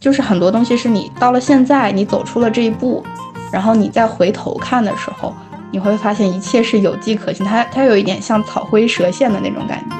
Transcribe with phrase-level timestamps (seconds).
[0.00, 3.02] 就是很多东西是你到了现在，你走出了这一步，
[3.50, 5.34] 然后你再回头看的时候，
[5.72, 7.44] 你会发现一切是有迹可循。
[7.44, 9.96] 它它有一点像草灰蛇线的那种感觉。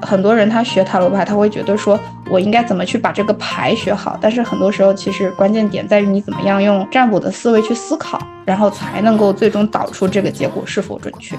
[0.00, 1.98] 很多人他学塔罗牌，他会觉得说
[2.30, 11.36] 我应该怎么去把这个牌学好，但是很多时候其实关键点在于你怎么样用占卜的思维去思考，然后才能够最终导出这个结果是否准确。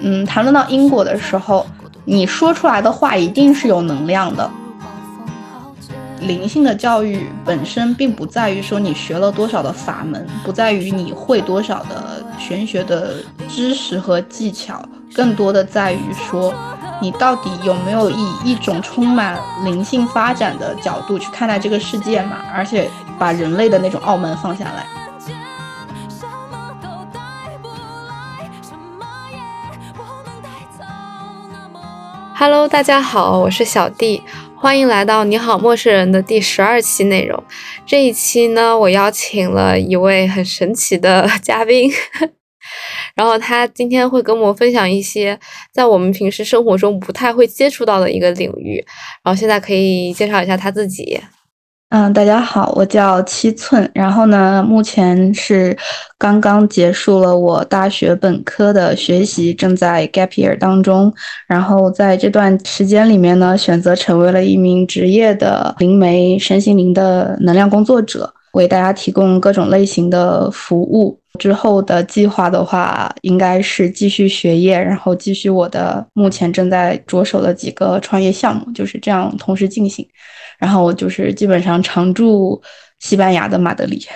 [0.00, 1.66] 嗯，谈论到因果的时候，
[2.04, 4.48] 你说出来的话一定是有能量的。
[6.26, 13.14] 灵性的教育本身并不在于说你学了多少的法门，不在于你会多少的玄学的
[13.48, 14.82] 知识和技巧，
[15.14, 16.52] 更多的在于说
[17.00, 22.38] 你到底有没有以一种充满灵性发展的角度去看待这个世界嘛？
[22.52, 24.84] 而且把人类的那种傲慢放下来。
[32.38, 34.22] Hello，大家好，我是小弟。
[34.58, 37.40] 欢迎来到你好陌生人的第十二期内容。
[37.84, 41.90] 这一期呢，我邀请了一位很神奇的嘉宾，
[43.14, 45.38] 然后他今天会跟我们分享一些
[45.72, 48.84] 在我们平时生活中不太会接触到的一个领域。
[49.22, 51.20] 然后现在可以介绍一下他自己。
[51.90, 55.74] 嗯，大家好，我叫七寸，然后呢，目前是
[56.18, 61.12] 刚刚结束了我大学本科的学习，正在 gap year 当中。
[61.46, 71.20] 然后在这段时间里面呢，选择成为了一名职业的灵媒、身心灵的能量工作者，为大家提供各种类型的服务。
[71.38, 80.04] 之后的计划的话，应该是继续学业，然后继续我的目前正在着手的几个创业项目，就是这样同时进行。
[80.58, 82.62] 然后我就是基本上常驻
[82.98, 84.06] 西班牙的马德里。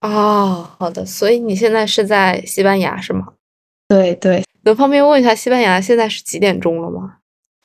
[0.00, 3.26] 哦，好的，所以你现在是在西班牙是吗？
[3.88, 7.16] 对对，能方便问一下西班牙现在是几点钟了吗？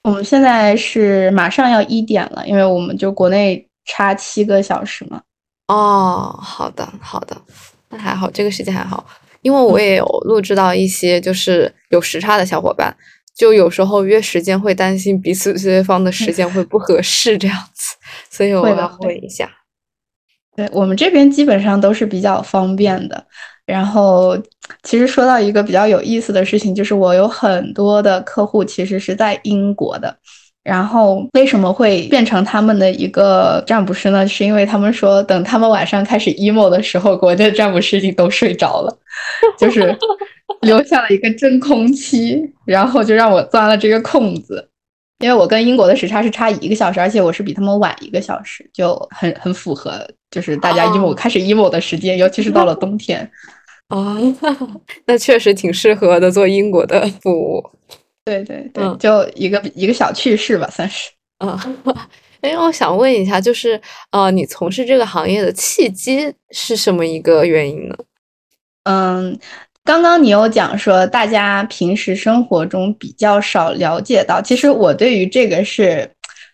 [0.03, 5.21] 我们现在是马上要一点了，因为我们就国内差七个小时嘛。
[5.67, 7.39] 哦，好的好的，
[7.89, 9.05] 那还好，这个时间还好，
[9.41, 12.95] 因为我也有录制到一些就是有时差的小伙伴。
[13.35, 17.95] 就有时候约时间会担心彼此对方的时间会不合适这样子，
[18.29, 19.49] 所以我要问一下。
[20.55, 23.25] 对我们这边基本上都是比较方便的。
[23.65, 24.37] 然后，
[24.83, 30.15] 其实说到一个比较有意思的事情，就是我有很多的客户其实是在英国的。
[30.63, 34.27] 然后为什么会变成他们的一个占卜师呢？
[34.27, 38.97] 是因为他们说，等他们晚上开始 emo 的时候，国内的占卜师已经都睡着了，
[39.57, 39.97] 就是
[40.63, 44.69] 留下了一个真空期，然后就让我钻了这个空子。
[45.19, 53.29] 因为我跟英国的时差是差一个小时，而且我是比他们晚一个小时，就很很符合，就是大家 emo 开始 emo 的时间，尤其是到了冬天。
[53.89, 54.17] 哦，
[55.05, 57.63] 那确实挺适合的，做英国的服务。
[58.25, 61.11] 对对对，就一个一个小趣事吧，算是。
[61.39, 61.77] 嗯，
[62.41, 63.79] 哎，我想问一下，就是
[64.11, 67.95] 呃，你从事这个行业的契机是什么一个原因呢？
[68.85, 69.37] 嗯，
[69.83, 76.09] 刚刚你有讲说，大家平时生活中比较少了解到，其实我对于这个是。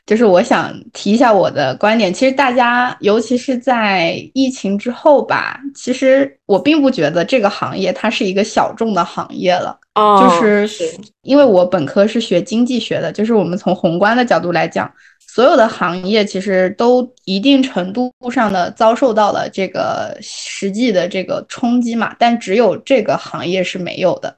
[0.06, 9.78] 就是我想提一下我的观点，其实大家，尤其是在疫情之后吧，其实我并不觉得这个行业它是一个小众的行业了。
[9.94, 14.91] 哦，就是因为我本科是学经济学的，就是我们从宏观的角度来讲，
[15.34, 24.38] 所有的行业其实都一定程度上的遭受到了这个实际的这个冲击嘛，但只有这个行业是没有的。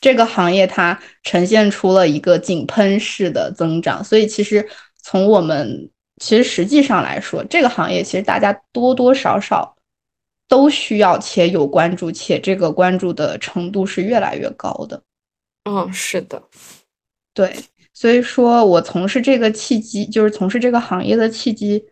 [0.00, 4.68] 这个行业它呈现出了一个井喷式的增长，所以其实。
[5.08, 5.88] 从我们
[6.20, 9.76] 其实实际上来说，这个行业其实大家多多少少
[10.48, 15.00] 都需要且有关注，且这个关注的程度是越来越高的。
[15.62, 16.42] 嗯，是的，
[17.32, 17.54] 对，
[17.96, 21.82] 所以说我从事这个契机，就是从事这个行业的契机，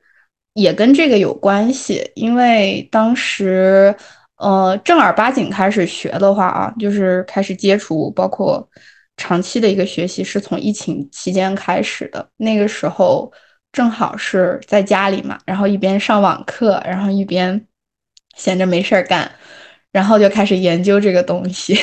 [0.53, 2.13] 也跟这个有关系。
[2.15, 3.97] 因为当时，
[4.37, 8.69] 呃，正儿八经开始学的话啊，就是开始接触，包括。
[9.17, 13.33] 长期的一个学习是从疫情期间开始的，那个时候
[13.71, 17.65] 正好是在家里嘛，然后一边上网课，然后一边
[18.37, 19.31] 闲着没事儿干，
[19.93, 21.79] 然后就开始研究这个东西，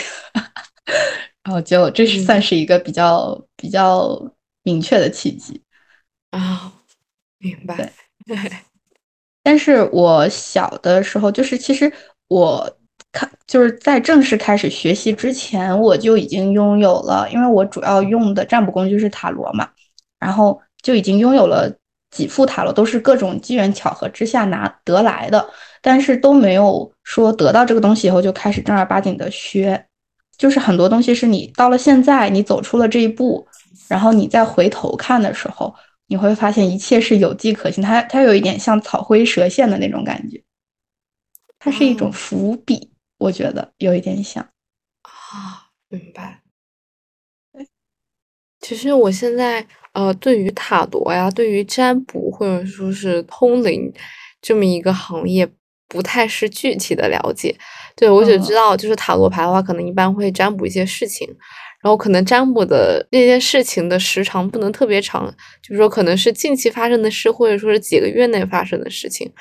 [1.44, 4.34] 然后就这是算是一个比较比较
[4.64, 5.62] 明确的契机
[6.32, 6.74] 啊，
[7.38, 7.92] 明白
[8.26, 8.38] 对，
[9.44, 11.92] 但是我小的时候就是其实
[12.28, 12.78] 我。
[13.14, 19.70] 看，就是在正式开始学习之前，我就已经拥有了，因为我主要用的占卜工具是塔罗嘛，
[20.18, 21.70] 然后就已经拥有了
[22.12, 25.46] 几副塔罗，都是各种机缘巧合之下拿得来的，
[25.82, 29.88] 但是都没有说得到这个东西以后就开始正儿八经的学，
[30.42, 33.48] 就是很多东西是你到了现在，你走出了这一步，
[33.88, 35.72] 然后你再回头看的时候，
[36.08, 37.84] 你会发现一切是有迹可循。
[37.84, 40.42] 它它有一点像草灰蛇线的那种感觉，
[41.60, 44.44] 它是一种伏笔，我觉得有一点像。
[45.04, 46.42] 啊，明白。
[48.62, 53.94] 其实我现在呃，对于塔罗呀，对于占卜或者说是通灵
[54.42, 55.48] 这么一个行业，
[55.88, 57.56] 不太是具体的了解。
[57.96, 61.28] 对我只知道，就是塔罗牌的话，可能一般会占卜一些事情，
[61.84, 69.32] 然后可能占卜的那件事情的时长不能特别长，就是说可能是近期发生的事，或者说是几个月内发生的事情，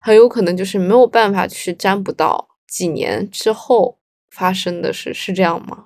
[0.00, 3.98] 很有可能就是没有办法去占卜到几年之后
[4.30, 5.84] 发生的事，是这样吗？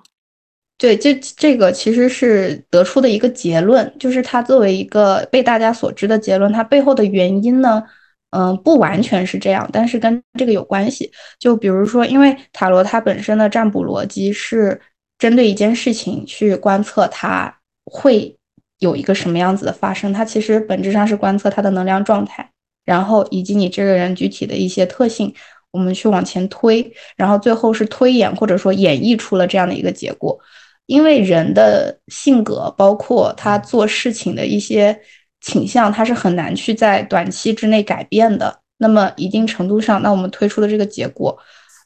[0.77, 7.83] 对，这这个其实是得出的一个结论，就是它作为一个被大家所知的结论，它背后的原因呢，
[8.31, 11.11] 嗯，不完全是这样，但是跟这个有关系。
[11.39, 14.79] 就比如说，因为塔罗它本身的占卜逻辑是
[15.17, 17.53] 针对一件事情去观测它
[17.85, 18.37] 会
[18.77, 22.49] 有一个什么样子的发生，它其实本质上是观测它的能量状态，
[22.85, 25.33] 然后以及你这个人具体的一些特性，
[25.71, 30.39] 我们去往前推，然后最后是推演或者说演绎出了这样的一个结果。
[30.85, 34.99] 因为人的性格，包括他做事情的一些
[35.41, 38.59] 倾向，它是很难去在短期之内改变的。
[38.77, 41.37] 那么一定程度上，那我们推出的这个结果，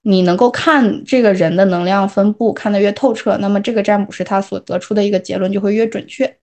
[0.03, 6.38] 你能够看这个人的能量分布看得越透彻，那么这个占卜师他所得出的一个结论就会越准确。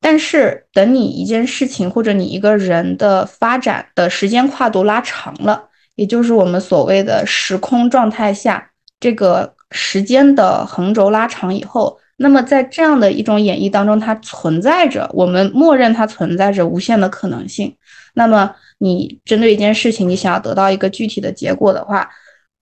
[0.00, 5.64] 但是等你一件事情或者你一个人的发展的时间跨度拉长了，
[5.96, 9.54] 也就是我们所谓的时空状态下这个。
[9.70, 17.76] 时间的横轴拉长以后，那么在这样的一种演绎当中，它存在着我们默认它存在着无限的可能性。
[18.14, 22.10] 那么你针对一件事情，你想要得到一个具体的结果的话，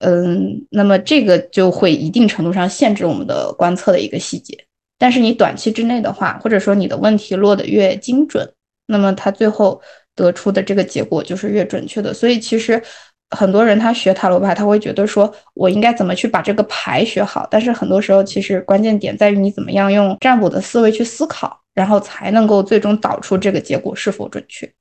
[0.00, 4.56] 嗯，那么这个就会一定程度上限制我们的观测的一个细节。
[4.98, 8.52] 但是你短期之内的话，或者说你的问题落得越精准，
[8.86, 9.80] 那么它最后
[10.14, 12.12] 得出的这个结果就是越准确的。
[12.12, 12.82] 所以其实。
[13.30, 17.46] 很多人他学塔罗牌，他会觉得说，我应该怎么去把这个牌学好？
[17.50, 24.72] 但是很多时候，其实关键点在于你怎么样用占卜的思维去思考，然后才能够最终导出这个结果是否准确。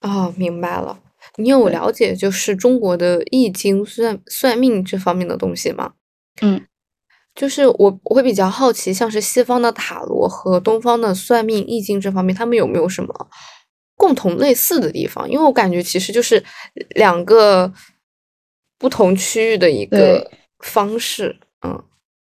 [0.00, 0.98] 哦，明白了。
[1.36, 5.92] 你有了解就是中国的易经算算命这方面的东西吗？
[6.40, 6.64] 嗯，
[7.34, 13.28] 就是我我会比较好奇，像是西方的塔罗和东方的算命易经这方面，他们有没有什么？
[13.98, 16.42] 共同类似的地方，因为我感觉其实就是
[16.94, 17.70] 两个
[18.78, 20.30] 不同区域的一个
[20.60, 21.36] 方式，
[21.66, 21.84] 嗯，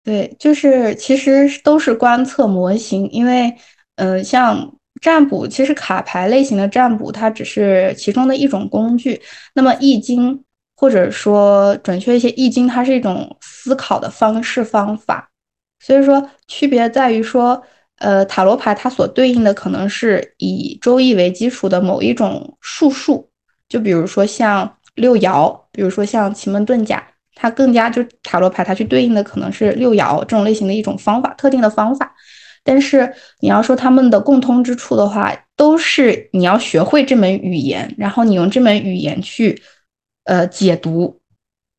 [0.03, 3.55] 对，就是其实都是观测模型，因为，
[3.95, 9.23] 呃，像占卜，其实卡牌类型的占卜它只是其中的一种工具，
[9.55, 10.45] 那么易经
[10.77, 15.31] 或者说准确一些，易经它是一种思考的方式方法，
[15.79, 17.63] 所以说区别在于说。
[18.03, 23.31] 呃，塔罗牌它所对应的可能是以周易为基础的某一种术数，
[23.69, 27.01] 就比如说像六爻，比如说像奇门遁甲，
[27.37, 32.13] 它更加就塔罗牌它去对应的可能是六爻这种类型的一种方法，特定的方法。
[32.65, 39.63] 但是你要说他们的共通之处的话，都是你要学会这门语言，然后你用这门语言去
[40.25, 41.22] 呃解读。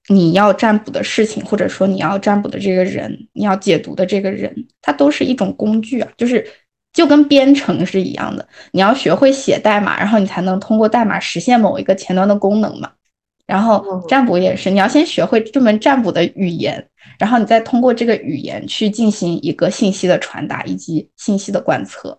[0.08, 6.46] 你要占卜的事情，或者说你要占卜的这个人，你要解读的这个人，它都是一种工具啊，就是
[6.92, 12.92] 就跟编程是一样的，你要学会写代码，然后你才能通过代码实现某一个前端的功能嘛。
[13.46, 16.88] 然后占卜也是，你要先学会这门占卜的语言，
[17.20, 22.18] 然后你再通过这个语言去进行一个信息的传达以及信息的观测。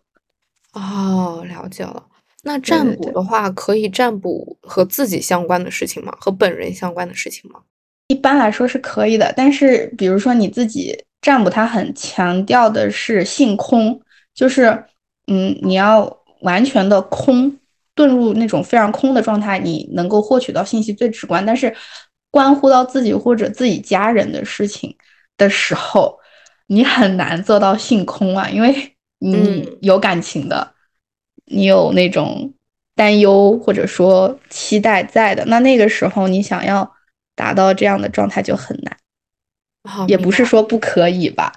[0.74, 2.04] 哦，了解了。
[2.42, 6.14] 那占卜的话，可以占卜和自己相关的事情吗？
[6.20, 7.60] 和本人相关的事情吗？
[8.08, 13.98] 一般来说是可以的，但是比如说你自己占卜，它很强调的是性空，
[14.34, 14.84] 就是
[15.26, 17.58] 嗯，你要完全的空，
[17.96, 21.44] 遁入那种非常空的状态，你能够获取到信息最直观。
[21.46, 21.74] 但是
[22.30, 24.94] 关乎到自己或者自己家人的事情
[25.38, 26.18] 的时候，
[26.66, 30.74] 你很难做到性空啊，因为 你有感情的，
[31.46, 32.52] 你有那种
[32.94, 36.92] 担忧或者说期待在的，那那个时候你想要。
[37.34, 38.96] 达到这样的状态就很难，
[40.06, 41.52] 也不是说不可以吧。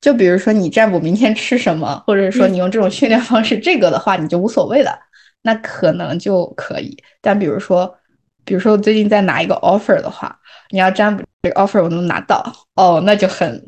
[0.00, 4.98] 就比如说你占卜明天吃什么，或者说你用这种训练方式，这个的话你就无所谓了，
[5.42, 6.96] 那可能就可以。
[7.20, 7.96] 但比如说，
[8.44, 10.38] 比如说我最近在拿一个 offer 的话，
[10.70, 13.66] 你要占卜这个 offer 我能拿到，哦，那就很，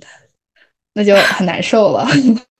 [0.94, 2.06] 那就很难受了。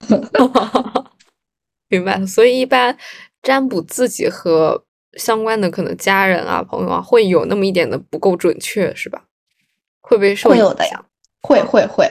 [1.89, 2.27] 明白了。
[2.27, 2.97] 所以一般
[3.43, 4.85] 占卜自己和。
[5.17, 9.23] 相关的可能家人啊、朋友啊，会有那么一点的不够准确，是吧？
[10.01, 11.05] 会不会受会有的呀？
[11.43, 12.11] 会会会，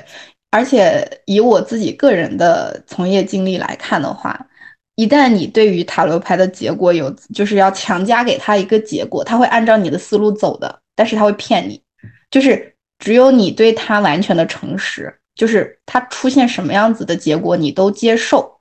[0.52, 4.48] 而且以我自己个人的从业经历来看的话，
[4.96, 11.82] 一旦你对于塔罗牌的结果有，就是要强加给他一个结果，他会按照你的思路走的，但是他会骗你，
[12.30, 18.60] 就是只有你对他完全的诚实，就是他出现什么样子的结果你都接受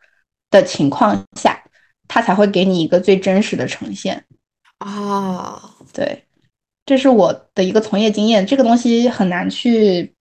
[0.51, 1.63] 的情况下，
[2.09, 4.25] 他才会给你一个最真实的呈现。
[4.83, 5.63] 啊，
[5.93, 6.25] 对，
[6.85, 10.15] 这是我的一个从业经验，这个东西很难去，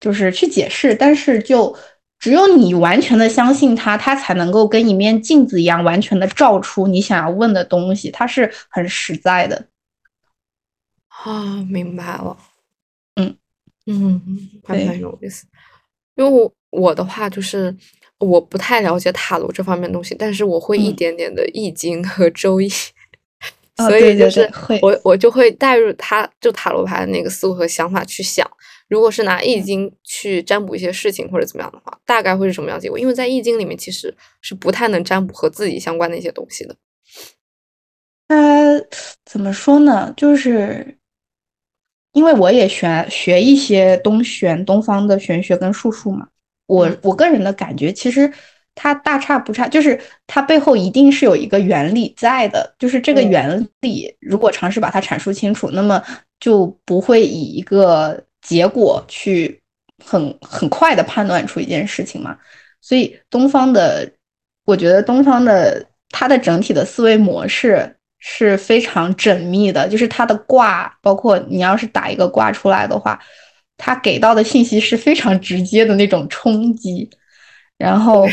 [0.00, 1.76] 就是去解释，但是就。
[2.20, 8.10] 只有你完全的相信它，它才能够跟一面镜子一样，完全的照出你想要问的东西。
[8.10, 9.66] 它是很实在的。
[11.08, 12.34] 啊，明白了。
[13.16, 13.36] 嗯
[13.84, 14.22] 嗯，
[14.64, 15.46] 还蛮有意思。
[16.14, 17.76] 因为我我的话就是
[18.20, 22.70] 我不太了解塔罗这方面东西，但是我会一点点的易经和周易，
[23.76, 24.48] 所以就是
[24.82, 28.48] 我我就会带入他就塔罗牌的那个思路和想法去想。
[28.88, 32.98] 如果是拿易经去占卜一些事情或者怎么样的话，大概会是什么样结果？
[32.98, 36.76] 因为在易经里面其实是不太能占卜和自己相关的一些东西的。
[38.28, 38.36] 它
[39.24, 40.12] 怎么说呢？
[40.16, 40.98] 就是
[42.12, 46.28] 因为我也学学一些东玄东方的玄学跟术数嘛，
[46.66, 48.30] 我我个人的感觉其实
[48.74, 56.02] 它大差不差，就是它背后一定是有一个原理在的，就是这个原理如果尝试把它阐述清楚，那么
[56.38, 58.24] 就不会以一个。
[58.46, 59.58] 结果去
[60.04, 62.36] 很很快的判断出一件事情嘛，
[62.82, 64.06] 所以东方的，
[64.66, 73.18] 我觉得东方的它的整体的思维模式是非常缜密的，就是它的卦，包括你要是打一个卦出来的话，
[73.78, 77.08] 它给到的信息是非常直接的那种冲击，
[77.78, 78.26] 然后，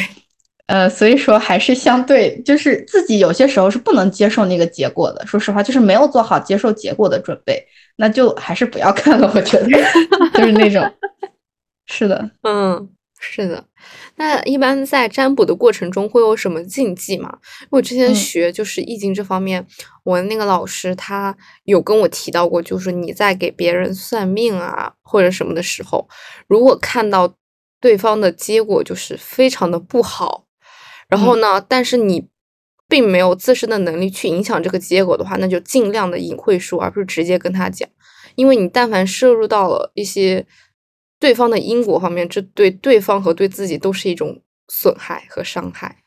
[0.67, 7.65] 呃，所以说还是相对，就是自己有些时候是不能接受那个结果的，说实话，就是没有做好接受结果的准备。
[7.97, 9.67] 那就还是不要看了，我觉得
[10.33, 10.81] 就是那种，
[11.85, 12.89] 是的，嗯，
[13.19, 13.63] 是的。
[14.15, 17.37] 那一般在占卜的过程中会有什么禁忌吗？
[17.69, 19.63] 我之前学就是易经这方面，
[20.03, 26.07] 我那个老师他有跟我提到过，就是你在给别人算命啊或者什么的时候，
[26.47, 27.31] 如果看到
[27.79, 30.45] 对方的结果就是非常的不好，
[31.11, 32.27] 然后呢，但是你。
[32.91, 37.87] 并没有自身的能力去影响这个结果的话，那就尽量的隐晦说，而不是直接跟他讲。
[38.35, 40.45] 因为你但凡摄入到了一些
[41.17, 46.03] 对方的因果方面，这对对方和对自己都是一种损害和伤害。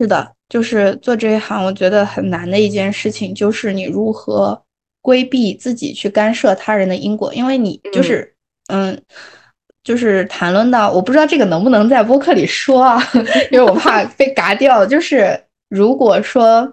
[0.00, 4.64] 是的，就是做这一行，我觉得很难的一件事情，就是你如何
[5.02, 7.34] 规避自己去干涉他人的因果。
[7.34, 8.34] 因为你就是，
[8.68, 8.98] 嗯，
[9.84, 13.02] 就是谈论到，我不知道这个能不能在播客里说啊，
[13.50, 15.38] 因为我怕 被嘎掉，就是。
[15.74, 16.70] 如果说，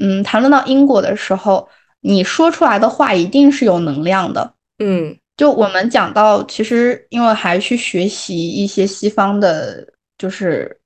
[0.00, 1.68] 嗯，谈论到因果的时候，
[2.02, 4.54] 你说出来的话一定是有能量的。
[4.78, 9.84] 嗯，就我们讲到，其实因为还去学习一些西方的，
[10.16, 10.78] 就是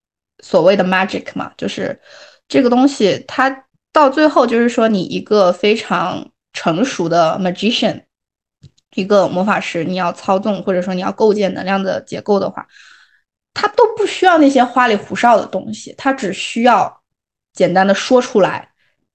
[0.43, 2.01] 所谓的 magic 嘛，就是
[2.49, 8.01] 这个东西，它到最后就是说，你一个非常成熟的 magician，
[8.95, 12.67] 一个魔法师，你要操纵或者说你要构建能量的结构的话，
[13.55, 16.99] 他都不需要那些花里胡哨的东西，他只需要。
[17.53, 18.69] 简单的说出来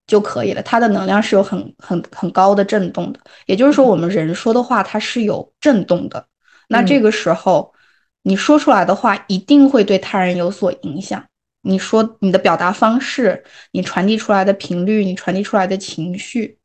[0.06, 6.28] 就可以了，它的能量是有很很很高的震动的，也就是说，我们人说的话它是有震动的。
[6.68, 7.74] 那这个时候
[8.24, 11.24] 你说出来的话一定会对他人有所影响。
[11.62, 16.60] 你说你的表达方式，你传递出来的频率，你传递出来的情绪，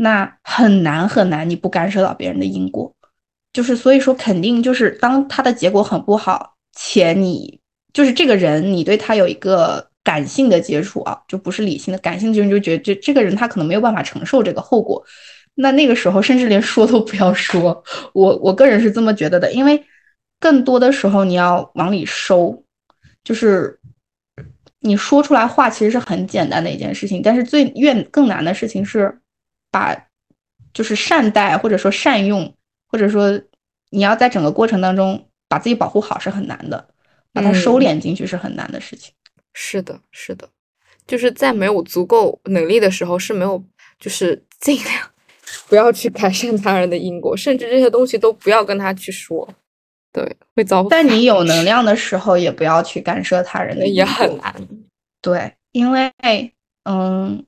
[0.00, 2.94] 那很难很难，你不干涉到别人的因果，
[3.52, 7.60] 就是所以说肯定就是当他的结果很不好，且你
[7.92, 9.88] 就是这个人，你对他有一个。
[10.02, 11.98] 感性的接触啊，就不是理性的。
[11.98, 15.04] 感性的接触就觉得这这个人他可能没有办法承受这个后果，
[15.56, 17.84] 那那个时候甚至连说都不要说。
[18.14, 19.84] 我我个人是这么觉得的，因为
[20.40, 22.64] 更多的时候你要往里收，
[23.22, 23.78] 就是
[24.80, 29.19] 你说出来话其实是很简单的一件事情，但是最越更难的事情是
[29.70, 30.06] 把
[30.72, 32.54] 就是善待或者说善用，
[32.88, 33.40] 或者说
[33.90, 36.88] 你要在整个过程当中把自己保护好是很难的，
[37.32, 39.12] 把它收敛进去是很难的事情。
[39.52, 40.48] 是的，是的，
[41.06, 43.62] 就是在没有足够能力的时候是没有，
[43.98, 45.10] 就是尽量
[45.68, 49.48] 不要去改善他人的因果，甚至这些东西都不要跟他去说，
[50.12, 50.86] 对，会遭。
[50.88, 54.54] 但你有能量的时候，也不要去干涉他人的也很难。
[55.20, 56.12] 对，因为
[56.84, 57.44] 嗯，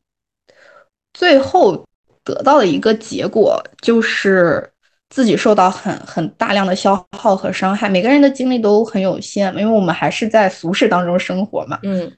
[1.14, 1.86] 最后
[2.24, 4.68] 得到的一个结果就是。
[5.14, 11.78] 自己受到很很大量的消耗和伤害，每个人的精力都很有限，因为我们还是在俗世当中生活嘛。
[11.82, 12.10] 嗯，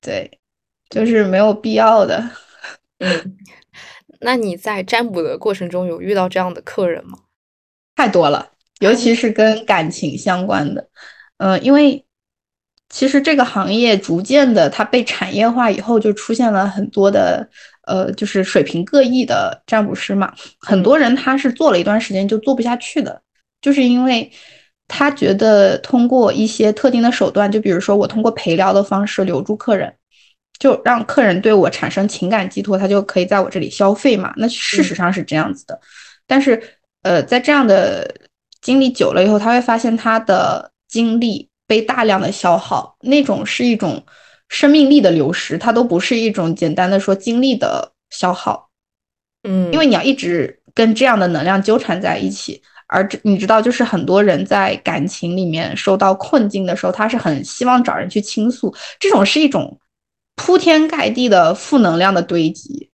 [0.00, 0.28] 对，
[0.88, 2.28] 就是没有必要的。
[2.98, 3.36] 嗯，
[4.18, 7.16] 那你在占卜的过程中有遇到这样的客人吗？
[7.94, 8.50] 太多了，
[8.80, 10.88] 尤其是跟感情相关的。
[11.36, 12.04] 嗯，因为
[12.88, 17.48] 其实这个行业逐渐的它被产业化以后，就出现了很多的
[17.90, 20.32] 呃，就是水平各异的占卜师嘛。
[20.60, 23.20] 很多人他是做了一段时间就做不下去的，
[23.60, 24.30] 就是因为
[24.86, 29.92] 他觉得通过一些特定的手段，就比如说我通过陪聊的方式留住客人。
[30.58, 34.30] 就让客人对我产生情感寄托，他就可以在我这里消费嘛。
[34.36, 35.80] 那事实上是这样子的，
[36.26, 36.62] 但是
[37.00, 38.14] 呃，在这样的
[38.60, 44.04] 经历久了以后，他会发现他的精力被大量的消耗，那种是一种
[44.50, 48.68] 生命力的流失，它都不是一种简单的说精力的消耗。
[49.44, 59.80] 嗯，因为你要一直跟这样的能量纠缠在一起，而你知道，就是很多人在感情里面受到困境的时候，他是很希望找人去倾诉，这种是一种。
[60.36, 62.88] 铺天盖地的负能量的堆积，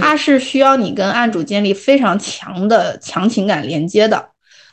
[0.00, 4.30] 它是需要你跟案主建立非常强的强情感连接的。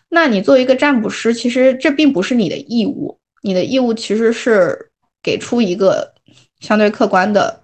[0.10, 4.92] 那你作为一个占卜师，其实这并不是你的义务，你的义务其实是
[5.24, 6.14] 给出一个
[6.60, 7.64] 相对客观的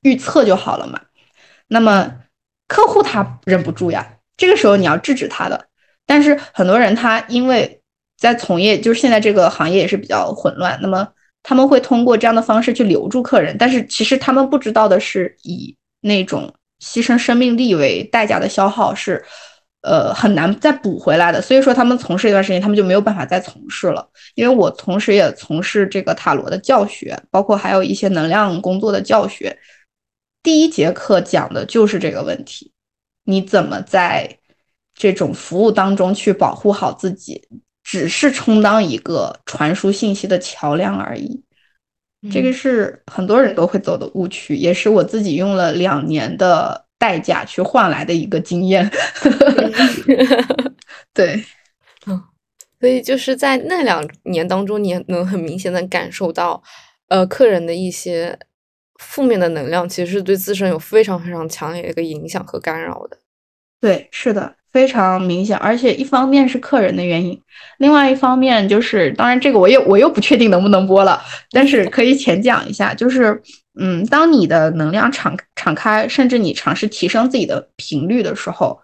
[0.00, 1.00] 预测就好了嘛。
[1.68, 2.14] 那么
[2.68, 5.66] 客户他忍不住呀，这个时候你要制止他的。
[6.06, 7.82] 但是很多人他因为
[8.16, 11.08] 在从业，就是现在这个行业也是比较混乱，那么。
[11.48, 16.52] 他们会通过这样的方式去留住客人，但是其实他们不知道的是，以那种
[16.84, 19.24] 牺牲生命力为代价的消耗是，
[19.86, 21.40] 呃，很难再补回来的。
[21.40, 24.04] 所以说，他们从事一段时间，他们就没有办法再从事了。
[24.34, 29.56] 因为我同时也从事这个塔罗的教学，包括还有一些能量工作的教学。
[30.42, 32.72] 第一节课讲的就是这个问题：
[33.24, 34.38] 你怎么在
[34.94, 37.48] 这种服务当中去保护好自己？
[37.88, 41.40] 只是充当一个传输信息的桥梁而已，
[42.32, 48.90] 这个是很多人都会走的误区，也是我自己用了两年的代价去换来的一个经验。
[51.14, 51.42] 对，
[52.06, 52.22] 嗯，
[52.80, 56.62] 所以就是在那两年当中，你能很明显的感受到，
[57.08, 58.38] 呃，客人的一些
[59.00, 63.18] 负面的能量，其实是对自身有非常非常强烈的一个影响和干扰的。
[63.80, 64.56] 对，是的。
[64.72, 67.40] 非常明显，而且一方面是客人的原因，
[67.78, 71.18] 另外一方面就是，当然这个我又我又不确定能不能播了，
[71.50, 73.40] 但是可以浅讲一下，就是，
[73.78, 78.78] 嗯，当你的能量敞敞开，甚至你尝试提升自己的频率的时候，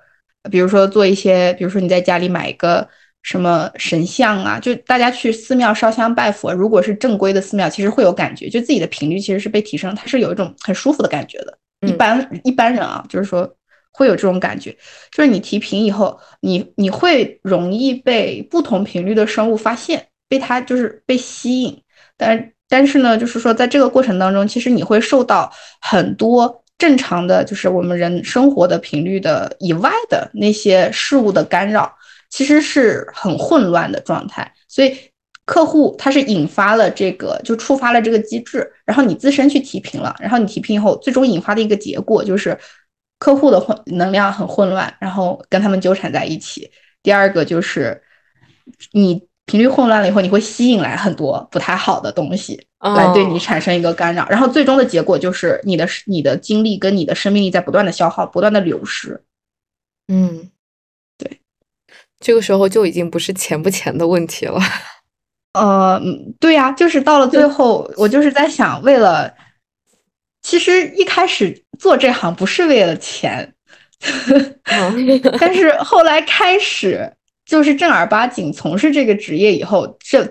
[0.51, 2.87] 比如说做一些，比如说你在家里买一个
[3.23, 11.59] 什么神像啊，就大家去寺庙烧香拜佛，如果是正规的寺庙，其实会有感觉，就自己的频率其实是被提升，它是有一种很舒服的感觉的。
[11.87, 13.57] 一般一般人啊，就是说。
[13.95, 14.75] 会有这种感觉，
[15.11, 21.79] 就是你提频以后，你你会容易被不同频率的生物发现，被它就是被吸引。
[22.17, 31.95] 但但是呢，就是说在这个过程当中，其实你会受到很多正常的，就是我们人生活的频率的以外的那些事物的干扰，
[32.31, 34.51] 其实是很混乱的状态。
[34.69, 34.97] 所以
[35.45, 42.59] 客户他是引发了这个，就触发了这个机制，然后你自身去提频了，然后你提频以后，最终引发的一个结果就是。
[43.19, 46.69] 客户的混能量很混乱，然后跟他们纠缠在一起。
[47.05, 48.03] 第二个就是
[48.91, 59.23] 你频率混乱了以后，你会吸引来很多不太好的东西来对你产生一个干扰，然后最终的结果就是你的你的精力跟你的生命力在不断的消耗，不断的流失。
[60.09, 60.51] 嗯，
[61.19, 61.41] 对，
[62.21, 64.61] 这个时候就已经不是钱不钱的问题了。
[65.55, 66.01] 呃，
[66.41, 69.33] 对呀，就是到了最后，我就是在想，为了。
[70.45, 73.55] 其实一开始做这行不是为了钱，
[75.39, 77.09] 但是后来开始
[77.53, 80.25] 就是正儿八经从事这个职业以后，这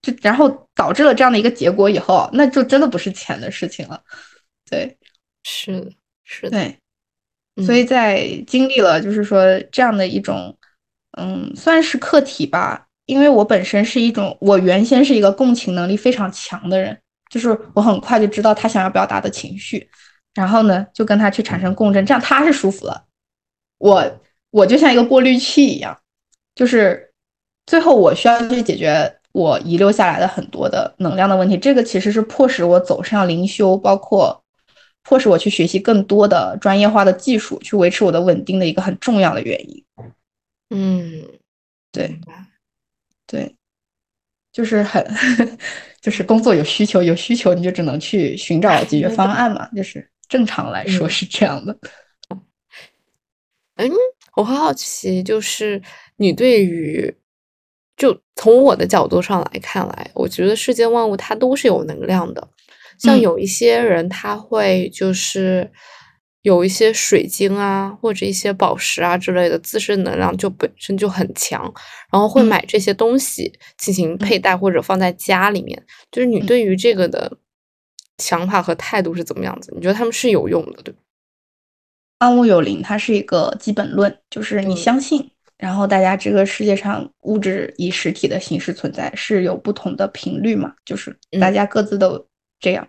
[0.00, 4.02] 就然后导致了这样的一个结果以后，那就真的不是钱的事情了。
[4.70, 4.96] 对，
[5.44, 5.92] 是
[6.24, 6.78] 是，对，
[7.66, 10.56] 所以在经历了就是说这样的一种，
[11.18, 16.98] 嗯，算是课题吧，因为我本身是一种，我原先是一个共情能力非常强的人。
[17.28, 19.90] 就是我很快就知道他想要表达的情绪，
[20.32, 23.04] 然后呢，就跟他去产生共振，这样他是舒服了。
[23.76, 25.98] 我我就像一个过滤器一样，
[26.54, 27.12] 就是
[27.66, 31.56] 最后我需要去解决我遗留下来的很多的能量的问题。
[31.56, 34.42] 这个其实是迫使我走上灵修，包括
[35.02, 39.84] 迫使我去学习更多的专业化的技术，去维持我的稳定的一个很重要的原因。
[40.70, 41.24] 嗯，
[41.90, 42.18] 对，
[43.26, 43.56] 对。
[44.52, 45.02] 就是很，
[46.02, 51.74] 就是工作有需求，有需求你就只能去寻找解决方案嘛，就是正常来说是这样的。
[53.76, 53.90] 嗯，
[54.36, 55.80] 我很好奇，就是
[56.22, 57.14] 你对于，
[57.96, 62.48] 就从我的角度上来看来，我觉得世间万物它都是有能量的。
[62.98, 65.68] 像有一些人他会就是
[66.42, 71.62] 有一些水晶啊，或者一些宝石啊之类的，自身能量就本身就很强，
[72.12, 75.84] 然后会买这些东西进行佩戴或者放在家里面。
[76.12, 77.36] 就是你对于这个的
[78.18, 79.72] 想法和态度是怎么样子？
[79.74, 80.94] 你觉得他们是有用的，对
[82.20, 85.31] 万物有灵，它是一个基本论，就是你相信。
[85.62, 90.74] 然后大家这个世界上物质以实体的形式存在，是有不同的频率嘛？
[90.84, 92.26] 就是大家各自都
[92.58, 92.84] 这样，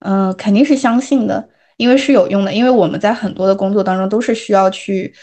[0.00, 2.52] 嗯，肯定是相信的，因为是有用的。
[2.52, 5.14] 因为我们在很多的工作当中都是需要去，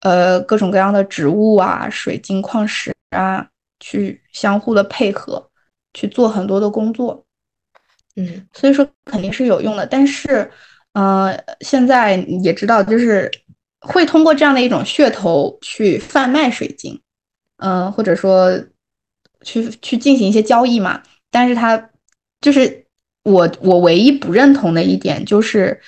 [0.00, 3.48] 呃，各种各样的植物啊、水晶、矿石啊，
[3.80, 5.42] 去相互的配合
[5.94, 7.24] 去做很多的工作，
[8.16, 9.86] 嗯，所以说肯定是有用的。
[9.86, 10.50] 但是，
[10.92, 13.30] 呃，现在也知道就是。
[13.80, 17.00] 会通过这样的一种噱头去贩卖水晶，
[17.58, 18.52] 嗯，或者说
[19.42, 21.02] 去去进行一些交易嘛。
[21.30, 21.90] 但是它
[22.40, 22.84] 就是
[23.22, 25.80] 我我唯一不认同的一点就是，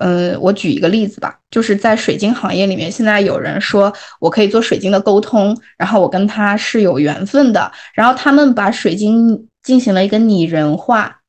[0.00, 11.20] 嗯，我举一个例子吧，就是在水晶行业里面，现在有人说我可以做水晶的沟通，然后我跟他是有缘分的，然后他们把水晶进行了一个拟人化，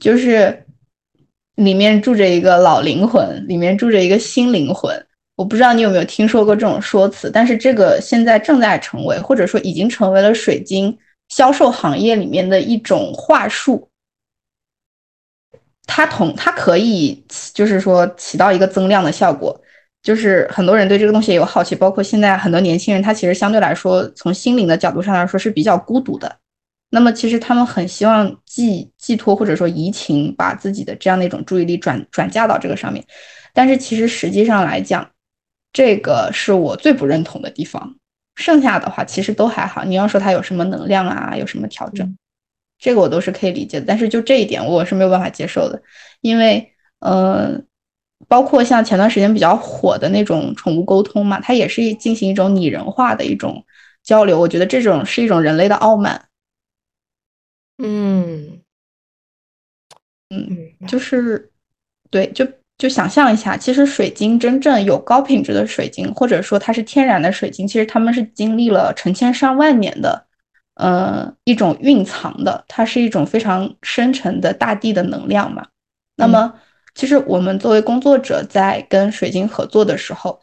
[0.00, 0.64] 就是
[1.56, 5.04] 里面住着一个老灵魂，里面住着一个新灵魂。
[5.38, 10.98] 我不知道你有没有听说过这种说辞，但是这个现在正在成为，或者说已经成为了水晶
[11.28, 13.88] 销售行业里面的一种话术。
[15.86, 17.24] 它同它可以
[17.54, 19.56] 就是说起到一个增量的效果，
[20.02, 26.36] 就是很多人对这个东西也有好奇，包括现在很多年轻人，他其实相对来说从心灵的角度上来说是比较孤独的。
[26.90, 33.04] 那么其实他们很希望寄寄托或者说移情，把自己的这样的一种注意力转转嫁到这个上面，
[33.54, 35.08] 但是其实实际上来讲。
[35.78, 37.94] 这个是我最不认同的地方，
[38.34, 39.84] 剩下的话其实都还好。
[39.84, 42.18] 你要说它有什么能量啊，有什么调整，
[42.80, 43.86] 这个我都是可以理解的。
[43.86, 45.80] 但是就这一点，我是没有办法接受的，
[46.20, 47.62] 因为，呃，
[48.26, 53.64] 包括像前段时间比较火的那种宠物沟通嘛，它也是进行一种拟人化的一种
[54.02, 54.40] 交流。
[54.40, 56.26] 我觉得这种是一种人类的傲慢。
[57.80, 58.62] 嗯，
[60.30, 61.52] 嗯，就是，
[62.10, 62.44] 对，就。
[62.78, 70.26] 就想象一下，其实水晶真正有高品质的水晶，或者说它是天然的水晶，其实它们是经历了成千上万年的，
[70.76, 75.66] 呃，一种蕴藏的，它是一种非常深沉的大地的能量嘛。
[76.14, 76.54] 那么，
[76.94, 80.40] 其实我们作为工作者在跟水晶合作的时候，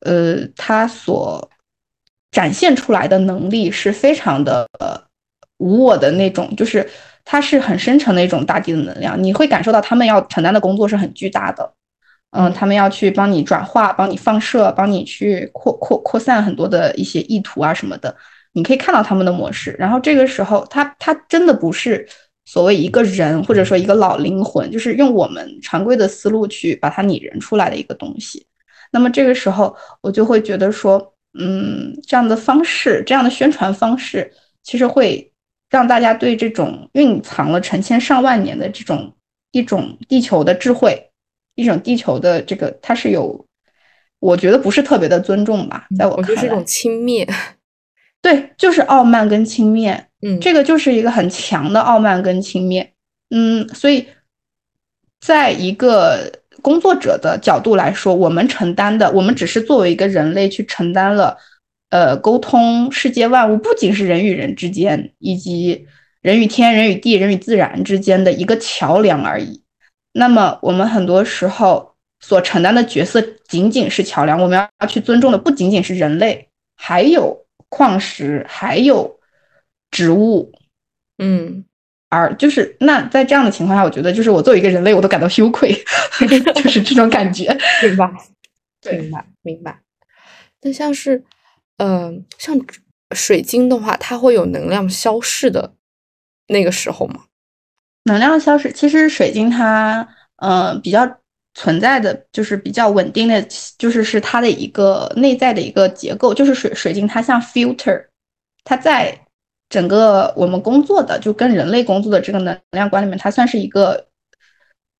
[0.00, 1.50] 呃，它所
[2.30, 4.66] 展现出来的能力是非常的
[5.58, 6.88] 无我的那种，就是。
[7.28, 11.72] 它是很深沉的一种大地的能量，你会感受到他们要承担的工作是很巨大的，
[12.30, 18.14] 嗯，他们要去帮你转化、帮你放射、帮你去扩扩扩散很多的一些意图啊什么的，
[18.52, 19.74] 你可以看到他们的模式。
[19.76, 22.08] 然后这个时候，他他真的不是
[22.44, 28.46] 所谓一个人或者说一个老灵魂，就是用我们常规的思路去把它拟人出来的一个东西。
[28.92, 35.32] 那么这个时候，我就会觉得说，嗯，这样的方式，这样的宣传方式，其实会。
[35.68, 39.14] 让大家对这种蕴藏了成千上万年的这种
[39.50, 41.10] 一种地球的智慧，
[41.54, 43.46] 一种地球的这个，它是有，
[44.20, 47.28] 我觉得不是特别的尊重吧，在我看来，是一种轻蔑，
[48.22, 52.88] 对，就是傲慢跟轻蔑，嗯，这个就是一个很强的傲慢跟轻蔑，
[53.30, 54.06] 嗯，所以，
[55.20, 56.30] 在一个
[56.62, 61.36] 工作者的角度来说，我们承担的，我们只是作为一个人类去承担了。
[61.96, 65.86] 呃，沟通世界万物，不仅是人与人之间，以及
[66.20, 69.62] 人与天、人与地、人与自然之间的一个桥梁而已。
[70.12, 74.38] 那么，我们很多时候所承担的角色仅仅是桥梁。
[74.38, 79.18] 我们要去尊重的不仅仅是人类，还有矿石，还有
[79.90, 80.52] 植物。
[81.16, 81.64] 嗯，
[82.10, 85.72] 而就是那在这样的情况下，我觉得就是我作为一个人类，我都感到羞愧，
[86.54, 87.48] 就是这种感觉，
[87.82, 88.10] 明白？
[88.92, 89.78] 明白，明白。
[90.60, 91.24] 那像是。
[91.78, 92.58] 嗯，像
[93.14, 95.74] 水晶的话，它会有能量消逝的
[96.48, 97.24] 那个时候吗？
[98.04, 101.18] 能量消逝，其实水晶它，呃，比较
[101.54, 108.06] 存在的就是比较稳定的，就是是它的一个内在的一个结构，就是水水晶它像 filter，
[108.64, 109.18] 它在
[109.68, 114.06] 整个我们工作的就跟人类工作的这个能量观里面，它算是一个，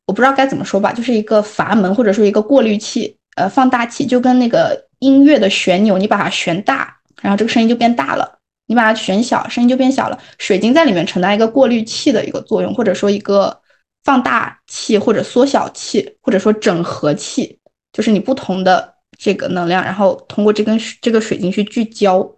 [0.07, 4.86] 我不知道该怎么说吧，就是一个阀门或者说一个过滤器，呃，放大器，就跟那个。
[4.99, 8.25] 音乐的旋钮，你把它旋大，然后这个声音就变大了；
[8.67, 10.19] 你把它旋小，声音就变小了。
[10.39, 13.61] 水晶在里面承担一个过滤器的一个作用，或者说一个
[14.05, 17.59] 放大器，或者缩小器，或者说整合器，
[17.93, 22.35] 就是你不同的这个能量，然后通过这根这个水晶去聚焦。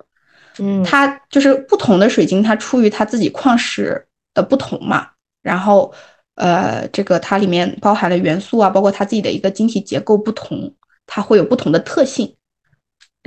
[0.59, 5.07] 嗯，它就是不同的水晶，它出于它自己矿石的不同嘛，
[5.41, 5.95] 然后
[6.35, 10.75] 呃，这个它里面包含的元素啊，包括它自己的一个晶体结构不同，
[11.07, 12.35] 它会有不同的特性。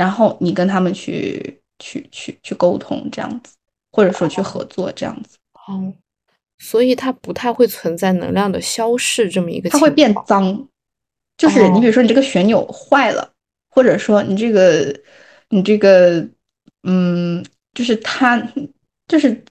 [0.02, 3.56] 然后你跟他们去去去去沟通这样子，
[3.92, 5.38] 或者说去合作这样子。
[5.68, 5.94] 哦，
[6.58, 9.70] 所以它不太会存在能量的消逝这么一个。
[9.70, 10.68] 它会变脏，
[11.38, 13.32] 就是你比如说你这个旋钮坏了，
[13.70, 15.00] 或者说你这个
[15.50, 16.28] 你这个
[16.82, 18.42] 嗯，就是它
[19.08, 19.46] 就是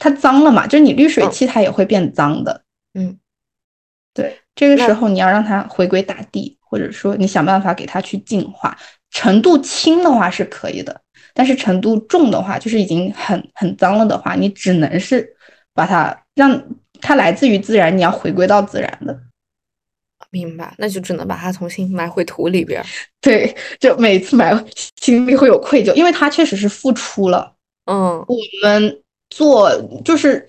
[0.00, 2.64] 它脏了嘛，就是你滤水器它也会变脏的。
[2.94, 3.16] 嗯，
[4.12, 8.76] 对，这个时候你要让它回归大地，或者说你想办法给它去净化。
[9.14, 11.00] 程度轻的话是可以的，
[11.32, 15.24] 但是程度重的话，就是已经很很脏了的话，你只能是
[15.72, 16.62] 把它让
[17.00, 19.16] 它来自于自然，你要回归到自然的。
[20.30, 22.84] 明白，那就只能把它重新埋回土里边。
[23.20, 24.52] 对，就每次埋
[25.00, 27.54] 心里会有愧疚，因为它确实是付出了。
[27.84, 29.00] 嗯，我们
[29.30, 29.70] 做
[30.04, 30.44] 就是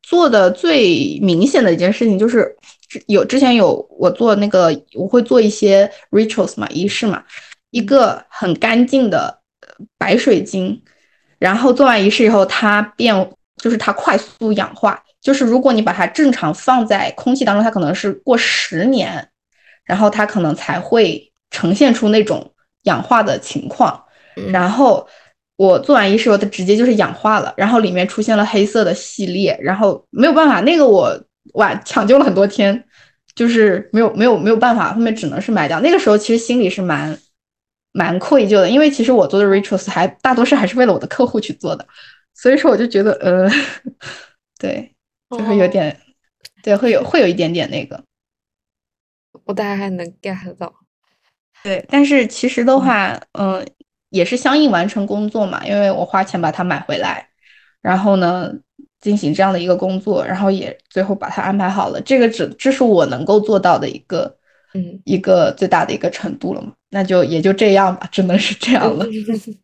[0.00, 2.56] 做的最明显的一件事情，就是
[3.08, 7.22] 有之前有我做那个，我会做一些 rituals 嘛，仪式嘛。
[7.70, 9.40] 一个很干净的
[9.98, 10.82] 白水晶，
[11.38, 19.28] 然后做完仪式以后，它变就是它快速氧化，就是如果你把它正常放在空气当中，它可能是过十年，
[19.84, 22.52] 然后它可能才会呈现出那种
[22.84, 24.02] 氧化的情况。
[24.52, 25.06] 然后
[25.56, 31.20] 我做完仪式以后，它直接就是氧化了，然后里面出现了黑色的系列，然后没有办法，那个我
[31.54, 32.84] 哇抢救了很多天，
[33.34, 35.80] 就是没有没有没有办法，后面只能是埋掉。
[35.80, 37.18] 那个时候其实心里是蛮。
[37.98, 41.84] 蛮愧疚的，因为其实我做的 rituals 还大多是还是为了我的客户去做的，
[42.32, 43.50] 所以说我就觉得，呃，
[44.56, 44.94] 对，
[45.30, 46.00] 就是有点，
[46.62, 48.04] 对，会有会有一点点那个，
[49.46, 50.72] 我大概还能 get 到，
[51.64, 53.66] 对，但是其实的话，嗯，
[54.10, 57.28] 也是相应完成工作嘛，因为我花钱把它买回来，
[57.82, 58.52] 然后呢
[59.00, 64.37] 进行这样的一个工作，然后也最后把它安排好了，这个只这是我能够做到的一个。
[64.74, 69.06] 嗯，一个最大的一个程度了嘛，那就也就这样吧，只能是这样了。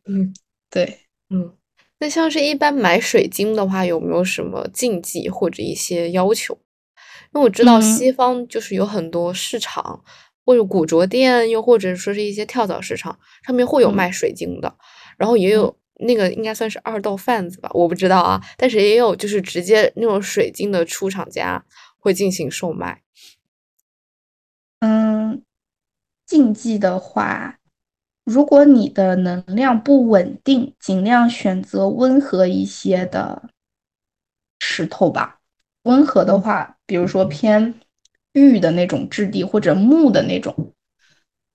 [0.07, 0.33] 嗯，
[0.71, 0.99] 对，
[1.31, 1.53] 嗯，
[2.01, 6.59] 那像是一般买水晶的话，有没有什么禁忌或者一些要求？
[7.35, 10.03] 因为我知道西方就是有很多市场，
[10.45, 14.75] 或者古着店，又或者说是一些跳蚤市场，上面会有卖水晶的，
[15.19, 21.65] 然后也有那个应该算是二道贩子吧，我不知道啊，但是也有就是直接那种水晶的出厂家
[21.99, 23.03] 会进行售卖。
[24.87, 25.43] 嗯，
[26.27, 27.59] 禁忌的话，
[28.23, 33.49] 如果你的能量不稳定，尽量选择温和一些的
[34.61, 35.41] 石头吧。
[35.85, 37.81] 温和的话，比如说偏
[38.35, 40.75] 玉的那种质地，或者木的那种，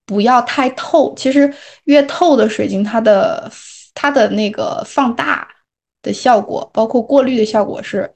[0.07, 1.13] 不要太透。
[1.13, 3.51] 其实越透的水晶，它的
[3.93, 5.47] 它的那个放大
[6.01, 8.11] 的效果，包括过滤的效果是。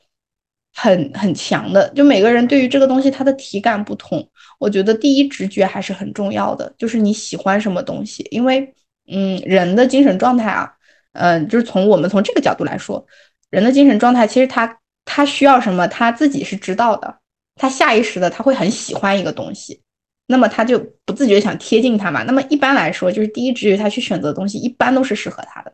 [0.75, 4.27] 很很强的，就每个人对于这个东西它的体感不同，
[4.59, 8.73] 我觉得第一直觉还是很重要的，就是你喜欢什么东西，因为
[9.07, 10.73] 嗯，人的精神状态啊，
[11.13, 13.05] 嗯，就是从我们从这个角度来说，
[13.51, 17.19] 人的精神状态其实他他需要什么，他自己是知道的，
[17.55, 19.79] 他下意识的他会很喜欢一个东西，
[20.25, 25.73] 那么他就不自觉想贴近它嘛，那么一般来说就是第一直觉他去选择的东西一般都是适合他的，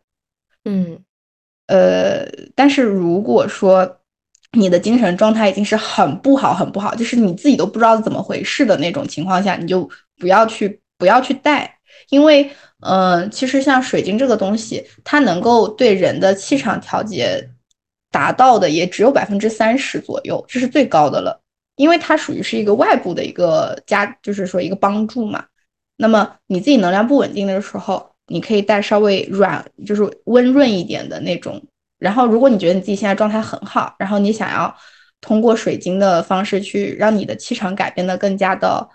[0.65, 0.99] 嗯，
[1.67, 3.95] 呃，但是如果说。
[4.57, 11.77] 你的精神状态已经是很不好、很不好，就是你自己都不知道怎么回事的那种情况下，你就不要去、不要去带，
[12.09, 17.47] 因为，嗯，其实像水晶这个东西，它能够对人的气场调节
[18.09, 21.39] 达到的也只有百分之三十左右，这是最高的了，
[21.75, 25.45] 因为它属于是一个外部的一个加，就是说一个帮助嘛。
[25.95, 31.61] 那么你自己能量不稳定的时候，你可以带稍微软，就是温润一点的那种。
[31.99, 34.73] 然后，如果你觉得你自己现在状态很好，然后你想要
[35.21, 38.89] 通过水晶的方式去让你的气场改变的更加的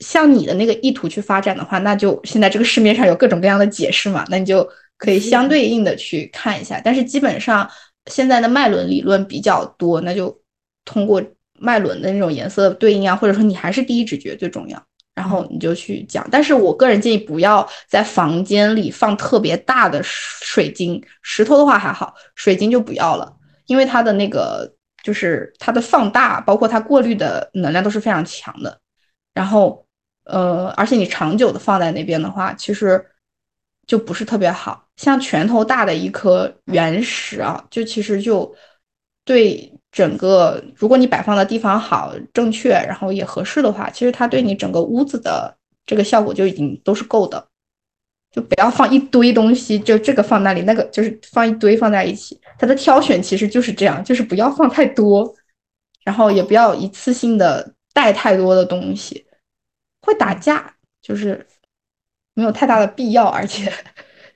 [0.00, 6.80] 像你的那个意图去发展的话，那就现在这个市面上有各种各样的解释嘛，那你就可以相对应的去看一下。
[6.84, 7.70] 但是基本上
[8.10, 10.36] 现在的脉轮理论比较多，那就
[10.84, 11.22] 通过
[11.60, 14.84] 脉轮的那种颜色对应啊，或者说你还是第一直觉最重要。
[15.14, 23.30] 然后你就去讲，但是我个人建议不要在房间里放特别大的水晶，石头的话还好，水晶就不要了，
[23.66, 24.72] 因为它的那个
[25.02, 28.80] 就是它的放大，包括它过滤的能量都是非常强的。
[29.34, 29.86] 然后，
[30.24, 33.04] 呃，而且你长久的放在那边的话，其实
[33.86, 34.86] 就不是特别好。
[34.96, 38.54] 像拳头大的一颗原石啊，就其实就
[39.26, 39.70] 对。
[39.92, 47.46] 整个，如果你摆放的地方好、正确，然后也合适的话，其实它对你整个屋子的这个效果就已经都是够的。
[48.32, 52.40] 就不要放一堆东西，就这个放那里，那个就是放一堆放在一起。
[52.58, 55.32] 它的挑选其实就是这样，就是不要放太多。
[56.04, 59.24] 然后也不要一次性的带太多的东西，
[60.00, 61.46] 会打架，就是
[62.34, 63.72] 没有太大的必要，而且，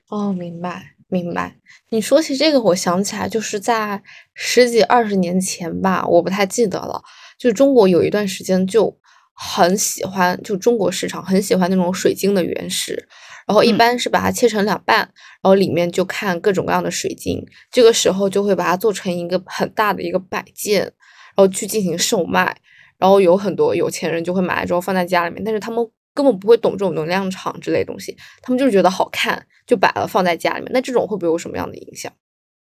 [0.07, 1.55] 哦，明白明白。
[1.89, 4.01] 你说起这个，我想起来，就是在
[4.33, 7.01] 十几二十年前吧，我不太记得了。
[7.37, 8.97] 就中国有一段时间就
[9.33, 13.07] 很喜欢，就中国市场很喜欢那种水晶的原石，
[13.47, 17.45] 然后一般是把它切成两半，然后里面就看各种各样的水晶。
[17.71, 20.91] 这个时候就会把它做成一个很大的一个摆件，然
[21.35, 22.57] 后去进行售卖。
[22.97, 30.71] 然后有很多有钱人就会买来之后放在家里面，但是他们根本不会懂这种能量场之类东西，他们就是觉得好看就摆了放在家里面。
[30.73, 32.11] 那这种会不会有什么样的影响？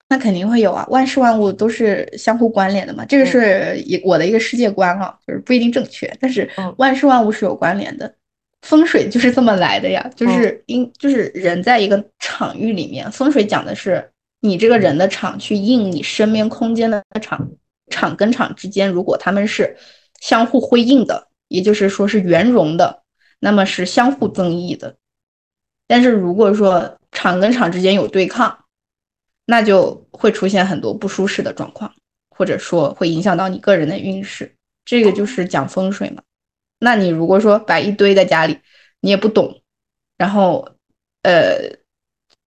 [0.09, 8.11] 那肯定会有啊，万事万物都是相互关联的嘛，这个是一我的一个世界观啊，就是不一定正确，但是万事万物是有关联的，
[8.63, 17.47] 风水就是这么来的呀，就是因就是人在一个场域里面，风水讲的是你这个人的场去应你身边空间的场，
[17.91, 19.75] 场跟场之间如果他们是
[20.19, 23.01] 相互辉映的，也就是说是圆融的，
[23.45, 24.97] 那么是相互增益的，
[25.87, 28.63] 但是如果说场跟场之间有对抗。
[29.47, 31.93] 那就会出现很多不舒适的状况，
[32.31, 34.55] 或者说会影响到你个人的运势。
[34.83, 36.23] 这个就是讲风水嘛。
[36.79, 38.57] 那你如果说摆一堆在家里，
[39.01, 39.61] 你也不懂，
[40.17, 40.67] 然后
[41.21, 41.77] 呃，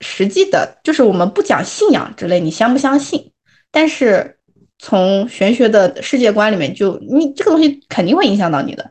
[0.01, 3.31] 实际的就是我们不讲信仰之类，你相不相信？
[3.71, 4.41] 但是
[4.81, 8.91] 从玄学的世界观里面，就你这个东西肯定会影响到你的，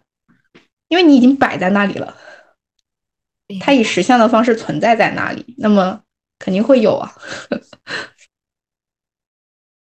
[0.88, 2.15] 因为你已经摆在那里了，
[3.60, 6.02] 它以实相的方式存在在那里，那么。
[6.39, 7.12] 肯定会有啊，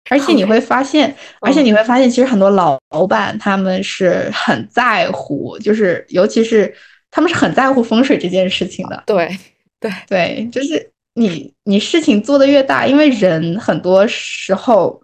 [0.10, 6.76] 而且你会发现，而且你会发现，其实很多老老板他们是很在乎，就是尤其是
[7.10, 9.02] 他们是很在乎风水这件事情的。
[9.08, 9.40] 对，
[9.80, 15.02] 对，对，就是你你事情做的越大，因为人很多时候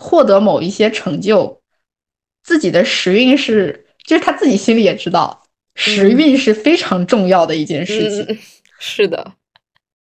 [0.00, 1.60] 获得某一些成就，
[2.44, 5.42] 自己的时运是，就是他自己心里也知道，
[5.74, 8.38] 时运是非常重要的一件事情。
[8.80, 9.34] 是的。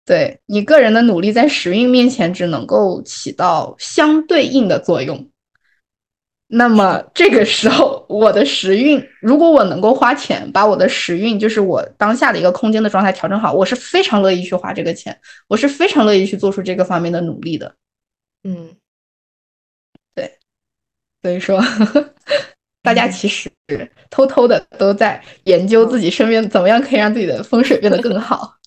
[0.04, 5.30] 对你个人的努力，在时运面前只能够起到相对应的作用。
[6.48, 17.74] 那么这个时候，我的时运，如果我能够花钱把我的时运，就是我当下的一个空间的状态调整好，我是非常乐意去花这个钱，我是非常乐意去做出这个方面的努力的。
[18.42, 18.76] 嗯，
[20.14, 20.38] 对，
[21.22, 21.62] 所以说，
[22.84, 23.50] 大家其实
[24.10, 28.58] 偷偷的都在研究自己身边怎么样可以让自己的风水变得更好。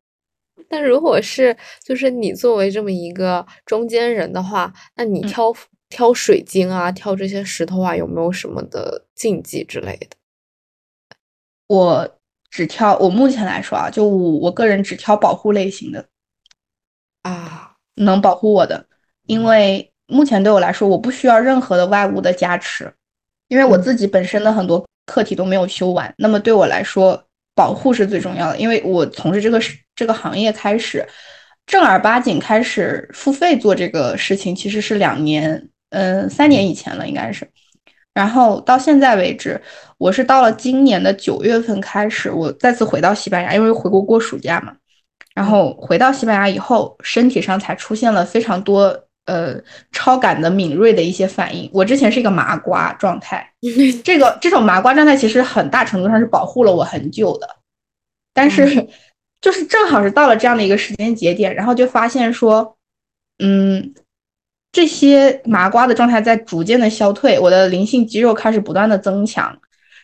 [0.68, 5.50] 但如果是就是你作为这么一个中间人的话，那你挑
[5.88, 10.08] 挑水晶啊，挑这些石头啊，有没有什么的禁忌之类的？
[11.68, 12.18] 我
[12.50, 16.06] 只挑，我目前来说啊，就我个人只挑保护类型的
[17.22, 18.86] 啊，能保护我的，
[19.26, 22.92] 因为目前对我来说，我不需要任何的外物的加持，
[23.48, 27.24] 因为我自己本身的很多课题都没有修完，那么对我来说。
[27.56, 29.60] 保护是最重要的，因为我从事这个
[29.94, 31.06] 这个行业开始，
[31.66, 37.48] 正儿八经开始付费做这个事情，其实是两年，嗯，三年以前了，应该是。
[38.12, 39.62] 然后到现在为止，
[39.98, 44.74] 我是到了今年的九月份开始，我再次回到西班牙，因为回国过暑假嘛。
[45.32, 49.06] 然后回到西班牙以后，身体上才出现了非常多。
[49.26, 49.58] 呃，
[49.90, 51.70] 超感的敏锐的一些反应。
[51.72, 53.50] 我之前是一个麻瓜状态，
[54.04, 57.48] 这个这种麻瓜状态其实很大程度上是保护了我很久的。
[58.34, 58.86] 但是，
[59.40, 62.76] 就是正好是到了这样的一个时间节点，然后就发现说，
[63.38, 63.94] 嗯，
[64.72, 69.58] 这些麻瓜的状态在逐渐的消退，我的灵性肌肉开始不断的增强，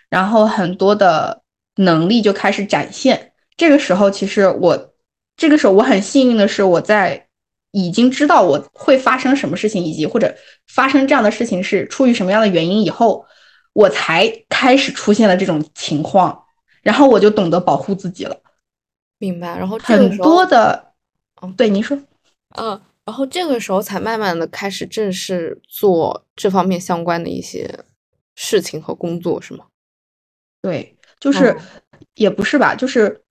[0.09, 1.43] 然后很多的
[1.77, 3.33] 能力就开始展现。
[3.57, 4.93] 这个时候，其实我
[5.37, 7.27] 这个时候我很幸运的是我在。
[7.73, 10.35] 已经知道我会发生什么事情，以及或者
[10.67, 13.25] 发生这样的事情是出于什么样的原因以后，
[13.73, 16.45] 我才开始出现了这种情况，
[16.83, 18.37] 然后我就懂得保护自己了。
[19.19, 19.57] 明白。
[19.57, 20.93] 然后很多的，
[21.43, 21.97] 嗯，对，您说，
[22.57, 27.85] 嗯，然后这个时候才慢慢的开始正式做这方面相关的一些
[28.35, 29.67] 事情和工作，是吗？
[30.63, 31.57] 对，就是
[32.15, 33.23] 也不是吧，就是。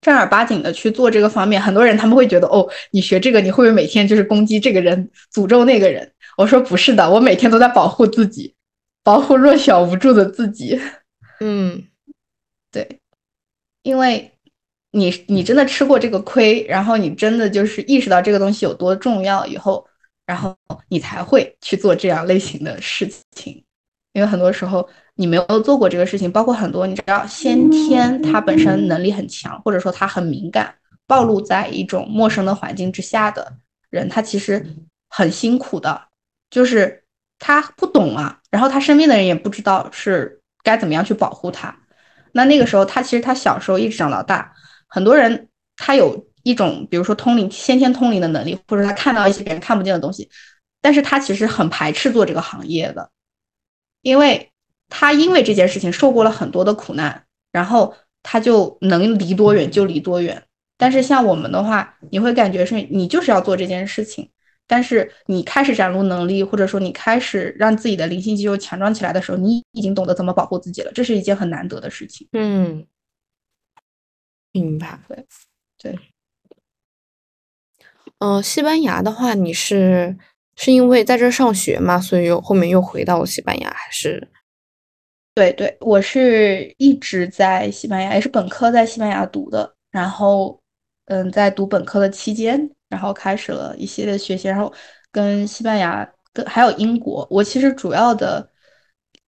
[0.00, 6.12] 正儿八经的去做这个方面，很多人他们会觉得哦，你学这个你会不会每天就是攻击这个人，诅咒那个人？
[6.36, 8.54] 我说不是的，我每天都在保护自己，
[9.02, 10.80] 保护弱小无助的自己。
[11.40, 11.84] 嗯，
[12.70, 13.00] 对，
[13.82, 14.30] 因为
[14.92, 19.84] 你你真的吃过这个亏，然后你真的就是意识到这个东西有多重要以后，
[20.26, 20.56] 然后
[20.88, 23.64] 你才会去做这样类型的事情，
[24.12, 24.88] 因为很多时候。
[25.16, 30.74] 你没有做过这个事情，包括很多你知道先天他本身能力很强，或者说他很敏感，
[31.06, 33.52] 暴露在一种陌生的环境之下的
[33.90, 34.64] 人，他其实
[35.08, 36.00] 很辛苦的。
[36.48, 37.02] 就是
[37.40, 41.76] 他不懂啊，然后他身边的人也不知道是该怎么样去保护他。
[42.32, 44.52] 那那个时候，他其实他小时候一直长到大，
[44.86, 50.30] 很多人他有一种比如说通灵、先天通灵的能力，或者他看到一些别人看不见的东西，
[50.80, 53.10] 但是他其实很排斥做这个行业的，
[54.02, 54.52] 因为
[54.88, 60.42] 他因为这件事情受过了很多的苦难，然后他就能离多远就离多远。
[60.78, 64.30] 但是像我们的话，你会感觉是你就是要做这件事情。
[64.68, 72.26] 但是你开始展露能力，或者说你开始让自己的灵性肌肉强壮起来的时候，你已经懂得怎么保护自己了，这是一件很难得的事情。
[72.32, 72.84] 嗯，
[74.50, 74.98] 明白。
[75.08, 75.24] 对，
[75.78, 75.98] 对。
[78.18, 80.18] 嗯，西班牙的话，你是
[80.56, 84.28] 是因为在这上学嘛，所以又后面又回到西班牙，还是？
[85.36, 90.58] 对对，我是一直在西班牙，也是本科在西班牙读的，然后
[91.04, 92.68] 嗯，在读本科的期间。
[92.88, 94.72] 然后开始了一系列学习，然后
[95.10, 98.48] 跟西班牙、跟还有英国，我其实主要的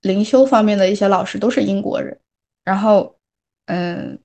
[0.03, 2.17] 灵修方面的一些老师都是英国人。
[2.65, 3.19] 然后，
[3.67, 4.17] 嗯，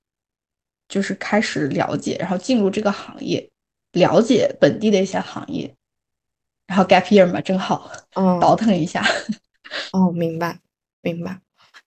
[0.87, 3.49] 就是开始了解，然后进入这个行业，
[3.93, 5.75] 了解本地的一些行业。
[6.67, 9.03] 然后 gap year 嘛，正好，嗯，倒腾一下。
[9.91, 10.59] 哦，明白，
[11.01, 11.39] 明白。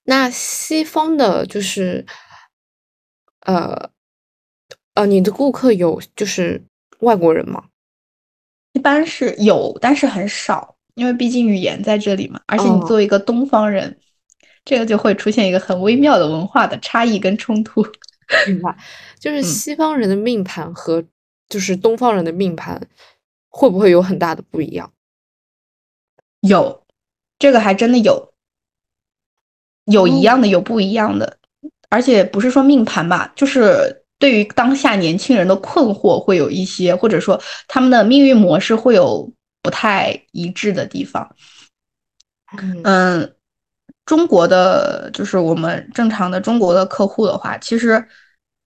[0.07, 2.05] 那西方的，就是，
[3.41, 3.91] 呃，
[4.95, 6.63] 呃，你的顾客有就是。
[7.01, 7.65] 外国人吗？
[8.73, 12.41] 一般是有，但是很少，因为毕竟语言在这里嘛。
[12.47, 13.99] 而且你作为一个东方人，
[14.65, 17.85] 这个就会出现一个很微妙的文化的差异跟冲突。
[18.47, 18.75] 明白，
[19.19, 21.03] 就是西方人的命盘和
[21.47, 22.89] 就是东方人的命盘
[23.49, 24.91] 会不会有很大的不一样？
[26.39, 26.83] 有，
[27.37, 28.33] 这个还真的有，
[29.87, 31.37] 有一样的，有不一样的，
[31.89, 34.03] 而且不是说命盘吧，就是。
[34.19, 39.31] 对于当下年轻人的困惑会有一些，或者说他们的命运模式会有
[39.61, 41.35] 不太一致的地方。
[42.83, 43.31] 嗯，
[44.07, 48.03] 中国的就是我们正常的中国的客户的话，其实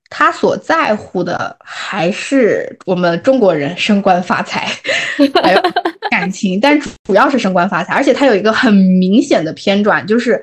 [0.10, 4.70] 他所在乎的还是我们中国人升官发财，
[5.44, 5.62] 还有
[6.10, 7.94] 感情，但主要是升官发财。
[7.94, 10.42] 而且他有一个很明显的偏转，就是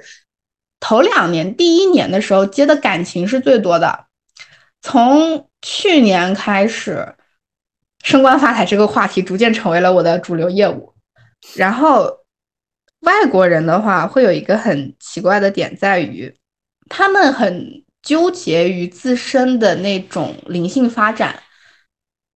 [0.81, 4.07] 头两年、第一年的时候接的感情是最多的。
[4.81, 7.15] 从去年开始，
[8.05, 10.95] 升官发财这个话题逐渐成为了我的主流业务。
[11.57, 12.19] 然后，
[13.01, 16.33] 外国人的话会有一个很奇怪的点，在于
[16.89, 21.43] 他们很纠结于自身的那种灵性发展，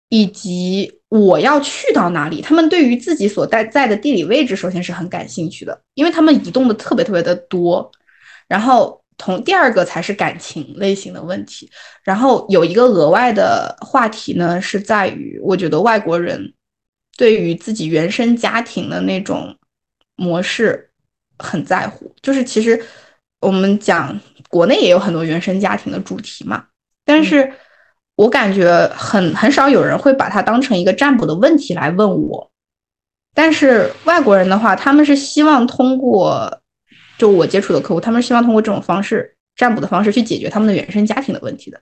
[0.10, 2.42] 以及我要去到哪里。
[2.42, 7.92] 他们对于自己所在在的地理位置，首先是很感兴趣的，因为他们移动的特别特别的多。
[8.52, 9.00] 然后。
[9.18, 11.70] 同第二个才是感情类型的问题，
[12.04, 16.52] 然后有一个额外的话题呢，是在于我觉得外国人
[17.18, 19.56] 对于自己原生家庭的那种
[20.16, 20.90] 模式
[21.38, 22.12] 很在乎。
[22.24, 22.84] 就是其实
[23.42, 26.66] 我们讲国内也有很多原生家庭的主题嘛，
[27.06, 27.54] 但是
[28.16, 32.50] 我感觉很很少有人会把它当成一个占卜的问题来问我。
[33.36, 36.61] 但是外国人的话，他们是希望通过。
[37.22, 41.80] 就我接触的客户，他们希望通过这种方式占卜的方式去解决他们的原生家庭的问题的。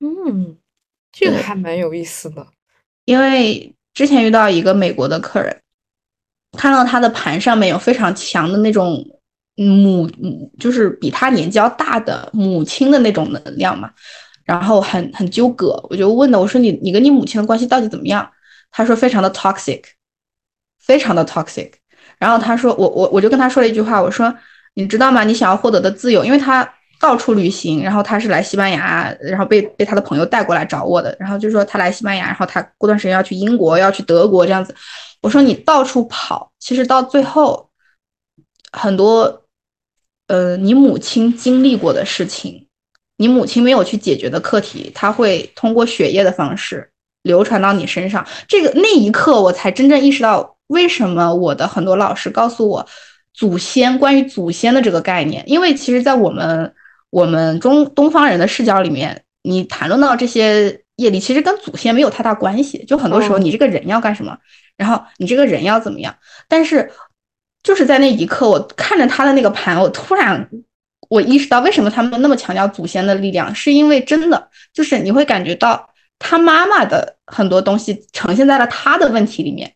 [0.00, 0.58] 嗯，
[1.10, 2.46] 这个还蛮有意思的。
[3.06, 5.58] 因为之前遇到一个美国的客人，
[6.58, 9.02] 看到他的盘上面有非常强的那种
[9.54, 13.90] 母母，就是比他年纪要大的母亲的那种能量嘛，
[14.44, 15.82] 然后很很纠葛。
[15.88, 18.30] 我就问的，我说你你跟你母亲的关系到底怎么样？
[18.70, 19.82] 他说非常的 toxic，
[20.78, 21.72] 非常的 toxic。
[22.24, 24.34] 然后他说我我我就跟他说了一句话，我说
[24.72, 25.22] 你知道吗？
[25.24, 26.66] 你想要获得的自由，因为他
[26.98, 34.74] 到处旅行，然后他是来西班牙，然后被被他的朋友带过来找我的，然后就说他来西班牙，然后他过段时间要去英国，要去德国这样子。
[35.20, 37.68] 我说你到处跑，其实到最后
[38.72, 39.42] 很多，
[40.28, 42.66] 呃，你母亲经历过的事情，
[43.18, 46.90] 你母亲没有去解决的课题，他会通过血液的方式
[47.22, 48.26] 流传到你身上。
[48.48, 50.53] 这个那一刻，我才真正意识到。
[50.68, 52.86] 为什么我的很多老师告诉我
[53.32, 55.42] 祖先关于祖先的这个概念？
[55.46, 56.74] 因为其实，在我们
[57.10, 62.84] 我们中东方人的视角里面，你谈论到这些业力，其实跟祖先没有太大关系。
[62.84, 64.38] 就很多时候，你这个人要干什么，
[64.76, 66.14] 然后你这个人要怎么样。
[66.48, 66.90] 但是，
[67.62, 70.48] 就是在那一刻，我看着他的那个盘，我突然
[71.08, 79.72] 我意识到，为什么他们那么强调祖先的力量，是因为真的就是你会感觉到他妈妈的很多东西呈现在了他的问题里面。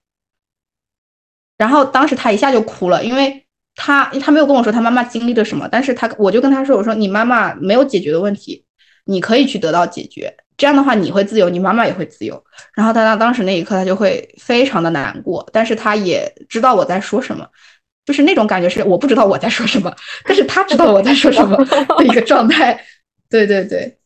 [1.59, 3.45] 然后当时他一下就哭了，因为
[3.75, 8.65] 他他没有跟我说他妈妈经历了什么，但是他我就跟他说，我说你妈妈没有解决的问题，
[9.05, 12.43] 你可以去得到解决，这样的话你会自由，你妈妈也会自由。
[12.75, 17.47] 然后他当当时那一刻他就会非常的难过，但是他也知道我在说什么，
[18.07, 19.93] 就是那种感觉是我不知道我在说什么，
[20.25, 22.81] 但是他知道我在说什么的一个状态。
[23.29, 23.99] 对对对，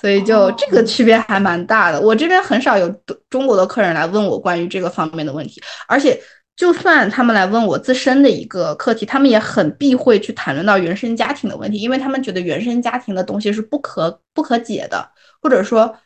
[0.00, 2.00] 所以就这个区别还蛮大的。
[2.00, 2.88] 我这边很少有
[3.30, 6.18] 中国的客人来问我关于这个方面的问题，而且。
[6.54, 15.96] 就算他们来问我自身的一个课题，他们也很避讳去谈论到原生家庭的问题，因为他们觉得原生家庭的东西是不可不可解的，或者说，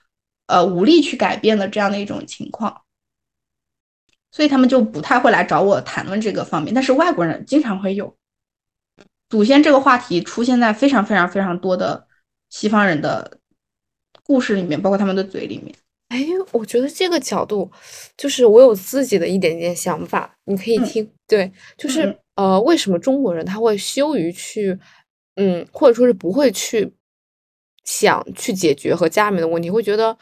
[0.46, 2.82] 呃，无力去改变的这样的一种情况，
[4.30, 6.72] 所以他们就不太会来找我谈论这个方面。
[6.72, 8.16] 但是外国人经常会有
[9.28, 12.06] 祖先这个话题出现在非常非常非常多的
[12.48, 13.38] 西方人的
[14.24, 15.74] 故事里面，包括他们的嘴里面。
[16.08, 17.70] 哎，我觉得这个角度，
[18.16, 21.10] 就是我有自己的一点点想法，你可以听。
[21.26, 24.78] 对，就是呃，为什么中国人他会羞于去，
[25.34, 26.92] 嗯，或者说是不会去
[27.84, 30.16] 想去解决和家里面的问题，会觉得，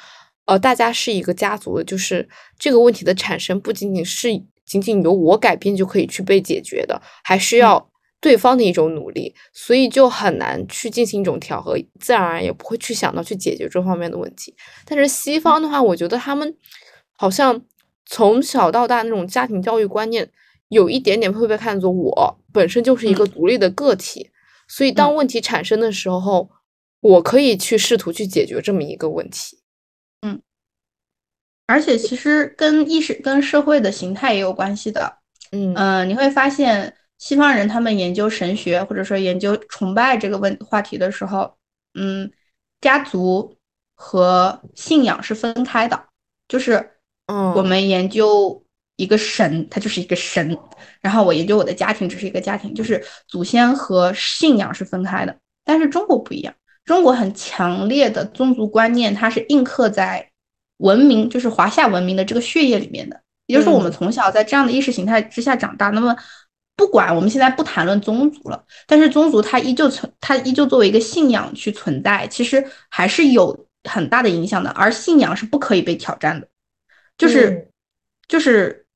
[0.46, 2.26] 呃，大家是一个家族的，就是
[2.58, 4.28] 这个问题的产生不仅仅是
[4.64, 7.90] 仅仅由我改变就可以去被解决的，还需要。
[8.24, 14.56] 对方的一种努力，所以就很难去进行一种调和，自然而然也不会去想到去解决这方面的问题。
[14.86, 16.56] 但是西方的话，我觉得他们
[17.12, 17.60] 好像
[18.06, 20.30] 从小到大那种家庭教育观念，
[20.68, 24.30] 有一点点会被看作我本身就是一个独立的个体，
[24.68, 26.48] 所以当问题产生的时候，
[27.00, 29.58] 我可以去试图去解决这么一个问题。
[30.22, 30.40] 嗯，
[31.66, 35.18] 而且其实跟意识、跟社会的形态也有关系的。
[35.52, 36.94] 嗯嗯，你会发现。
[37.18, 41.56] 西方人他们研究神学或者说研究崇拜这个问话题的时候，
[41.94, 42.30] 嗯，
[42.80, 43.56] 家族
[43.94, 46.04] 和信仰是分开的，
[46.48, 46.90] 就是，
[47.26, 48.62] 嗯，我们研究
[48.96, 50.58] 一个神，他就是一个神，
[51.00, 55.34] 然后我研究我的家庭只是一个家庭，就是祖先和信仰是分开的。
[55.64, 56.54] 但是中国不一样，
[56.84, 60.28] 中国很强烈的宗族观念，它是印刻在
[60.78, 66.14] 文明，就是华夏文明的这个血液里面的，也就是我们从小在这样的意识形态之下长大，那么。
[66.76, 74.70] 不管我们现在不谈论宗族了，但是宗族它依旧存，它依旧作为一个信仰去存在，其实还是有很大的影响的。
[74.70, 76.48] 而信仰是不可以被挑战的，
[77.16, 77.68] 就是
[78.26, 78.86] 就是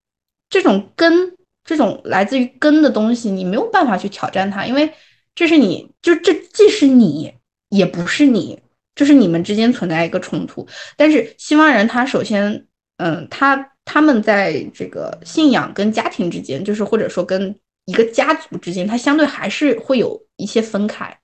[0.51, 4.93] 这种根，这种来自于根的东西，你没有办法去挑战它，因为
[5.35, 7.33] 这是你就这既是你
[7.69, 8.61] 也不是你，
[8.97, 10.67] 就是你们之间存在一个冲突。
[10.97, 12.67] 但是西方人他首先，
[12.97, 17.55] 嗯，他他们在这个信仰跟家庭之间，就是或者说跟
[17.89, 21.19] 一个家族之间，它相对还是会有一些分开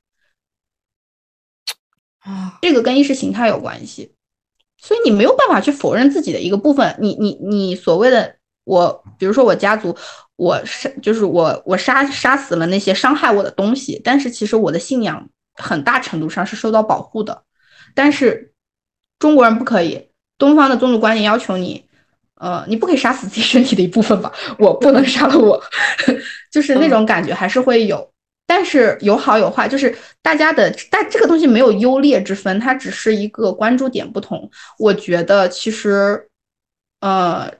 [2.21, 4.15] 啊，这个跟意识形态有关系，
[4.79, 6.97] 所以你没有办法去否认自己的一个部分。
[6.99, 9.95] 你你你所谓的我，比如说我家族，
[10.37, 17.45] 我杀就是我我杀杀死了那些伤害我的东西，但是其实我的信仰很大程度上是受到保护的。
[17.95, 18.55] 但是
[19.19, 20.09] 中国人不可以，
[20.39, 21.87] 东方的宗族观念要求你。
[22.45, 24.31] 呃，你不可以杀死自己身体的一部分吧？
[24.61, 25.59] 我不能杀了我，
[26.53, 28.07] 就是那种感觉还是会有，
[28.47, 34.51] 但是有好有坏，就是大家的，但这个东西没有优劣之分，它只是一个关注点不同。
[34.79, 36.29] 我觉得其实，
[37.01, 37.51] 呃，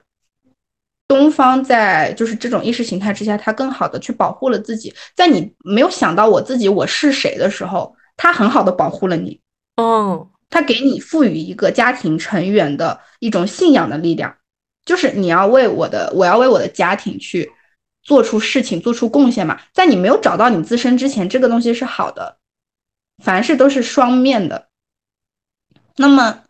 [1.07, 9.39] 东方在就是这种意识形态之下，它更好的去保护了自己，在你没有想到我自己我是谁的时候，它很好的保护了你。
[9.77, 14.35] 哦，它给你赋予一个家庭成员的一种信仰的力量。
[14.85, 17.51] 就是你要为我的，我要为我的家庭去
[18.03, 19.59] 做出事情，做出贡献嘛。
[19.73, 22.37] 在你没有找到你自身之前，这个东西是好的。
[23.23, 24.67] 凡事都是双面的。
[25.97, 26.43] 那么，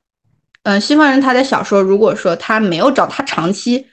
[0.64, 3.88] 嗯，西方人他在小说，如果说他没有找他长期，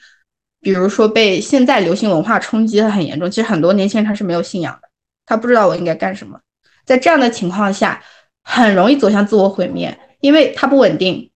[0.60, 4.88] 比如说被现在流行文化冲击的很严重，其实很多年轻人他是没有信仰的，
[5.24, 6.40] 他不知道我应该干什么。
[6.84, 8.02] 在这样的情况下，
[8.42, 11.30] 很容易走向自我毁灭，因为他不稳定，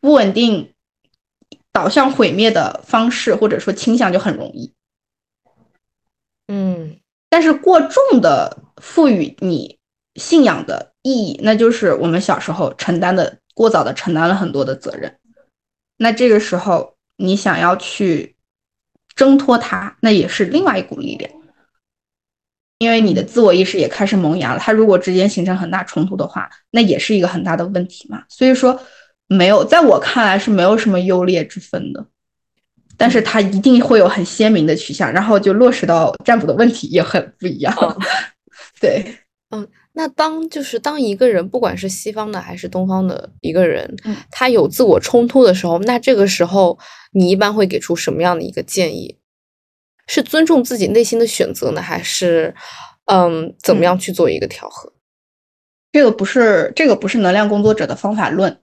[0.00, 0.68] 不稳定。
[1.72, 4.74] 导向毁灭的方式或者说倾向就很容易，
[6.46, 6.98] 嗯，
[7.30, 9.78] 但是过重的赋予你
[10.16, 15.18] 信仰的意义，那就是我们小时候承担的过早的承担了很多的责任，
[15.96, 18.36] 那这个时候你想要去
[19.14, 21.32] 挣脱它，那也是另外一股力量，
[22.76, 28.78] 因为你的自我意识也开始萌芽了，它如果之间形成很大冲突的话，那也是一个很大的问题嘛，所以说。
[29.32, 32.06] 没有，在我看来是没有什么优劣之分的，
[32.96, 37.74] 但是它一定会有很鲜明的取向，然后就落实到占卜的问题也很不一样。
[38.80, 39.16] 对，
[39.50, 43.96] 嗯，那当就是当一个人不管是西方的还是东方的一个人，
[44.30, 46.78] 他有自我冲突的时候，那这个时候
[47.12, 49.18] 你一般会给出什么样的一个建议？
[50.08, 52.54] 是尊重自己内心的选择呢，还是
[53.06, 54.92] 嗯，怎么样去做一个调和？
[55.92, 58.58] 这个不是这个不是能量工作者的方法论。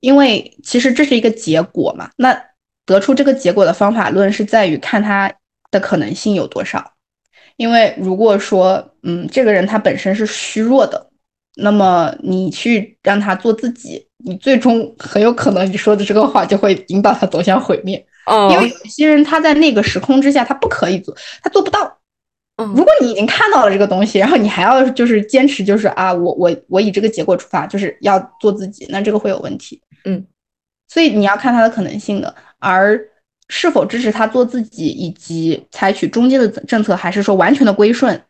[0.00, 2.10] 因为其实这是一个结果嘛。
[2.16, 2.38] 那
[2.86, 5.32] 得出这个结果的方法论是在于看它
[5.70, 6.92] 的可能性有多少。
[7.56, 11.10] 因为如果说，嗯，这个人他本身是虚弱的，
[11.56, 18.06] 那么你去让他做自己，你最终很有可能你说的这个话就会引导他走向毁灭。
[18.26, 21.98] 哦，因为有一些人他在那个时空之下他不可以做，他做不到。
[22.58, 29.82] 嗯，如果你已经看到了这个东西，然后你还要就是坚持，就是啊，我我我以这个结果出发，就是要做自己，那这个会有问题。
[30.04, 30.26] 嗯，
[30.86, 33.08] 所以你要看他的可能性的，而。
[33.50, 38.22] 是否支持他做自己，以及采取中间的政策，还是说完全的归顺？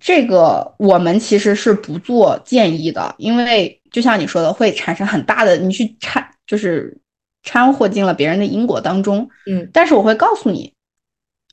[0.00, 6.98] 这个我们其实是不做建议的，因为就像你说的，会产生很大的，你去掺就是
[7.42, 9.28] 掺和进了别人的因果当中。
[9.46, 10.72] 嗯，但是我会告诉你，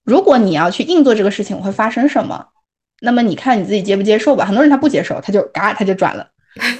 [0.06, 2.48] 如果你要去硬做这个事情，会发生什么？
[3.02, 4.46] 那么你看你自己接不接受吧。
[4.46, 6.30] 很多人他不接受，他就嘎他就转了，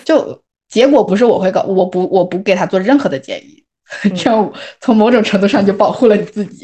[0.06, 3.66] 就结果不是我会搞，我不我不给他做任何的建议。
[4.16, 6.64] 这样从某种程度上就保护了你自己，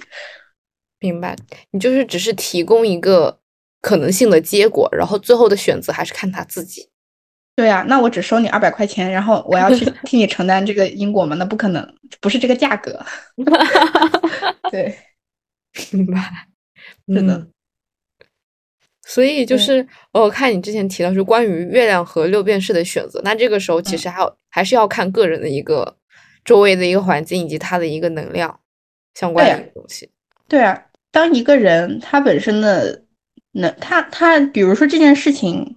[0.99, 1.36] 明白？
[1.72, 3.39] 你就是只是提供一个
[3.82, 6.88] 可能性的结果，然后最后的选择还是看他自己。
[7.56, 11.36] 对呀，那我只收你二百块钱，然后我要去 替你承担这个因果吗？
[11.39, 13.03] 那不可能，不是这个价格。
[14.70, 14.95] 对，
[15.91, 16.22] 明白。
[17.08, 17.47] 是的。
[19.06, 25.97] 所以就是我看你之前提到是关于月亮和六便士的选择，那这个时候其实还要还是要看个人的一个。
[26.45, 28.60] 周围的一个环境以及他的一个能量
[29.16, 30.08] 相关的东西，
[30.47, 33.03] 对啊，当一个人他本身的
[33.53, 35.76] 能，他他比如说这件事情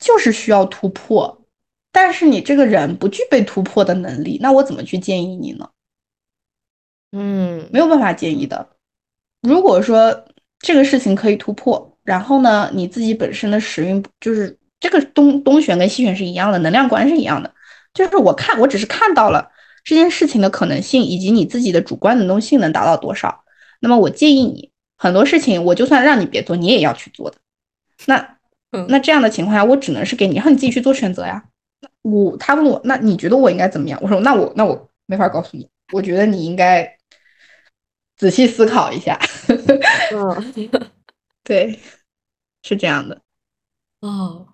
[0.00, 1.44] 就是需要突破，
[1.92, 5.70] 但是你这个人不具备突破的能力，那我怎么去建议你呢？
[7.12, 8.70] 嗯，没有办法建议的。
[9.42, 10.24] 如果说
[10.58, 17.52] 这个事情可以突破，然后呢，你自己本身的时运就是这个东东玄跟西玄是一样的，能量观是一样的，
[17.92, 19.50] 就是我看我只是看到了。
[19.84, 23.44] 这件事情的可能性以及你自己的主观能动性能达到多少？
[23.80, 27.36] 那么我建议你很多事情，我就算让你别做，你也要去做的。
[28.06, 28.36] 那
[28.88, 31.44] 那这样的情况下，我只能是给你，让你自己去做选择呀。
[32.02, 33.98] 我他问我，那你觉得我应该怎么样？
[34.02, 36.96] 我说那我那我没法告诉你，我觉得你应该
[38.16, 39.18] 仔细思考一下。
[40.12, 40.68] 嗯，
[41.48, 41.78] 对，
[42.62, 43.22] 是这样的。
[44.00, 44.46] 哦，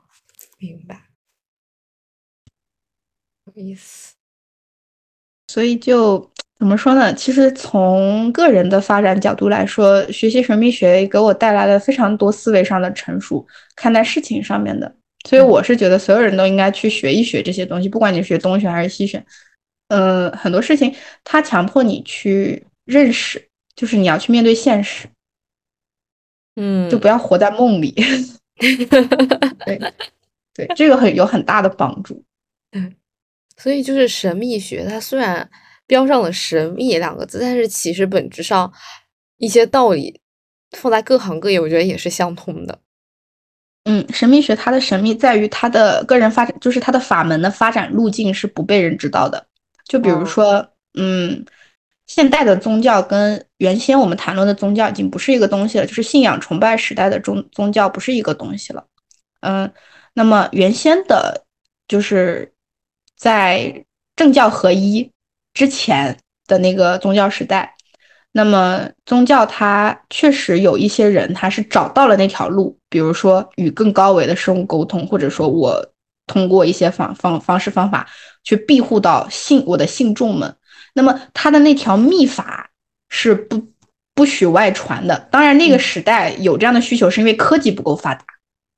[0.58, 1.08] 明白，
[3.46, 4.14] 有意思。
[5.48, 7.12] 所以就怎么说呢？
[7.12, 14.94] 其实从个人的发展角度来说，学习神秘学给我带来了非常多思维上的成熟，看待事情上面的。
[15.28, 19.26] 所以我是觉得所有人都应该去学一学这些东西，不管你学东学还是西学。
[19.88, 25.08] 嗯，很多事情它强迫你去认识，就是你要去面对现实。
[26.56, 27.90] 嗯，就不要活在梦里。
[28.56, 29.78] 对
[30.54, 32.22] 对，这个很有很大的帮助。
[32.72, 32.94] 嗯。
[33.56, 35.48] 所以就是神秘学，它虽然
[35.86, 38.72] 标上了“神秘”两个字，但是其实本质上
[39.36, 40.20] 一些道理
[40.72, 42.80] 放在各行各业，我觉得也是相通的。
[43.84, 49.46] 嗯，神秘学它的神秘在于它的个人发展，就是它的法门的发展路径是不被人知道的。
[49.84, 51.44] 就比如说，嗯，
[52.06, 58.84] 现代的宗教跟原先我们谈论的宗教已经不是一个东西了，就是信仰崇拜时代的宗宗教不是一个东西了。
[59.40, 59.72] 嗯，
[60.14, 61.44] 那么原先的，
[61.86, 62.50] 就是。
[63.16, 63.84] 在
[64.16, 65.10] 政教合一
[65.54, 67.74] 之前的那个宗教时代，
[68.32, 75.82] 那么宗教它确实有一些人，他是找到了那条路，比如说与更高维的生物沟通，或者说我
[76.26, 78.06] 通过一些方方方式方法
[78.42, 80.54] 去庇护到信我的信众们。
[80.94, 82.70] 那么他的那条秘法
[83.10, 83.68] 是不
[84.14, 85.28] 不许外传的。
[85.30, 88.24] 当然，那个时代有这样的需求，是因为科技不够发达，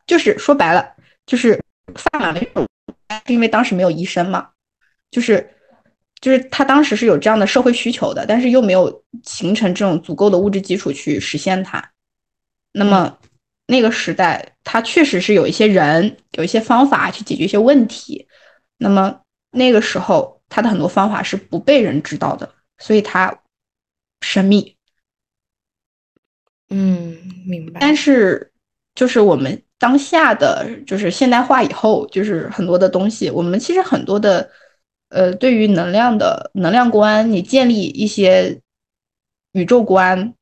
[0.07, 0.95] 就是说白了，
[1.25, 1.63] 就是
[1.95, 2.67] 萨满没有。
[3.25, 4.49] 是因为当时没有医生嘛，
[5.13, 5.49] 就是
[6.21, 11.93] 就是他当时是有这样的社会需求的，但是又没有形成这种足够的物质基础去实现它。
[12.73, 13.19] 那么
[13.67, 18.27] 那个时代，他确实是有一些人有一些方法去解决一些问题。
[18.79, 19.21] 那么
[19.53, 23.43] 那个时候，他的很多方法是不被人知道的，所以他
[24.21, 24.77] 神秘。
[26.69, 27.17] 嗯，
[27.47, 27.81] 明白。
[27.81, 28.53] 但是
[28.95, 29.63] 就是我们。
[29.79, 34.51] 当下的就是现代化以后，就是很多的东西，我们其实很多的，
[35.11, 38.59] 呃，对于能量的能量观，你建立一些
[39.53, 40.33] 宇宙观，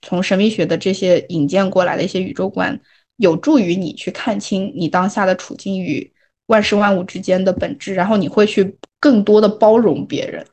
[0.00, 2.80] 从神秘学的这些引荐过来的一些宇宙观，
[3.16, 6.10] 有助于你去看清你当下的处境与
[6.46, 10.44] 万事万物之间的本质，然后你会去更多的包容别人，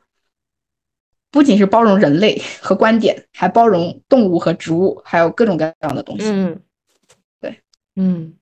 [1.32, 6.26] 不仅是包容人类和观点，还包容动物和植物，还有各种各样的东西。
[6.28, 6.60] 嗯。
[7.40, 7.60] 对
[7.96, 8.34] 嗯，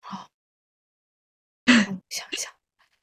[0.00, 0.28] 好，
[2.10, 2.52] 想想，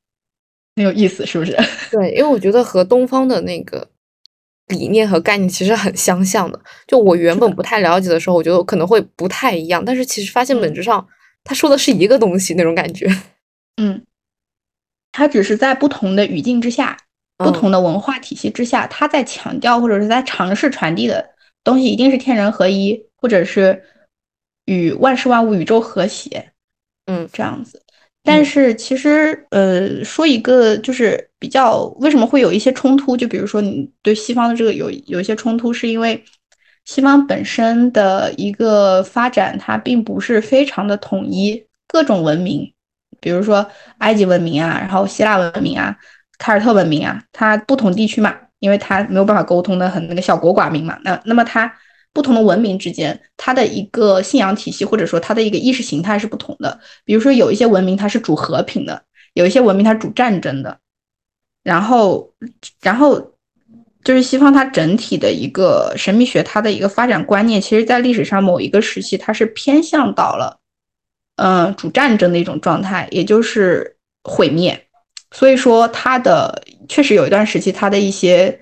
[0.78, 1.58] 很有意思，是不是？
[1.90, 3.90] 对，因为我觉得和东方的那个
[4.68, 6.62] 理念和概念其实很相像的。
[6.86, 11.08] 就我原本不太了解的时候，我觉得可能会不太一样，但是其实发现本质上
[11.44, 13.08] 他说的是一个东西那种感觉。
[13.78, 14.06] 嗯，
[15.12, 16.98] 他只是在不同的语境之下、
[17.38, 21.30] 不同的文化体系之下，它在强调或者是在尝试传递的
[21.64, 23.84] 东西，一定是天人合一，或者是
[24.66, 26.52] 与万事万物、宇宙和谐。
[27.08, 27.82] 嗯，这样子。
[28.26, 33.18] 但是其实，呃，说一个就是比较为什么会有一些冲突？
[33.18, 36.24] 就比如说你对西方的这个有有一些冲突，是因为
[36.86, 42.74] 西方本身的一个发展，它并不是非常的统一，各种文明，
[43.24, 43.66] 比如说
[44.00, 45.96] 埃及文明啊，然后希腊文明啊，
[46.38, 51.74] 凯尔特文明啊，它不同地区嘛，因为它没有办法沟通的很那个小国寡民嘛，那那么它。
[52.16, 56.80] 不同的文明之间，它的一个信仰体系或者说它的一个意识形态是不同的。
[57.04, 59.02] 比如说，有一些文明它是主和平的，
[59.34, 60.78] 有一些文明它主战争的。
[61.64, 62.32] 然后，
[62.84, 63.34] 然后
[64.04, 70.60] 就是西方它整体的一个神秘学，它的一个发展观念，其实在历史上某一个时期，它是偏向到了，
[71.36, 74.86] 嗯，主战争的一种状态，也就是毁灭。
[75.32, 78.60] 所以说，它的确实有一段时期，它的一些。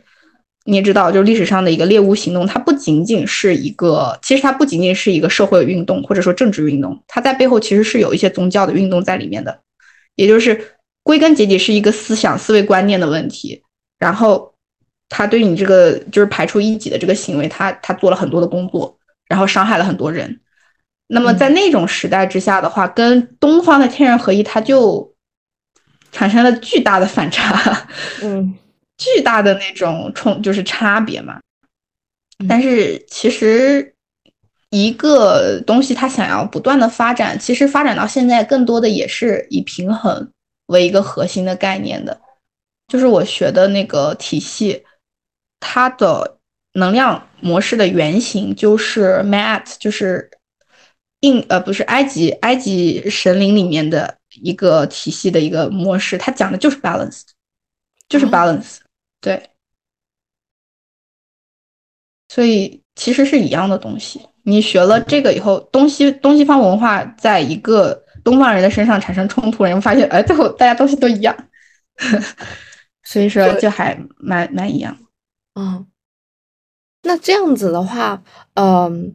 [0.63, 9.59] 你也知道，就是历史上的一个猎巫行动，它不仅仅是一个，其实它不仅仅是一个社会运动或者说政治运动，它在背后其实是有一些宗教的运动在里面的，
[10.15, 13.63] 也就是归根结底是一个思想思维观念的问题。
[13.97, 14.53] 然后
[15.09, 18.95] 他对你这个就是排除异己的这个行为，他他做了很多的工作，
[19.27, 20.41] 然后伤害了很多人。
[21.11, 25.13] 那么在那种时代之下的话，跟东方的天人合一，它就
[26.11, 27.87] 产生了巨大的反差。
[28.23, 28.57] 嗯。
[28.97, 31.39] 巨大的那种冲就是差别嘛，
[32.47, 33.95] 但是其实
[34.69, 40.29] 一个东西它想要不断的发展，其实发展到现在更多的也是以平衡
[40.67, 42.21] 为一个核心的概念的。
[42.89, 44.83] 就是我学的那个体系，
[45.59, 46.37] 它的
[46.73, 50.29] 能量模式的原型就是 Mat，就是
[51.21, 57.21] 印呃不是埃及埃及神灵里面的一个体系的一个模式，它讲的就是 balance，
[58.09, 58.77] 就是 balance。
[59.19, 59.49] 对，
[62.27, 64.21] 所以其实是一样的东西。
[64.43, 71.37] 你学了这个以后，东西东西方文化在一个东方人的身上产生冲突，然后发现，哎，最后大家东西都一样，
[73.05, 74.97] 所以说就还蛮蛮一样。
[75.53, 75.85] 嗯，
[77.03, 78.23] 那这样子的话，
[78.55, 79.13] 嗯，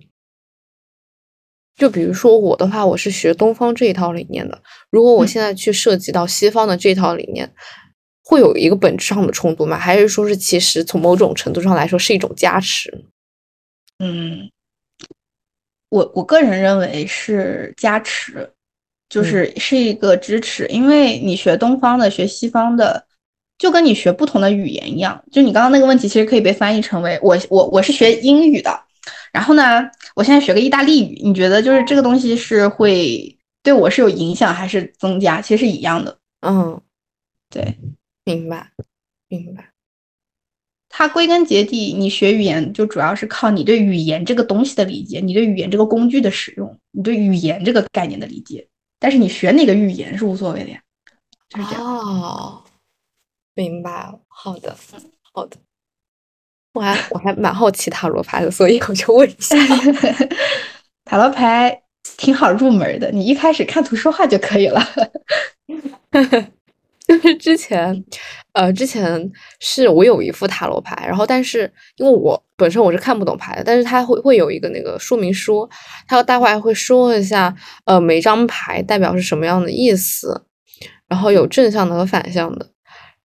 [1.77, 4.61] 就比如说我的话，我是学东方这一套理念的。
[4.91, 7.53] 如果我现在去涉及到西方的这套理念。
[8.29, 9.79] 会有一个本质上的冲突吗？
[9.79, 12.93] 还是说是其实从某种程度上来说是一种加持？
[14.01, 14.51] 嗯，
[15.91, 18.51] 我我个人认为是加持，
[19.09, 20.67] 就是是一个支持。
[20.67, 23.07] 因为你学东方的，学西方的，
[23.59, 25.25] 就跟你学不同的语言一样。
[25.31, 28.77] 就你刚刚那个问题，其实可以被翻译成为我我我是学英语的，
[29.37, 35.43] 然后呢，我现在学个意大利语，你觉得就是这个东西是会对我是有影响还是增加？
[35.43, 36.19] 其实是一样的。
[36.41, 36.81] 嗯，
[37.51, 37.77] 对。
[38.25, 38.71] 明白，
[39.29, 39.73] 明白。
[40.89, 48.67] 它归根结底，你学语言就主要是靠你对语言这个东西的理解，你对语言这个工具的使用，你对语言这个概念的理解。
[48.99, 50.83] 但是你学哪个语言是无所谓的呀，
[51.51, 51.85] 就是这样。
[51.85, 52.65] 哦，
[53.55, 54.19] 明白。
[54.29, 54.75] 好的，
[55.35, 55.59] 好的。
[56.77, 59.57] 我还我还蛮好奇塔罗牌的，所以我就问一下。
[61.07, 61.83] 塔罗牌
[62.17, 64.81] 挺好入门的，你一开始看图说话就可以了。
[67.07, 68.05] 就是之前，
[68.53, 75.69] 呃，之前是我有一副塔罗牌，然后但是因为我本身我是看不懂牌的，但是它会会有一个那个说明书，
[76.09, 77.55] 他待会会说一下，
[77.85, 80.47] 呃，每张牌代表是什么样的意思，
[81.09, 82.69] 然后有正向的和反向的，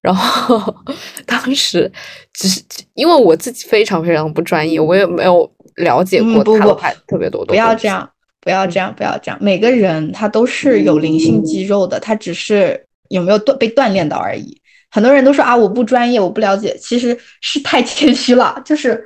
[0.01, 0.61] 然后
[1.25, 1.91] 当时
[2.33, 2.61] 只是
[2.95, 7.45] 因为我自己非常非常不专业，我也没有了解过塔罗牌特别多。
[7.45, 8.09] 不要这样，
[8.41, 12.85] 不要这样，不要这样，每个人他都是有灵性肌肉的，他只是。
[13.11, 14.57] 有没有锻被锻炼到而已？
[14.89, 18.61] 很多人都说啊，我不专业，我不了解，其实是太谦虚了。
[18.63, 19.05] 就是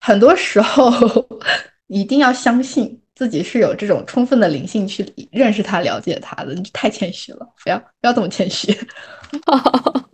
[0.00, 0.92] 很多时候
[1.88, 8.72] 一定要相信自己是有这种充分的灵性去认识他、了解他的，你太谦虚了，不要不要这么谦虚。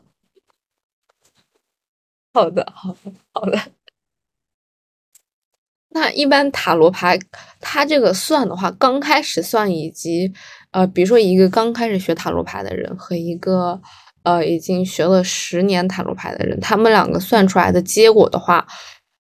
[2.39, 3.59] 好的，好的，好的。
[5.91, 7.19] 那一般塔罗牌，
[7.61, 10.33] 它这个算的话，刚开始算以及。
[10.71, 13.81] 呃，比如说一个刚开始学塔罗牌的人和一个
[14.23, 18.67] 呃已经学了十年塔罗牌的人，他们两个算出来的结果的话，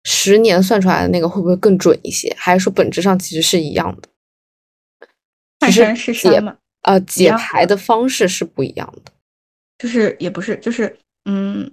[0.05, 2.31] 十年算出来的那个会不会更准一些？
[2.39, 5.71] 还是说本质上其实是一样的？
[5.73, 6.43] 只是解
[6.83, 9.11] 呃解牌的方式是不一样的。
[9.79, 10.95] 就是也不是，就是
[11.25, 11.73] 嗯，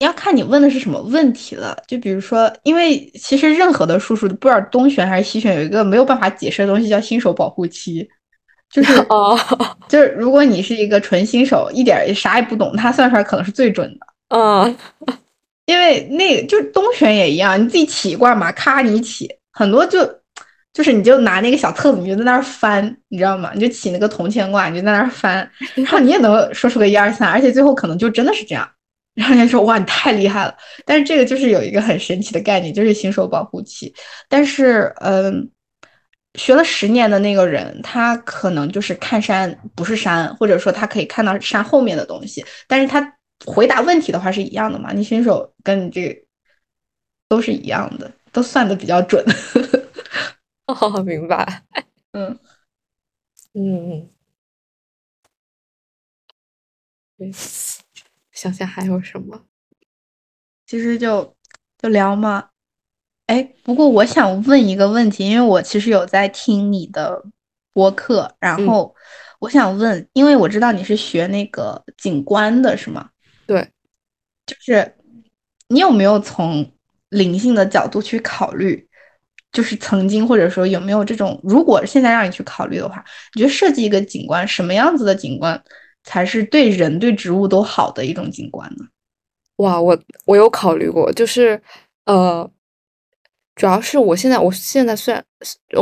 [0.00, 1.76] 要看你问的是什么问题了。
[1.88, 8.06] 就比如说，因为其实任何的术数，不知道东玄还是西玄，有一个没有办法解释的东西叫新手保护期，
[8.70, 9.38] 就是 哦，
[9.88, 14.06] 就是如果你是一个纯新手，一点啥也不懂，他算出来可能是最准的。
[14.36, 14.76] 嗯，
[15.64, 20.04] 因为那个就是东玄也一样，你自己起一卦嘛，咔你起，很多就
[20.74, 23.50] 就是你就拿那个小册子，你就在那儿翻，你知道吗？
[23.54, 28.68] 你就起那个铜钱卦，你就在那儿翻， 然后你也能说出个一二三，而且最后可能就真的是这样。
[29.16, 30.56] 然后人家说哇，你太厉害了。
[30.84, 33.92] 但是这个就是有一个很神奇的概念，就是新手保护期。
[34.28, 35.50] 但是嗯，
[36.34, 43.12] 学了十年的那个人，他可能就是看山不是山，或者说他可以看到山后面的东西，但是他。
[43.44, 44.92] 回答问题的话是一样的嘛？
[44.94, 46.18] 你新手跟你这个
[47.28, 49.22] 都是一样的，都算的比较准。
[50.66, 51.62] 哦，明白。
[52.12, 52.38] 嗯
[53.52, 54.08] 嗯
[57.18, 57.32] 嗯。
[58.36, 59.46] 想想还有什么？
[60.66, 61.34] 其实就
[61.80, 62.50] 就聊嘛。
[63.26, 67.24] 哎，不过我想问一个问题，因为我其实有在听你的
[67.72, 68.94] 播客，然后
[69.40, 73.08] 我想问，因为我知道你是学那个景观的，是吗？
[73.46, 73.68] 对，
[74.44, 74.94] 就是
[75.68, 76.70] 你有没有从
[77.08, 78.86] 灵性的角度去考虑？
[79.50, 83.02] 就是曾经或者说有没有这种，如果现在让你去考虑的话，
[83.34, 85.60] 你觉得设计一个景观，什么样子的景观
[86.06, 88.86] 才是对人对植物都好的一种景观呢？
[89.56, 91.60] 哇，我我有考虑过，就是
[92.04, 92.48] 呃，
[93.56, 95.24] 主要是我现在我现在虽然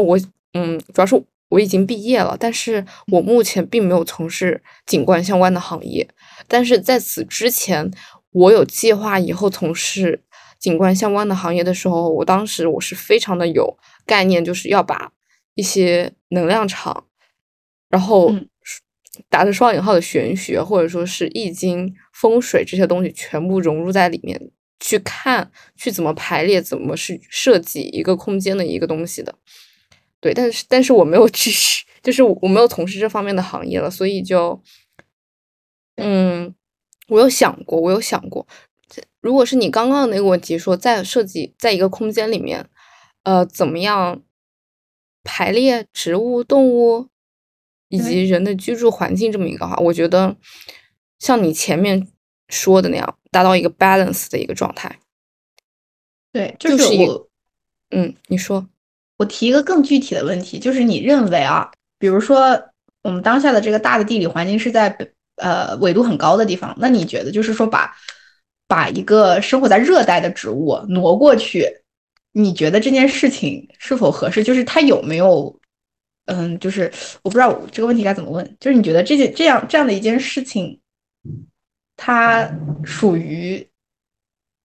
[0.03, 0.18] 我
[0.55, 6.09] 嗯，主要是我已经毕业了，但是我目前并没有从事景观相关的行业。
[6.49, 7.91] 但是在此之前，
[8.31, 10.22] 我有计划以后从事
[10.59, 15.12] 景观相关的行业的时候，我当时我是非常的有概念，就是要把
[15.55, 17.05] 一些能量场，
[17.91, 18.33] 然后
[19.29, 24.41] 打着双引号的玄学或者说是易经、风水这些东西全部融入在里面
[24.81, 29.35] 去看，去怎么排列，怎么是设计一个空间的一个东西的。
[30.21, 31.51] 对，但是但是我没有去，
[32.03, 34.62] 就是我没有从事这方面的行业了，所以就。
[35.97, 36.53] 嗯，
[37.07, 38.45] 我有想过，我有想过，
[39.21, 42.67] 如果是你刚刚的那个问题，说在设计在一个空间里面，
[43.23, 44.21] 呃，怎么样
[45.23, 47.11] 排列植物、动物
[47.95, 50.37] 以及人的居住环境这么一个话，我觉得
[51.19, 52.07] 像你前面
[52.49, 54.99] 说的那样，达到一个 balance 的一个状态。
[56.33, 57.29] 对，就是我，
[57.91, 58.67] 嗯，你说，
[59.19, 62.61] 我提一个更具体的问题，就是你认为啊，比如说
[63.03, 64.97] 我们当下的这个大的地理环境是在。
[65.37, 67.93] 呃，纬度很高的地方，那你觉得就是说把
[68.69, 71.69] 把一个生活在热带的植物挪过去，
[72.31, 74.45] 你觉得这件事情是否合适？
[74.45, 75.59] 就是它有没有，
[76.27, 76.91] 嗯，就是
[77.22, 78.57] 我不知道这个问题该怎么问。
[78.59, 80.81] 就是你觉得这件这样这样的一件事情，
[81.97, 82.51] 它
[82.85, 83.66] 属于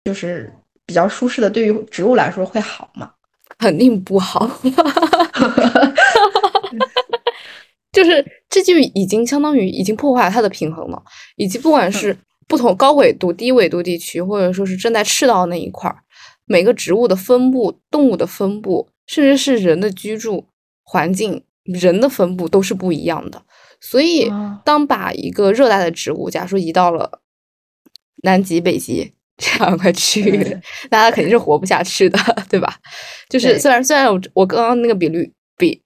[0.04, 0.52] 就是
[0.86, 3.14] 比较舒适的，对于植物来说会好吗？
[3.60, 4.50] 肯定不好。
[7.92, 11.00] 就是这就已经相当于已经破坏了它的平衡了，
[11.36, 15.98] 以及不管是不同高纬度、低纬度地区，或者说是正在赤道那一块儿，
[16.46, 20.48] 每个植物的分布、动物的分布，甚至是人的居住
[20.84, 23.42] 环境、人的分布都是不一样的。
[23.82, 24.32] 所以，
[24.64, 27.20] 当把一个热带的植物，假如说移到了
[28.24, 30.58] 南极、北极这样一块区域，
[30.92, 32.20] 那它肯定是活不下去的，
[32.50, 32.76] 对吧？
[33.30, 35.82] 就是虽然虽然我我刚刚那个比率比。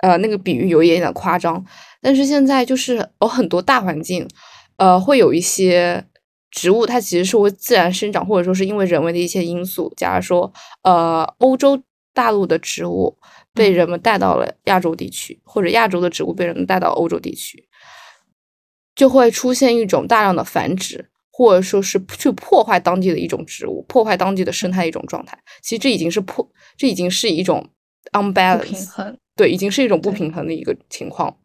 [0.00, 1.60] 呃，那个比喻有一点点夸张，
[2.00, 4.28] 但是现在就是有很多大环境，
[4.76, 6.04] 呃，会有一些
[6.52, 9.92] 植物，它其实是会自然生长，或者说是因为人为的一些因素。
[9.96, 10.52] 假如说，
[10.84, 11.82] 呃，欧洲
[12.14, 13.18] 大陆的植物
[13.58, 17.68] 被人们带到了亚洲地区，或者亚洲的植物被人们带到欧洲地区，
[18.94, 25.36] 就会出现一种大量的繁殖，或者说是去破坏当地的一种植物，破坏当地的生态一种状态。
[25.60, 27.68] 其实这已经是破，这已经是一种
[28.12, 29.16] unbalance。
[29.34, 31.36] 对，已经是一种不平衡的一个情况。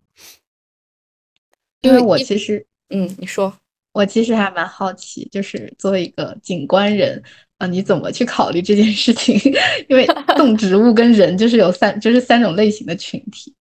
[1.81, 3.51] 因为我其实，嗯，你说，
[3.91, 7.23] 我其实还蛮好奇，就是作为一个景观人，
[7.65, 9.35] 你怎么去考虑这件事情？
[9.89, 10.05] 因为
[10.35, 13.53] 动植物跟人就是有三，就是三种类型的群体。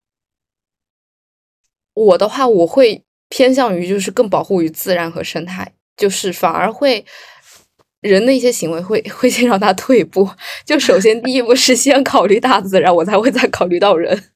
[1.94, 7.04] 我的话，我会偏向于就是更保护于自然和生态，就是反而会。
[8.02, 10.28] 人的一些行为会会先让他退步，
[10.66, 14.30] 就首先第一步是先考虑大自然，我才会再考虑到人。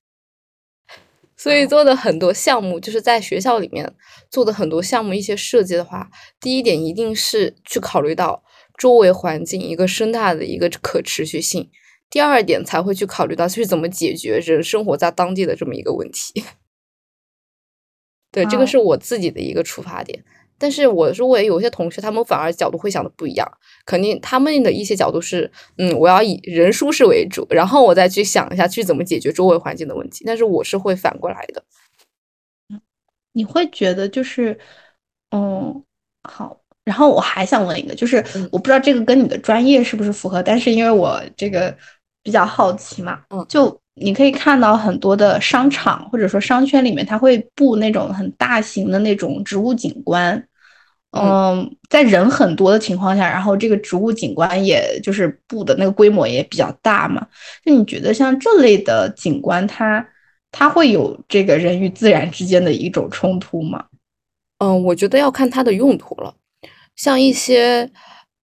[1.37, 3.93] 所以做的很多项目，就是在学校里面
[4.31, 6.09] 做的很多项目，一些设计的话，
[6.39, 8.41] 第一点一定是去考虑到
[8.77, 11.71] 周围环境一个生态的一个可持续性，
[12.11, 16.45] 第二点才会去考虑到去怎么解决人生活在当地的这么一个问题。
[18.31, 20.25] 对，这个是我自己的一个出发点。
[20.59, 23.47] 但是我周围有些同学，他们反而角度会想的不一样。
[23.85, 30.25] 肯定他们的一些角度是，嗯，我要以人舒适为主，然后我再去想一下去怎么解决周围环境的问题。
[30.27, 31.63] 但是我是会反过来的。
[33.33, 34.59] 你会觉得就是，
[35.31, 35.85] 嗯，
[36.23, 36.66] 好。
[36.87, 41.77] 然后我还想问一个，就是我不知道这个跟你的专业是不是符合，但是因为我这个
[42.23, 50.41] 比较好奇嘛，嗯，就你可以看到很多的商场或者说商圈里面，它会布那种很大型的那种植物景观，
[51.11, 57.27] 嗯，在人很多的情况下，然后这个植物景观也就是布的那个规模也比较大嘛，
[57.65, 60.07] 就你觉得像这类的景观，它
[60.53, 63.87] 它会有这个人与自然之间的一种冲突吗？
[64.59, 66.33] 嗯，我觉得要看它的用途了。
[66.97, 67.91] 像一些，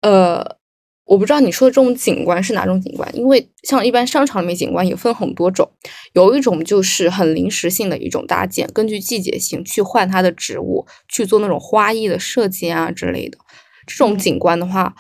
[0.03, 0.57] 呃，
[1.05, 5.69] 我不知道你说的这种景观是哪种景观，因为像一般商场里面景观也分很多种，
[6.13, 13.39] 有一种就是很临时性的一种搭建，根据季节性去换它的植物，去做那种花艺的设计啊之类的。
[13.87, 14.95] 这种景观的话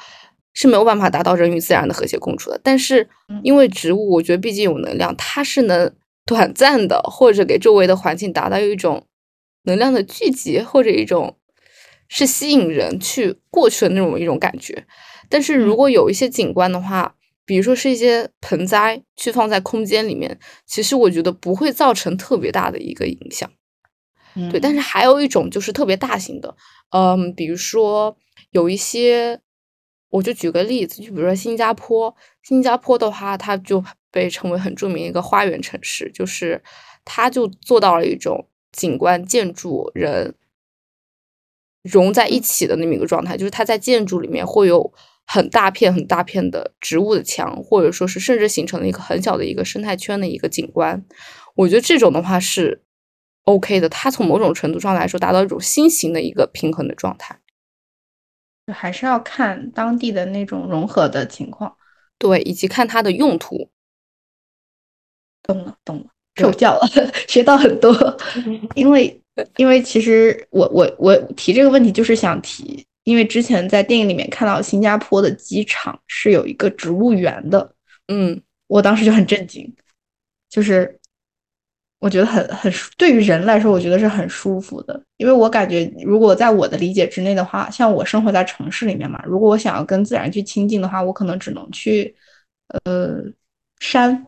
[0.55, 2.61] 是没有办法达到人与自然的和谐共处的。
[2.65, 3.09] 但是
[3.45, 5.95] 因为植物，我觉得毕竟有能量，它是能
[6.27, 9.07] 短暂的或者给周围的环境达到一种
[9.65, 11.37] 能量的聚集或者一种。
[12.15, 14.85] 是吸引人去过去的那种一种感觉，
[15.31, 17.15] 但是如果有一些景观的话，
[17.47, 23.51] 比如说是一些盆栽去放在空间里面，其实我觉得不会造成特别大的一个影响。
[24.51, 26.55] 对，但是还有一种就是特别大型的，
[26.91, 28.15] 嗯，比如说
[28.51, 29.41] 有一些，
[30.11, 36.63] 我就举个例子，就比如说新加坡，新加坡的话，它就被称为很著名一个花园城市，就是
[37.07, 40.35] 它就做到了一种景观、建筑、人。
[41.83, 44.93] 融在一起的那么一个状态，就是它在建筑里面会有
[45.27, 51.05] 很大片、很大片的植物的墙，或者说是甚至形成了一个很小的一个生态圈的一个景观。
[51.55, 52.83] 我觉得这种的话是
[53.45, 57.41] OK 的，它从某种程度上来说达到一种新型的一个平衡的状态。
[58.73, 61.77] 还是要看当地的那种融合的情况，
[62.19, 63.71] 对，以及看它的用途。
[65.43, 66.07] 懂了，懂了，
[66.37, 66.89] 受教了，
[67.27, 67.93] 学到很多，
[68.77, 69.22] 因为。
[69.57, 77.75] 因为其实我我我提这个问题就是想提，因为之前在电影里面看到新加坡的机场是有一个植物园的，
[78.09, 79.75] 嗯，我当时就很震惊，
[80.51, 81.01] 就是
[81.99, 92.15] 我觉得很很对于人来说，我觉得是很舒服的，因为我感觉如果在我的理解之内的话，像我生活在城市里面嘛，如果我想要跟自然去亲近的话，我可能只能去
[92.85, 93.23] 呃
[93.81, 94.27] 山。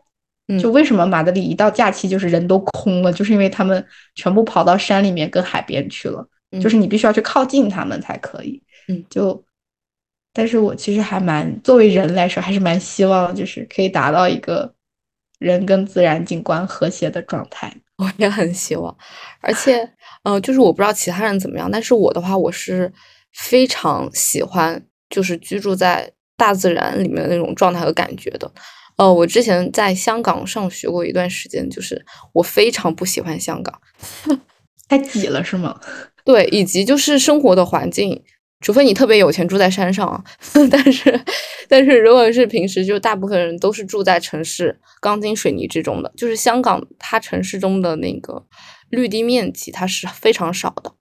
[0.60, 3.84] 就为什么马德里一到假期就是人都空了，就是因为他们
[4.14, 6.26] 全部跑到山里面跟海边去了，
[6.60, 8.62] 就是你必须要去靠近他们才可以。
[8.88, 9.42] 嗯，就，
[10.32, 14.74] 但是我其实还蛮作为人来说，还是蛮希望就是可以达到一个
[15.38, 17.74] 人跟自然景观和谐的状态。
[17.96, 18.94] 我也很希望，
[19.40, 19.88] 而且，
[20.24, 22.92] 呃，就是我不知道其他人怎么样，但是我的话，我是
[23.32, 28.50] 非常喜欢就是居住在大自然里面的那种状态和感觉的。
[28.96, 33.80] 呃，我之前在香港上学过一段时间，就是我非常不喜欢香港，
[34.88, 35.80] 太挤了是吗？
[36.24, 38.22] 对，以及就是生活的环境，
[38.60, 40.24] 除非你特别有钱住在山上啊，
[40.70, 41.20] 但是
[41.68, 48.46] 但是如果是平时，就大部分人都是住在城市钢筋水泥之中的，就是香港它城市中的那个
[48.90, 50.92] 绿地面积它是非常少的，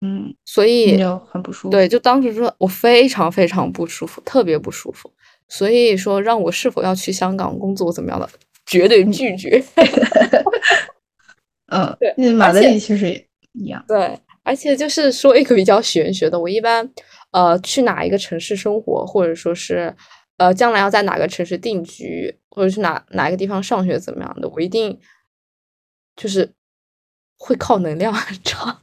[0.00, 1.70] 嗯，所以很不舒服。
[1.70, 5.10] 对，就当时说我非常非常不舒服，特别不舒服。
[5.48, 8.28] 所以说，让我是否要去香港工作怎么样的，
[8.66, 9.64] 绝对拒绝。
[11.72, 13.84] 嗯，对，马德里其实也一样。
[13.88, 16.90] 对，而且就是说一个比较玄学的，我一般
[17.32, 19.94] 呃去哪一个城市生活，或者说是
[20.36, 24.98] 呃将来要在哪个城市定居，或者去哪哪一个地方上学怎么样的，我一定
[26.16, 26.52] 就是
[27.38, 28.80] 会靠能量很 长。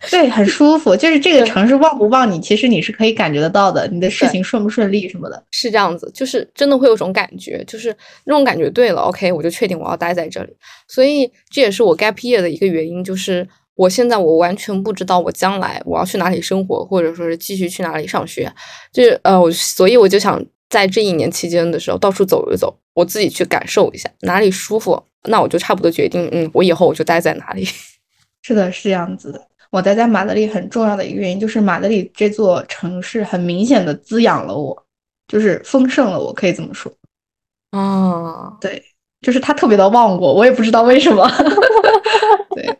[0.10, 0.94] 对，很舒服。
[0.94, 3.84] 就是这个城市旺不旺你，其实你是可以感觉得到的。
[3.88, 6.08] 你的事情顺不顺利什么的，是这样子。
[6.14, 7.94] 就是真的会有种感觉，就是
[8.24, 10.56] 那种感觉对了，OK，我就确定我要待在这里。
[10.86, 18.52] 所以这也是我 gap year 的一个原因，就是我现在我完全不知道我将来我要去哪里生活，或者说是继续去哪里上学。
[18.92, 20.40] 就是呃，我所以我就想
[20.70, 27.66] 在这一年期间的时候到处走一走，我自己去感受一下哪里舒服，那我就差不多决定，嗯，我以后我就待在哪里。
[28.42, 29.47] 是的，是这样子的。
[29.70, 34.86] 我待在马德里很重要的一个原因，就是马德里这座城市很明显的滋养了我，
[35.26, 36.90] 就是丰盛了我，可以这么说。
[37.72, 38.82] 哦，对，
[39.20, 41.30] 就是它特别的旺我，我也不知道为什么。
[42.56, 42.78] 对，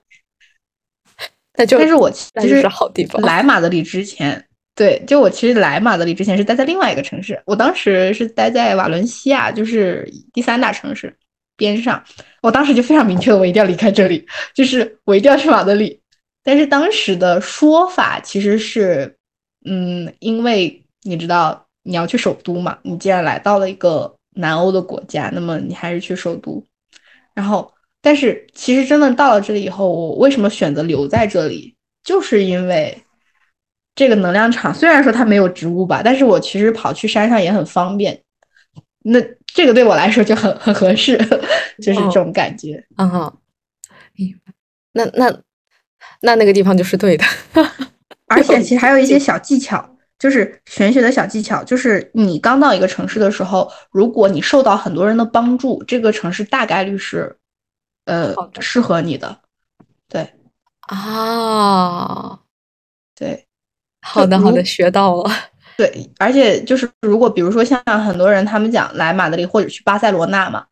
[1.53, 3.21] 但就但是我其实是好地方。
[3.21, 4.43] 来马德里之前，
[4.75, 11.15] 对，就我其实来马德里之前是待在另外一个城市，我当时是待在瓦伦西亚，就是第三大城市
[11.55, 12.03] 边上。
[12.41, 16.01] 我当时就非常明确的，我一定要离开这里，就是我一定要去马德里。
[16.49, 19.19] 但是当时的说法其实是，
[19.67, 26.65] 嗯，因为你知道你要去首都嘛，你既然来到了一个南欧的国家，那么你还是去首都。
[27.35, 27.71] 然后，
[28.01, 32.97] 但是其实真的到了这里以后，我为什么选择留在这里，就是因为
[33.95, 38.19] 这个能量场虽然说它没有植物吧，但是我其实跑去山上也很方便。
[39.05, 41.19] 那这个对我来说就很很合适，
[41.83, 42.83] 就是这种感觉。
[42.97, 43.39] 嗯哼，
[44.15, 44.55] 明白。
[44.93, 45.43] 那那
[46.21, 47.25] 那那个地方就是对的，
[48.29, 57.37] 而且其实还有一些小技巧，就是玄学的小技巧，就是你刚到一个城市的时候，如果你受到很多人的帮助，这个城市大概率是
[58.07, 59.39] 呃适合你的。
[60.09, 60.33] 对
[60.81, 62.41] 啊，
[63.15, 63.47] 对，
[64.01, 65.31] 好的好的，学到了。
[65.77, 70.67] 对，而且就是如果比如说像很多人他们讲来马德里或者去巴塞罗那嘛，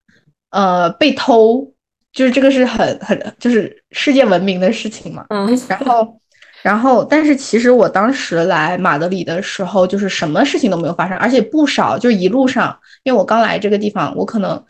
[0.51, 1.73] 呃，被偷，
[2.17, 5.25] 就是这个是很很就是世界闻名的事情嘛。
[5.29, 5.47] 嗯。
[5.69, 6.21] 然后，
[6.63, 14.65] 然后，但是其实我当时来马德里的时候，就是什么事情都没有发生，而且不少，就一路上，因为我刚来这个地方，我可能。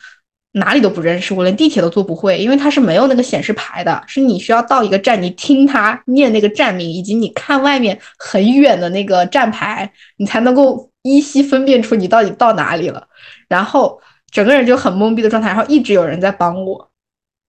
[0.59, 13.07] 哪里都不认识，我连地铁都坐不会，因为它是没有那个显示牌的，是你需要到一个站，你听他念那个站名，以及你看外面很远的那个站牌，你才能够依稀分辨出你到底到哪里了。
[13.49, 16.89] 然后整个人就很懵逼的状态，然后一直有人在帮我，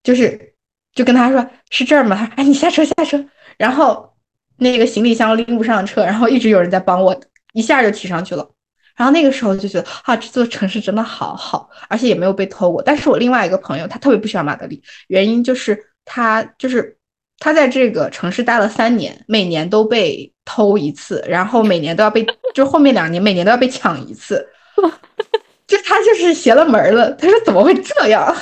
[0.07, 0.53] 就是
[0.95, 2.15] 就跟他说是这儿吗？
[2.15, 3.21] 他说哎你下车下车，
[3.57, 4.13] 然后
[4.55, 7.19] 那个行李箱拎不上车，然后一直有人在帮我，
[7.51, 8.49] 一下就提上去了。
[8.95, 12.81] 然后那个时候就觉得啊，这座城市真的好好，而且也没有被偷过。
[12.81, 16.97] 但是我另外一个朋友，他特别不喜欢马德里，原因就是他就是
[17.37, 24.47] 他在这个城市待了三年，每年都被偷一次，然后每年都要被，就后面两年每年都要被抢一次，
[25.67, 27.11] 就他就是邪了门了。
[27.15, 28.33] 他说怎么会这样？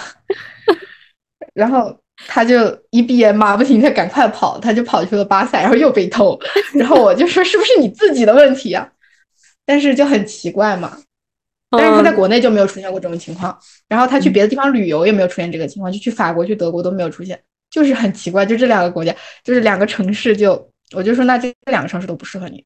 [1.56, 1.98] 然后
[2.28, 6.40] 他就一闭眼马不停蹄赶快跑，他就跑去了巴塞，然后又被偷。
[6.76, 8.88] 然后我就说是不是你自己的问题啊？
[9.66, 10.96] 但是就很奇怪嘛，
[11.72, 17.42] 但是他在国内就没有出现过这种情况，然后他去别的地方旅游也没有出现这个情况，就去法国、去德国都没有出现，
[17.72, 22.64] 就是很奇怪，就这两个国家，就是两个城市，就我就说那这两个城市都不适合你，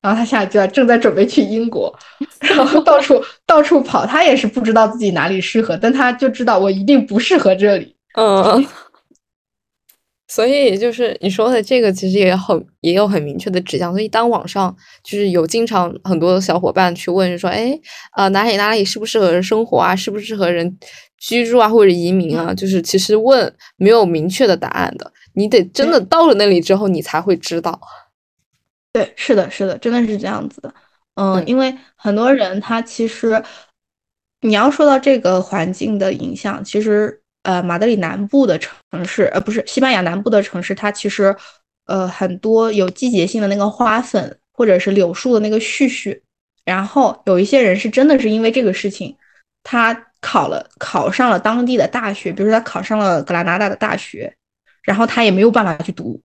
[0.00, 1.94] 然后他现在就正在准备去英国，
[2.40, 8.66] 然后到处到处跑，他也是不知道自己哪里适合，但他就知道我一定不适合这里，嗯。
[10.28, 13.90] 所以就是你说的这个，其实也很也有很明确的指向。
[13.90, 17.76] 所以当网上就是有经常很多小伙伴去问说，哎，
[18.16, 19.96] 呃，哪里哪里适不适合人生活啊？
[19.96, 20.78] 适不适合人
[21.18, 21.68] 居住啊？
[21.68, 22.54] 或者移民啊？
[22.54, 27.80] 就是其实问没有明确的答案的，你得真的到了那里之后，你才会知道。
[28.92, 30.72] 对，是的，是的，真的是这样子的。
[31.16, 33.42] 嗯，因为很多人他其实
[34.42, 37.19] 你要说到这个环境的影响，其实。
[37.42, 38.70] 呃，马德里南部的城
[39.04, 41.34] 市，呃，不是西班牙南部的城市，它其实，
[41.86, 46.20] 呃，很多有季节性的那个花粉，或者是柳树的那个絮絮。
[46.66, 49.16] 然后有一些人是真的是因为这个事情，
[49.62, 54.34] 他考了考上了当地的大学，比如说他考上了格拉纳达的大学，
[54.82, 56.20] 然后他也没有办法去读，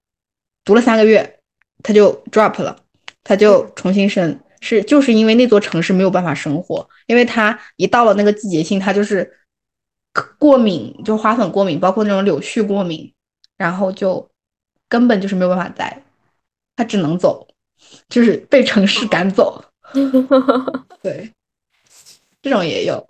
[0.65, 1.39] 读了三个月，
[1.81, 2.77] 他就 drop 了，
[3.23, 9.31] 他就重新生，是就是因为那座城市没有办法生活，因为他一到了那个季节性，他就是。
[10.37, 13.13] 过敏就花粉过敏，包括那种柳絮过敏，
[13.57, 14.29] 然后就
[14.87, 16.03] 根本就是没有办法待，
[16.75, 17.47] 他只能走，
[18.07, 19.63] 就是被城市赶走。
[21.03, 21.31] 对，
[22.41, 23.05] 这种也有。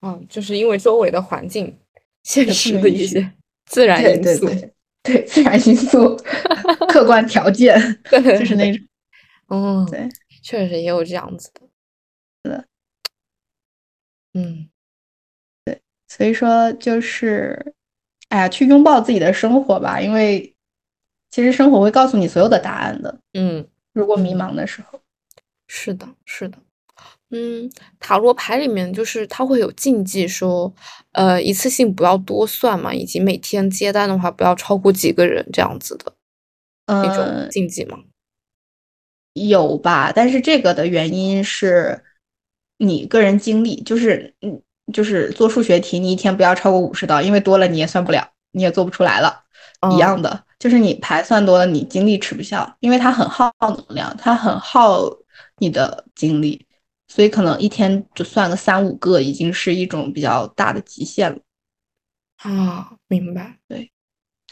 [0.00, 1.78] 嗯，就是因为周围的环境、
[2.22, 3.32] 现实的一些
[3.66, 4.46] 自然因素，
[5.02, 6.16] 对 自然因素、
[6.88, 7.78] 客观条件，
[8.10, 8.86] 就是那种。
[9.48, 10.08] 嗯，对，
[10.42, 11.60] 确实也有这样子的。
[12.42, 12.64] 是的。
[14.32, 14.69] 嗯。
[16.10, 17.72] 所以说，就是，
[18.30, 20.52] 哎呀，去拥抱自己的生活吧，因为
[21.30, 23.16] 其实生活会告诉你所有的答案的。
[23.34, 25.00] 嗯，如果迷茫的时候，
[25.68, 26.58] 是的，是的。
[27.30, 27.70] 嗯，
[28.00, 30.74] 塔罗牌里面就是它会有禁忌，说，
[31.12, 36.12] 呃，一次性不要多算嘛，以及每天接单的话不要超过几个人这样子的
[37.04, 37.96] 一种禁忌吗？
[39.34, 42.02] 有吧，但是这个的原因是
[42.78, 44.60] 你个人经历，就是嗯。
[44.92, 49.44] 就是做数学题，你一天不要超过五十道，因为多了你也算不了，你也做不出来了。
[49.92, 55.04] 一样的，就是你牌算多了，你精力吃不消，因为它很耗能量，它很耗
[55.58, 56.66] 你的精力，
[57.08, 61.38] 所以可能一天就算个三五个，已经是一种比较大的极限了。
[62.36, 63.58] 啊，明白。
[63.66, 63.90] 对。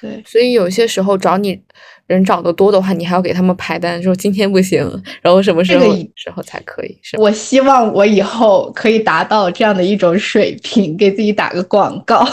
[0.01, 1.61] 对，所以有些时候找你
[2.09, 4.81] 人找的多的话，你还要给他们排单，说今天不行，
[5.23, 6.99] 然后什么时候时候才可以？
[7.03, 12.27] 是我希望我以后可以达到这样的一种水平，给自己打个广告。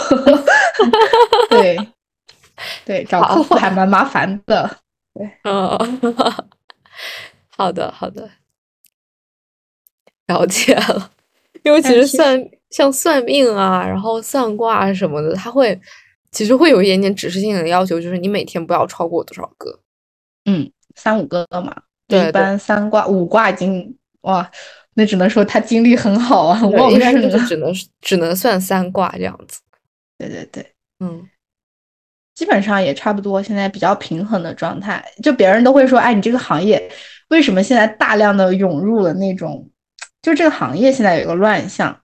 [1.50, 1.78] 对，
[2.84, 4.78] 对，找客户还蛮麻烦的。
[5.14, 5.78] 对，嗯，
[7.54, 8.28] 好的，好的，
[10.26, 11.10] 了解了。
[11.64, 15.78] 因为其实算像算命啊，然后算卦什么的，他会
[16.36, 19.80] 其实会有一点点指示性的要求，就是你每天不要超过多少个。
[20.44, 21.74] 嗯，三五个嘛。
[22.06, 24.46] 对，一般三卦五卦已经哇，
[24.92, 27.46] 那只能说他精力很好啊，旺盛是。
[27.46, 27.72] 只能
[28.02, 29.62] 只能算三卦这样子。
[30.18, 31.26] 对对对，嗯。
[32.34, 35.02] 基本上也差不多，现在比较平衡的状态。
[35.22, 36.86] 就别人都会说，哎，你这个行业
[37.30, 39.70] 为什么现在大量的涌入了那种？
[40.20, 41.98] 就这个行业现在有一个乱象，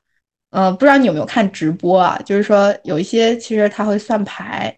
[0.52, 2.20] 嗯，不知道你有没有看直播啊？
[2.24, 4.74] 就是说有一些其实他会算牌，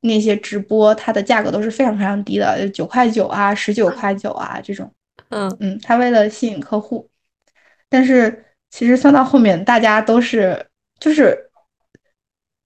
[0.00, 4.90] 那些直播它的价格都是非常非常低的，九块九啊，十九块九啊这种。
[5.30, 7.10] 嗯嗯，他为了吸引客户，
[7.90, 10.66] 但是其实算到后面，大家都是
[11.00, 11.50] 就是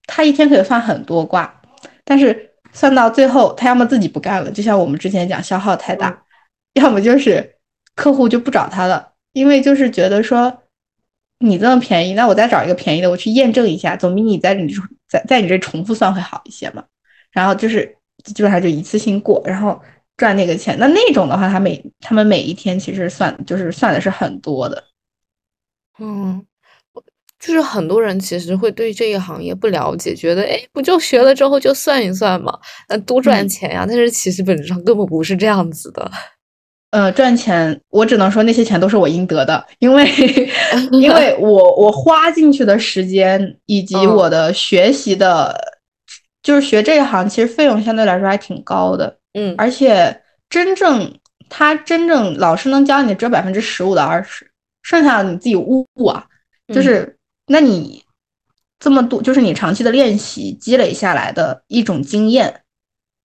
[0.06, 1.60] 他一天可以算很多卦。
[2.04, 6.22] 但是算到最后，他要么自己不干了，就像我们之前讲消耗太大，
[6.74, 7.56] 要么就是
[7.94, 10.61] 客户就不找他了，因为就是觉得说
[11.42, 14.72] 你这么便宜，那我再找一个便宜的，我去验证一下，总比你在你
[15.08, 16.84] 在在你这重复算会好一些嘛。
[17.30, 19.80] 然后就是基本上就一次性过，然后
[20.16, 20.78] 赚那个钱。
[20.78, 24.84] 那那种的话，他每他们每一天其实算就是算的是很多的，
[25.98, 26.46] 嗯。
[27.44, 32.56] 就是很多人其实会对这一行业不了解，觉得哎，不就学了之后就算一算嘛，
[32.88, 33.84] 那多赚钱呀。
[33.84, 36.08] 但是其实本质上根本不是这样子的。
[36.92, 40.08] 呃，赚钱，我只能说那些钱都是我应得的，因为
[40.92, 45.58] 因为我我花进去的时间以及我的学习的，
[46.42, 49.18] 就是学这一行，其实费用相对来说还挺高的。
[49.34, 51.12] 嗯，而且真正
[51.48, 54.48] 他真正老师能教你只有百分之十五到二十，
[54.82, 56.24] 剩下的你自己悟啊，
[56.72, 57.18] 就是。
[57.48, 58.02] 那你
[58.78, 62.62] 这么多，就是你长期的练习积累下来的一种经验。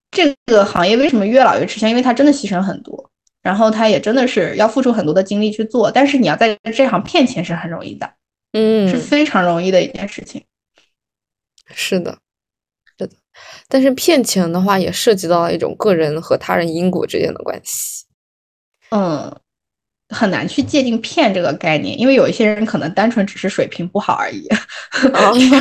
[0.10, 1.88] 这个行业为什么越老越吃香？
[1.88, 3.10] 因为它真的牺牲很多，
[3.48, 5.90] 然后他也真的是要付出很多的精力去做。
[5.90, 8.12] 但是你要在这行骗钱是很容易的，
[8.52, 10.44] 嗯，是非常容易的一件事情。
[11.74, 12.18] 是的，
[13.00, 13.14] 是的。
[13.70, 18.06] 但是骗钱的话，也涉及到了一种个人和他人因果之间的关系。
[18.90, 19.34] 嗯。
[20.10, 24.48] 很难去界定骗这个概念，因为有一些人可能单纯只是水平不好而已，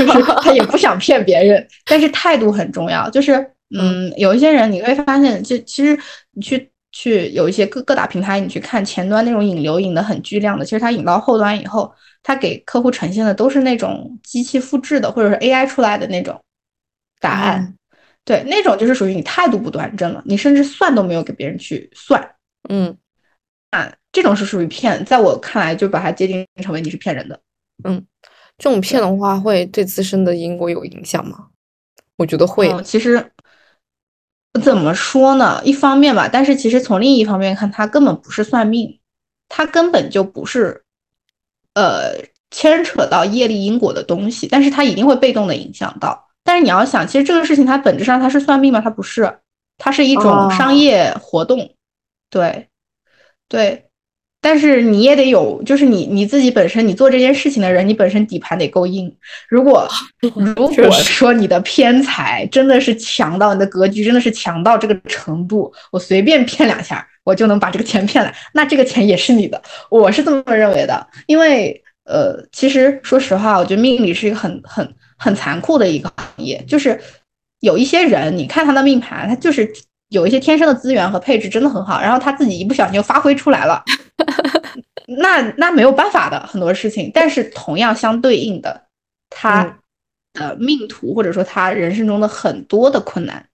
[0.41, 1.67] 他也不想骗别人。
[1.85, 3.33] 但是态度很重要，就是
[3.77, 5.99] 嗯，有一些人你会发现，就其实
[6.31, 11.93] 你去去有一些各各大平台，你去看前端那种引流引的很巨量的，其实它引到后端以后，
[12.23, 16.41] 它给客户呈现的都是那种机器复制的或者是 AI 出来的那种
[17.21, 17.75] 答案，
[18.25, 22.35] 对，那种就是属于你态度不端正了，你甚至算都没有给别人去算，
[22.71, 22.97] 嗯。
[23.71, 27.39] 啊这种是属于骗，在我看来，就把它界定成为你是骗人的。
[27.85, 28.03] 嗯，
[28.57, 31.49] 这种骗的话，会对自身的因果有影响吗？
[32.17, 32.75] 我觉得会。
[32.83, 33.23] 其实
[34.59, 35.61] 怎么说呢？
[35.65, 38.99] 一方面吧，但是其实从另一方面看，它根本不是算命，
[39.49, 40.85] 它根本就不是
[41.75, 42.13] 呃
[42.51, 46.29] 牵扯到业力因果的东西，但是它一定会被动的影响到。
[46.45, 48.81] 但是你要想，其实这个事情它本质上它是算命吗？
[48.81, 49.39] 它不是，
[49.79, 51.75] 它是一种商业活动。
[52.31, 52.69] 对。
[53.49, 53.86] 对，
[54.41, 59.13] 但是你也得有，就是你你自己本身，你做这件事情的人，你本身底盘得够硬。
[59.49, 59.89] 如果
[60.21, 69.61] 如果说你的偏财真的是强到你的格局真的是强到这个程度，我随便骗两下，我就能把这个钱骗来，那这个钱也是你的。
[69.91, 77.01] 我是这么认为的，因为呃，其实说实话，我觉得命理是一个很很很残酷的一个行业，就是
[77.61, 79.73] 有一些人，你看他的命盘，他就是。
[80.11, 83.83] 有一些天生的资源和配置真的很好，然后他自己一不小心就发挥出来了，
[85.07, 87.11] 那那没有办法的很多事情。
[87.15, 88.87] 但是同样相对应的，
[89.31, 89.79] 他
[90.33, 93.49] 的命途或者说他人生中的很多的困难，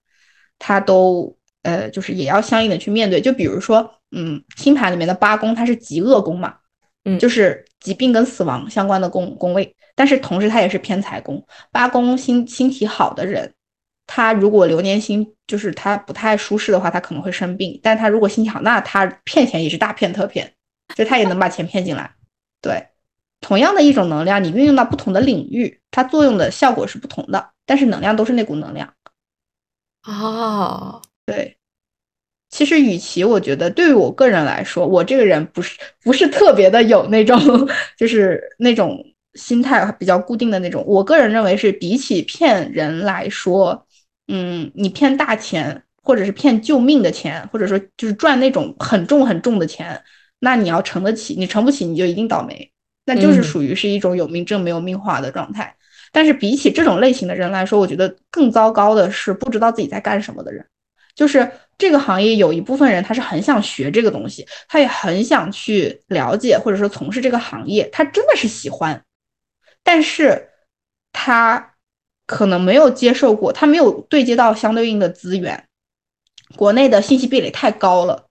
[0.57, 3.21] 他都呃就是也要相应的去面对。
[3.21, 6.55] 就比如说，嗯，星盘里面的八宫它是极恶宫嘛，
[7.05, 11.45] 嗯，就是疾病跟死亡相关的宫宫位，但是同时它也是偏财宫。
[11.71, 13.53] 八宫星星体好的人。
[14.05, 17.79] 他如果流年星就是他不太舒适的话，他可能会生病。
[17.81, 20.53] 但他如果心情好，那他骗钱也是大骗特骗，
[20.95, 22.13] 就他也能把钱骗进来。
[22.61, 22.87] 对，
[23.41, 28.93] 同样的一种能量，你运用到不同的领域，它作用的效果是不同的，但是能量都是那股能量。
[30.05, 31.57] 哦，对。
[32.49, 37.39] 其实，与其我觉得对于我个人来说，我这个人不是不是特别的有那种，
[37.97, 39.03] 就是那种
[39.33, 40.83] 心态比较固定的那种。
[40.85, 43.87] 我个人认为是比起骗人来说。
[44.27, 50.01] 嗯，你骗大钱，或者是骗救命的钱，或者说就是赚那种很重很重的钱，
[50.39, 52.71] 那你要承得起，你承不起你就一定倒霉，
[53.05, 55.75] 那就是属于是一种有命挣没有命花的状态。
[56.11, 60.65] 但是比起这种类型的人来说，我觉得更糟糕的是不知道自己在干什么的人。
[61.15, 69.03] 就是这个行业有一部分人，他是很想学这个东西，他也很想去了解或者说从事这个行业，他真的是喜欢，
[69.83, 70.49] 但是
[71.11, 71.72] 他
[72.25, 75.67] 可能没有接受过，他没有对接到相对应的资源，
[76.55, 78.25] 国内的信息壁垒太高了。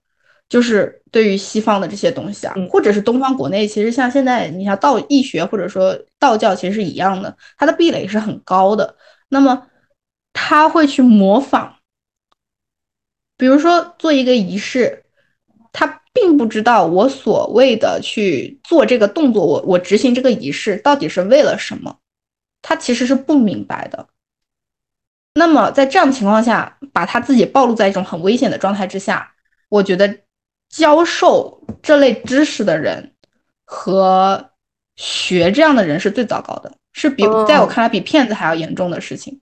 [0.49, 8.95] 就是对于西方的这些东西啊，或者是东方国内，其实像现在你像道义学或者说道教，其实是一样的，它的壁垒是很高的。
[9.29, 9.67] 那么
[10.31, 11.77] 他会去模仿，
[13.35, 15.05] 比如说做一个仪式，
[15.71, 21.97] 他并不知道我所谓的去做这个动作，我我执行这个仪式到底是为了什么，
[22.63, 24.07] 他其实是不明白的。
[25.35, 29.33] 那么在这样的情况下，把他自己暴露在一种很危险的状态之下，
[29.69, 30.17] 我觉得。
[30.69, 33.13] 教授这类知识的人
[33.63, 34.49] 和
[34.95, 39.39] 学这样的人是最糟糕的，是比在我看来比骗子还要严重的事情。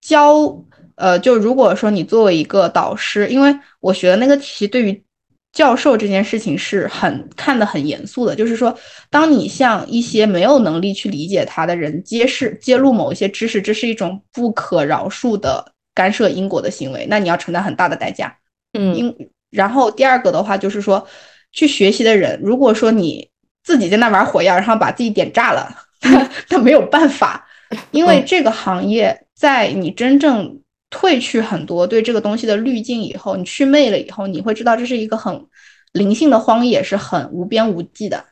[0.00, 0.62] 教
[0.94, 5.04] 呃，就如果说你作为一个导师，因为我学的那个题对于
[5.52, 8.76] 教授这件事情是很看得很严肃的，就是说，
[9.10, 18.34] 当你向一些没有能力去理解他的人揭示揭露某一些知识，这是一种不可饶恕的干涉因果的行为，那你要承担很大的代价。
[18.72, 19.14] 嗯，因。
[19.50, 21.06] 然后第二个的话就是说，
[21.52, 23.28] 去学习的人，如果说你
[23.62, 25.70] 自己在那玩火药，然后把自己点炸了，
[26.48, 27.46] 那没有办法，
[27.90, 30.58] 因为这个行业在你真正
[30.92, 35.46] 褪去很多对这个东西的滤镜以后，你去魅了以后，你会知道这是一个很
[35.92, 38.24] 灵性的荒野，是很无边无际的，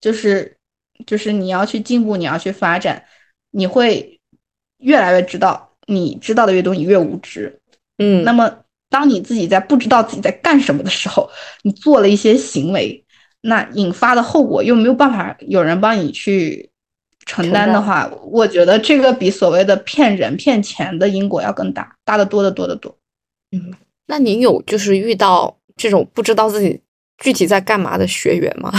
[0.00, 0.56] 就是
[1.04, 3.04] 就是你要去进步，你要去发展，
[3.50, 4.18] 你会
[4.78, 7.60] 越来越知道，你知道的越多，你越无知，
[7.98, 8.60] 嗯，那么。
[8.90, 11.28] 当你自己在不知道自己在干什么的时候，
[11.62, 13.04] 你做了一些行为，
[13.40, 16.70] 那引发的后果又没有办法有人帮你去
[17.26, 22.96] 承担的话，我觉得这个比所谓的骗人骗钱的因果要更大，大得多得多得多。
[23.52, 23.72] 嗯，
[24.06, 26.80] 那您有就是遇到这种不知道自己
[27.18, 28.72] 具体在干嘛的学员吗？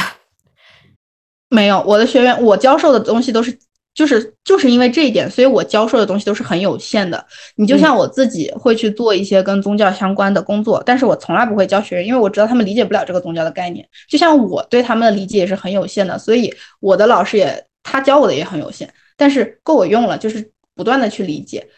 [1.49, 3.57] 没有，我的学员，我教授的东西都是。
[3.95, 7.25] 就是就是因为这一点，所以我教授的东西都是很有限的。
[7.55, 13.87] 你就像我自己会去做一些跟宗教相关的工作，但是我从来不会教学员，因为我知道他们理解不了这个宗教的概念。
[14.09, 21.69] 就像我对他们的理解也是很有限的，所以我的老师也他教我的也很有限，但是够我用了，就是不断的去理解。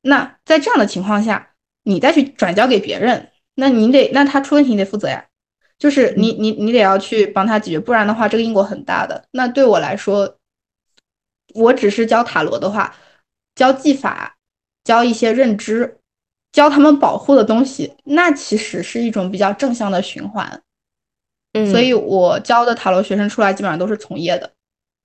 [0.00, 1.50] 那在这样的情况下，
[1.84, 5.24] 你再去转交给别人，那你得那他出问题你得负责呀，
[5.78, 9.28] 就是你你你得要去帮他解决，不然的话这个因果很大的。
[9.30, 10.36] 那对我来说。
[11.54, 12.96] 我只是教塔罗的话，
[13.54, 14.36] 教技法，
[14.82, 15.98] 教一些认知，
[16.50, 20.62] 教他们保护的东西，那其实是一种比较正向的循环。
[21.52, 24.53] 嗯，所以我教的塔罗学生出来基本上都是从业的，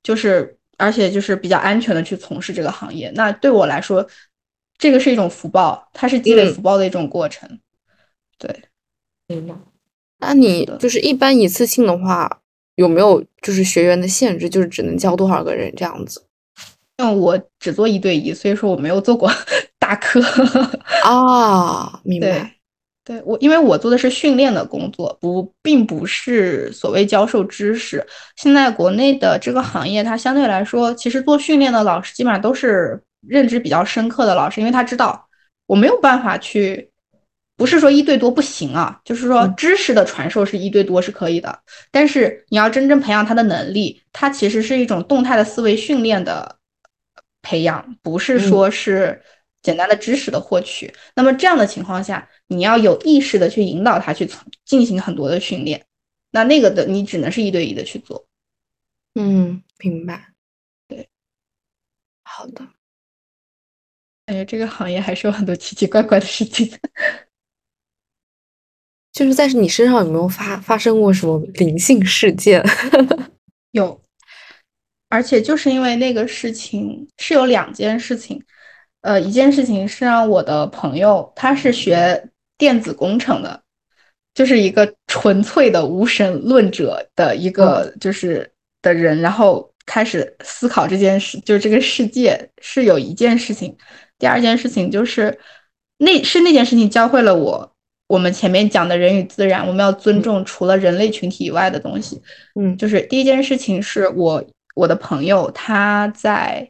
[0.04, 3.12] 就是而且就是比较安全的去从事这个行业。
[3.16, 4.08] 那对我来说，
[4.78, 7.60] 这个是一种福报，它是积累福报的一种过程。
[8.38, 8.64] 对，
[9.28, 9.54] 明白。
[10.20, 12.42] 那你就是一般一次性的话，
[12.76, 16.26] 有没有就是学员的限制，就是只能教多少个人这样子？
[16.98, 19.32] 因为我只做一对一，所以说我没有做过
[19.80, 20.22] 大课
[21.04, 22.02] 啊。
[22.04, 22.59] 明白，
[23.10, 28.06] 对我，因为我做的是训练的工作，不，并不是所谓教授知识。
[28.36, 35.28] 现在国内的这个行业，它相对来说，其实做训练的老师基本上都是认知比较深刻的老师，因为他知道
[35.66, 36.92] 我没有办法去，
[37.58, 41.58] 不是说一对多不行啊，就是说知识的传授是一对多是可以的，
[41.92, 46.58] 但是你要真正培养他的能力，它其实是一种动态的思维训练的。
[47.42, 49.22] 培养不是说是
[49.62, 54.30] 简单的知识的获取，那么这样的情况下，你要有意识的去引导他去
[54.66, 55.86] 进行很多的训练，
[56.32, 58.28] 那那个的你只能是一对一的去做。
[59.16, 60.34] 嗯，明白。
[60.88, 61.10] 对，
[62.24, 62.68] 好的。
[64.26, 66.72] 感觉这个行业还是有很多奇奇怪怪的事情。
[69.12, 72.64] 就是在你身上有没有发发生过什么灵性事件？
[73.72, 74.02] 有。
[75.10, 78.46] 而且就是因为那个事情是有两件事情，
[79.02, 83.62] 呃，一件事情是让我的朋友，他是学电子工程的，
[84.34, 88.52] 就是一个纯粹的无神论者的一个就是
[88.82, 93.76] 的人，然后开始思考这件事，就是这个世界是有一件事情，
[94.18, 95.40] 第二件事情就是
[95.98, 97.72] 那是那件事情教会了我，
[98.08, 102.22] 我们前面讲的人与自然，我们要尊重除了人类群体以外的东西，
[102.60, 104.46] 嗯，就是第一件事情是我。
[104.76, 106.70] 我的朋友他在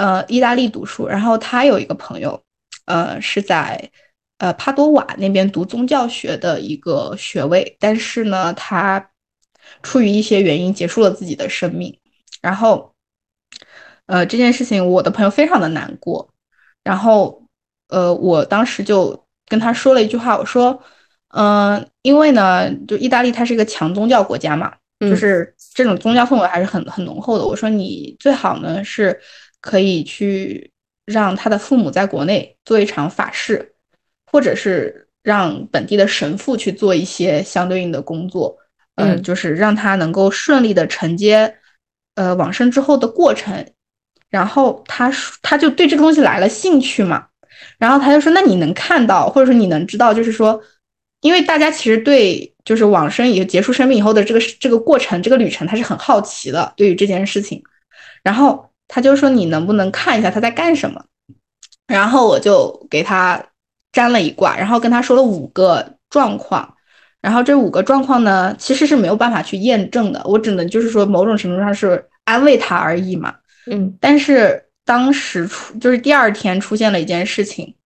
[0.00, 2.42] 呃意大利读书，然后他有一个朋友，
[2.86, 3.90] 呃是在
[4.38, 9.10] 呃帕多瓦那边读宗教学的一个学位，但是呢，他
[9.82, 11.98] 出于一些原因结束了自己的生命。
[12.40, 12.94] 然后，
[14.06, 16.30] 呃，这件事情我的朋友非常的难过，
[16.82, 17.42] 然后
[17.88, 20.82] 呃，我当时就跟他说了一句话，我说，
[21.34, 27.44] 嗯，因为呢，就意大利它是一个强宗教国家嘛，就是这种宗教氛围还是很很浓厚的。
[27.44, 29.20] 我说你最好呢是
[29.60, 30.70] 可以去
[31.06, 33.74] 让他的父母在国内做一场法事，
[34.30, 38.56] 或者是让本地的神父去做一些相对应的工作，
[38.96, 41.56] 嗯，就是让他能够顺利的承接。
[42.16, 43.64] 呃，往生之后的过程，
[44.28, 47.28] 然后他说，他就对这个东西来了兴趣嘛，
[47.78, 50.60] 然后他就说，那你能看到，或者说你能知道，就是说，
[51.22, 57.62] 因为大家其实对就是往生以后结束生命以后的这个这个过程，这个旅程，他是很好奇的，对于这件事情，
[58.22, 61.00] 然后他就说，你能不能看一下他在干什么？
[61.86, 63.42] 然后我就给他
[63.92, 66.74] 占了一卦，然后跟他说了五个状况。
[67.20, 73.34] 然后这五个状况呢，其实是没有办法去验证的，我只能就是说某种程度上是安慰他而已嘛。
[73.66, 77.76] 嗯，但是当时出就是第二天出现了一件事情，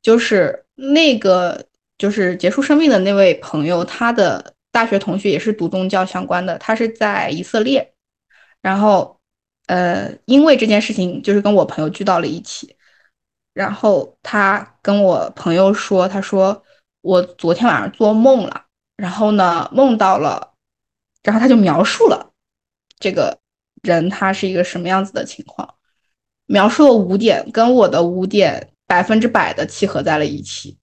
[0.00, 1.64] 就是那个
[1.98, 7.92] 就是结束生命的那位朋友，他的大学同学也是读宗教相关的，他是在以色列，
[8.62, 9.13] 然后
[9.66, 12.76] 呃，因为这件事情就是跟我朋友聚到了一起，
[13.52, 16.62] 然后他跟我朋友说，他说
[17.00, 18.62] 我昨天晚上做梦了。
[18.96, 20.52] 然后呢，梦到了，
[21.24, 22.30] 然后他就描述了
[23.00, 23.36] 这个
[23.82, 25.74] 人他是一个什么样子的情况，
[26.46, 30.78] 描述了五点，跟我的五点百分之百的契合在了一起。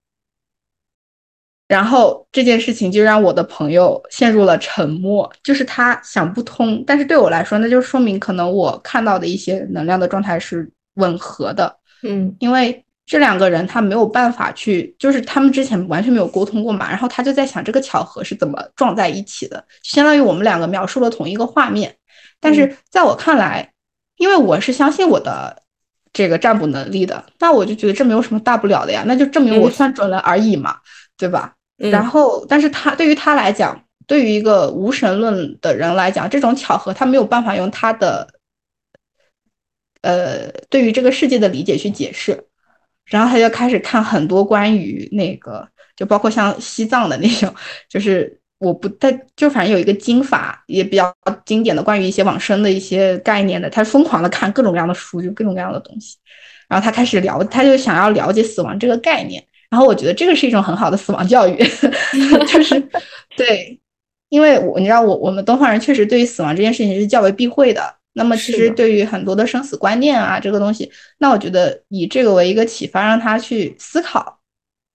[1.72, 6.84] 然后这件事情就让我的朋友陷入了沉默，就是他想不通。
[6.86, 12.84] 但是对我来说，那就说明可能我看到的一些能量的状态是吻合的，嗯，因为。
[13.04, 21.94] 这两个人他没有办法去，就是他们之前完全没有沟通过嘛，然后他就在想这个巧合是怎么撞在一起的，相当于我们两个描述了同一个画面。
[22.40, 23.72] 但是在我看来，
[24.16, 25.62] 因为我是相信我的
[26.12, 30.76] 这个占卜能力的，那我就觉得这没有什么大不了的呀，那就证明我算准了而已嘛，
[31.18, 31.54] 对吧？
[31.90, 38.28] 然后，但是他对于他来讲，对于一个无神论的人来讲，这种巧合他没有办法用他的
[40.02, 42.46] 呃对于这个世界的理解去解释。
[43.04, 47.52] 然后他就开始看很多关于那个，就包括像西藏的那种，
[47.88, 51.12] 就是我不太就反正有一个经法也比较
[51.44, 56.16] 经典的关于一些往生的一些概念的，他疯狂的看各种各样的书，就各种各样的东西。
[56.68, 59.44] 然后他开始了，他就想要了解死亡这个概念。
[59.72, 61.56] 然后我觉得这个是一种很好的死亡教育，
[62.46, 62.78] 就是
[63.38, 63.80] 对，
[64.28, 67.96] 因为我你知道我我们东方人确实对于死亡这件事情是较为避讳的。
[68.12, 74.40] 那么其实对于很多的生死观念啊，这个东西，那我觉得以这个为一个启发，让他去思考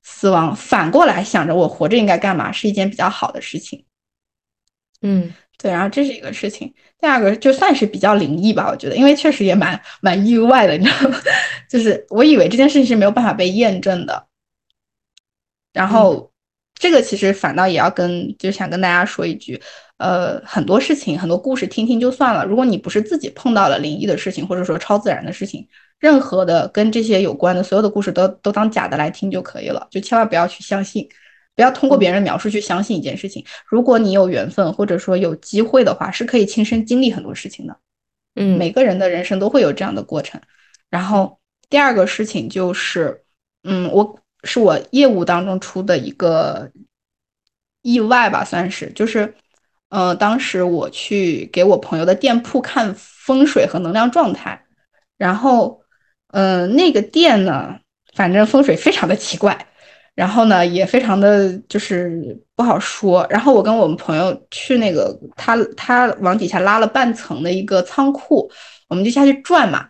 [0.04, 3.84] 死亡，反过来想着我活着应该干嘛，是一件比较好的事情。
[5.02, 5.72] 嗯，对。
[5.72, 6.72] 然后这是一个事情。
[7.00, 11.18] 第二个就算是比较灵异吧，我觉得，因为确实也蛮蛮意外的，你知道吗？
[11.68, 14.28] 就是我以为这件事情是没有办法被验证的。
[15.78, 16.32] 然后
[16.74, 19.62] 这个其实反倒也要跟，就想跟大家说一句。
[19.98, 22.46] 呃，很多事情，很多故事，听听就算了。
[22.46, 25.68] 如果你不是自己碰到了灵异的事情，或者说超自然的事情，
[26.00, 31.10] 任何的跟这些有关的所有的故事都都当假的来听就可以了，就千万不要去相信，
[31.56, 33.44] 不要通过别人描述去相信一件事情。
[33.66, 37.76] 如果你有缘分，或者说有机会的话，是可以亲身经历很多事情的。
[38.36, 40.40] 嗯，每个人的人生都会有这样的过程。
[40.92, 41.40] 然后
[41.72, 43.24] 第二个事情就是，
[43.64, 46.72] 嗯，我是我业务当中出的一个
[47.82, 49.34] 意外吧，算是就是。
[49.90, 54.62] 呃，当时我去给我朋友的店铺看风水和能量状态，
[55.18, 55.80] 然后，
[56.34, 57.80] 呃，那个店呢，
[58.14, 59.58] 反正风水非常的奇怪，
[60.14, 63.26] 然后呢，也非常的就是不好说。
[63.30, 68.52] 然后我跟我们朋友去那个他他往底下拉了半层的一个仓库，
[68.90, 69.88] 我们就下去转嘛。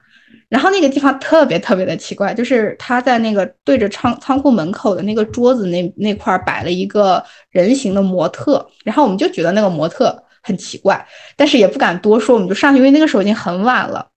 [0.49, 11.05] 然后那个地方特别特别的奇怪，就是他在那个对着仓仓库门口的那个桌子那那块摆了一个人形的模特，然后我们就觉得那个模特很奇怪，
[11.35, 14.07] 但是也不敢多说，我们就上去，因为那个时候已经很晚了。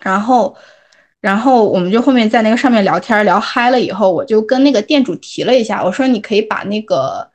[0.00, 0.56] 然后，
[1.20, 7.30] 然后我们就后面在那个上面聊天聊嗨了以后，我就跟那个店主提了一下，我说你可以把那个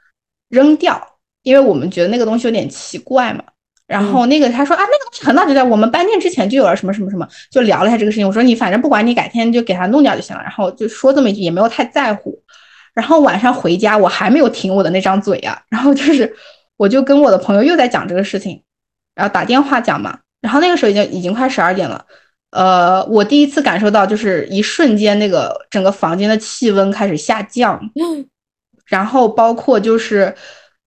[0.50, 3.44] 扔掉，因为我们觉得那个东西有点奇怪嘛。
[3.86, 8.26] 然后那个他说啊，那个东西很早就在我们搬店之前就有了，什么什么什么，就聊了一下这个事情。
[8.26, 10.42] 我说你反正不管你改天就给他弄掉就行了。
[10.42, 12.42] 然后就说这么一句，也没有太在乎。
[12.94, 15.62] 然后晚上回家，我还没有停我的那张嘴呀。
[15.70, 16.34] 然后就是
[16.78, 18.64] 我就跟我的朋友又在讲这个事情，
[19.16, 20.18] 然后打电话讲嘛。
[20.42, 22.06] 然后那个时候已经已经快十二点了，
[22.52, 27.80] 呃，我第一次感受到就是一瞬间那个整个房间的气温开始下降，
[28.88, 30.34] 然后包括就是。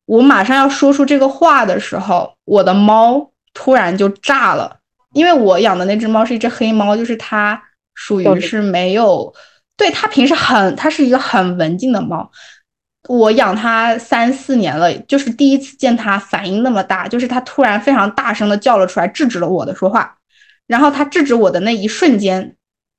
[0.06, 4.78] 我马上要说出这个话的时候，我的猫突然就炸了，
[5.12, 7.60] 因为我养的那只猫是一只黑猫，就是它
[7.94, 9.34] 属于是没有，
[9.76, 12.30] 对它平时很，它是一个很文静的猫。
[13.08, 20.16] 我养它三四年了，就是第一次见它反应那么大，就是它突然非常大声的叫了出来，制止了我的说话。
[20.66, 22.56] 然后它制止我的那一瞬间，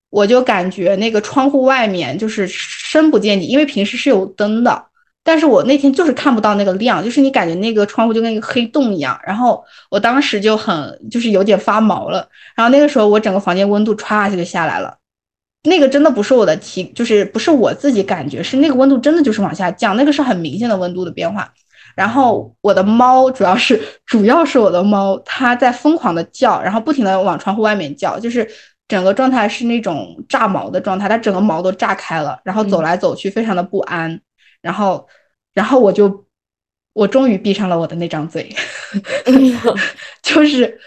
[0.09, 4.85] 我就感觉那个窗户外面就是深不见底，因为平时是有灯的。
[5.28, 12.26] 但是我那天就是看不到那个亮，就是你感觉那个窗户就跟一个黑洞一样，然后我当时就很就是有点发毛了，
[12.56, 14.98] 然后那个时候我整个房间温度歘一下就下来了，
[15.64, 21.52] 那个真的不是我的体，就是不是我自己感觉，是那个温度真的就是往下降，那个是很明显的温度的变化。
[21.94, 28.48] 然后我的猫主要是主要是我的猫，它在疯狂的叫，然后不停的往窗户外面叫，就是
[28.88, 34.22] 整个状态是那种炸毛的状态，它整个毛都炸开了，然后走来走去非常的不安。
[34.68, 35.07] 然后，
[35.53, 36.26] 然后我就，
[36.91, 38.53] 我终于闭上了我的那张嘴，
[40.22, 40.77] 就是，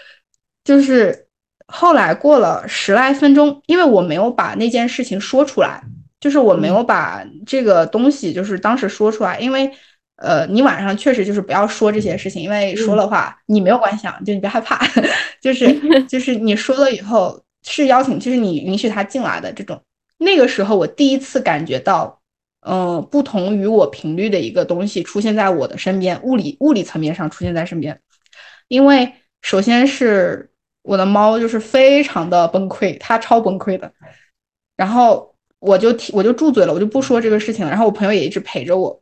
[0.63, 1.25] 就是，
[1.65, 5.81] 后来过了十来分钟，因为我没有把那件事情说出来，
[6.19, 9.71] 就是我没有把这个东西就是当时说出来，因为，
[10.17, 14.79] 呃，你晚上确实就是不要说这些事情，因为说了话你没有关系，就你别害怕，
[15.41, 15.73] 就是
[16.07, 19.81] 就是你说了以后是邀请，就是你允许他进来的这种，
[20.19, 22.20] 那个时候我第一次感觉到。
[22.61, 27.99] 嗯，不同于我频率的一个东西出现在我的身边，物理物理层面上出现在身边。
[28.67, 30.51] 因为首先是
[30.83, 33.91] 我的猫就是非常的崩溃，它超崩溃的。
[34.77, 37.71] 然后我就提我就住嘴了，我就不说这个事情了。
[37.71, 39.01] 然后我朋友也一直陪着我。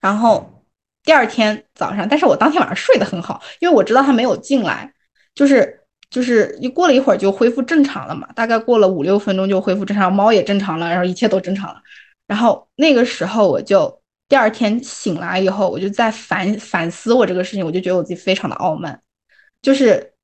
[0.00, 0.64] 然后
[1.04, 4.92] 第二天早上，但是我当天晚上睡得很好，因为我知道它没有进来，
[5.34, 5.80] 就是
[6.10, 11.80] 就是一过了一会儿就恢复正常了嘛，大概过了五六分钟就恢复正常，猫也正常了，然后一切都正常了。
[12.26, 19.00] 然后那个时候，我就第二天醒来以后，我就在反反思我这个事情，我就觉得我自己非常的傲慢，
[19.60, 20.14] 就是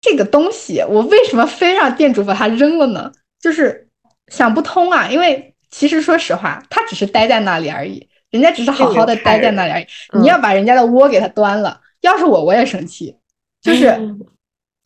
[0.00, 3.10] 这个东西，我为什么非让店主把它扔了呢？
[3.40, 3.88] 就是
[4.28, 5.08] 想不通啊！
[5.08, 9.86] 因为其实说实话，它只是待在那里而已，人家只是好好的待在那里而已。
[10.20, 13.16] 你要把人家的窝给它端了，要是我，我也生气，
[13.60, 14.16] 就是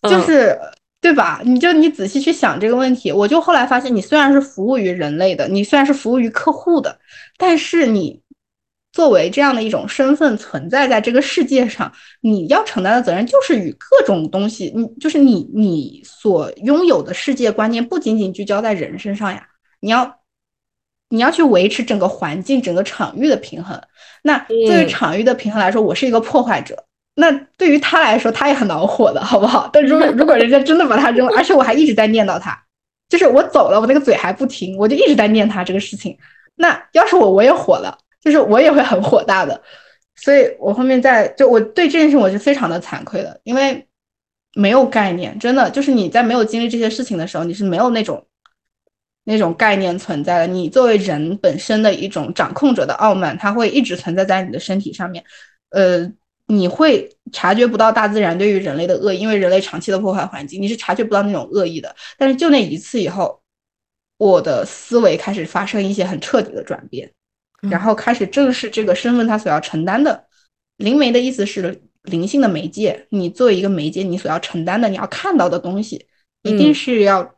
[0.03, 0.59] 就是。
[1.07, 1.41] 对吧？
[1.45, 6.99] 你就你仔细去想这个问题，我就后来发现，你虽然是服务于人类的，你虽然是服务于客户的，
[7.39, 8.21] 但是你
[8.93, 11.93] 作为这样的一种身份存在在这个世界上，
[12.23, 19.47] 你要承担的责任就是与各种东西，你就是你你所拥有的世界观念不仅仅聚焦在人身上呀，
[19.79, 20.19] 你要
[21.09, 23.81] 你要去维持整个环境、整个场域的平衡。
[24.23, 26.86] 那作为场域的平衡来说，我是一个破坏者。
[27.19, 29.71] 那对于他来说，他也很恼火的，好不好？
[29.73, 32.55] 但如果 如果人家真的把他扔了，而且我还一直在念叨他，
[33.09, 36.15] 就是我走了，我那个嘴还不停，我就一直在念他这个事情。
[36.57, 39.59] 那要是我，我也火了，就是我也会很火大的。
[40.17, 43.87] 所以我后面在就我对这件事我是非常的惭愧的，因为
[44.55, 48.27] 没有概念，真的就是你在没有经历这些事情的时候，你是没有那种
[49.25, 50.47] 那种概念存在的。
[50.47, 55.25] 你作为人本身的一种掌控者的傲慢，它会一直存在在你的身体上面，
[55.71, 56.13] 呃。
[56.49, 61.97] 你会察觉不到大自然对于人类的恶意，因为人类长期的破坏环境，你是察觉不到那种恶意的。
[62.17, 63.43] 但是就那一次以后，
[64.17, 67.13] 我的思维开始发生一些很彻底的转变，
[67.63, 70.29] 然后开始正视这个身份他所要承担的。
[70.77, 76.07] 灵媒的意思是灵性的媒介，你作为一个媒介，你所要承担的，你要看到的东西，
[76.43, 77.35] 一定是要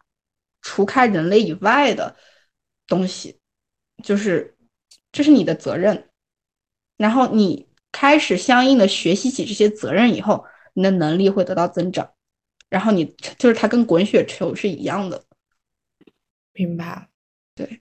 [0.61, 2.15] 除开人类以外的
[2.87, 3.39] 东西，
[4.05, 4.55] 就是
[5.11, 6.09] 这是你的责任，
[6.99, 7.68] 然后你。
[7.93, 10.45] 开始相应的学习起这些责任以后，
[10.75, 12.09] 你的能力会得到增长，
[12.69, 13.05] 然后你
[13.39, 15.23] 就是它跟滚雪球是一样的，
[16.53, 17.09] 明白？
[17.55, 17.81] 对，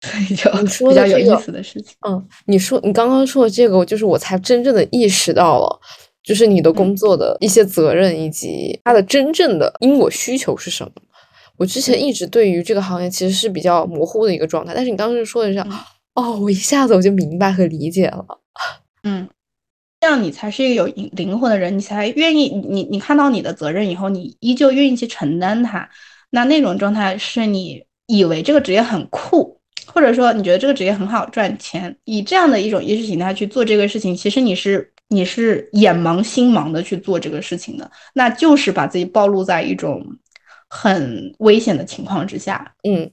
[0.00, 0.50] 所以就
[0.88, 1.94] 比较有意思的事情。
[2.06, 5.80] 嗯，你说你刚刚说的这个，就是我才真正的意识到了，
[6.22, 10.92] 就是你的工作的一些责任以及它的真正的因果需求是什么。
[11.56, 15.58] 我之前一直对于这个行业其实是比较模糊的一个状态，但是你当时说的是，
[16.14, 18.24] 哦，我一下子我就明白和理解了。
[19.08, 19.28] 嗯，
[20.00, 25.88] 这样你才是一个有灵魂的人，你才愿意你你看到你的责任以后，你依旧愿意去承担它。
[26.30, 40.04] 那那种状态是你以为这个职业很酷，或者说你觉得这个职业很好赚钱，以这样的一种意识形态去做这个事情，其实你是你是眼盲心盲的去做这个事情的，那就是把自己暴露在一种
[40.68, 42.74] 很危险的情况之下。
[42.82, 43.10] 嗯。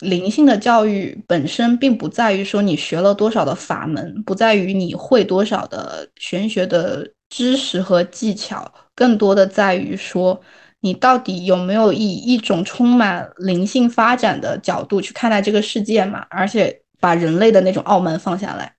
[0.00, 10.40] 灵性的教育本身并不在于说你学了多少的法门，不在于你会多少的玄学的知识和技巧，更多的在于说
[10.80, 16.26] 你到底有没有以一种充满灵性发展的角度去看待这个世界嘛？
[16.28, 18.76] 而且把人类的那种傲慢放下来。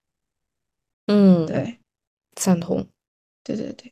[1.08, 1.80] 嗯，对，
[2.36, 2.86] 赞同。
[3.44, 3.92] 对对对，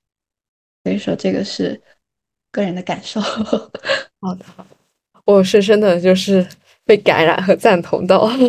[0.83, 1.81] 所以说这个是
[2.51, 3.19] 个人的感受。
[4.21, 4.45] 好的，
[5.25, 6.45] 我深深的就是
[6.85, 8.29] 被感染和赞同到。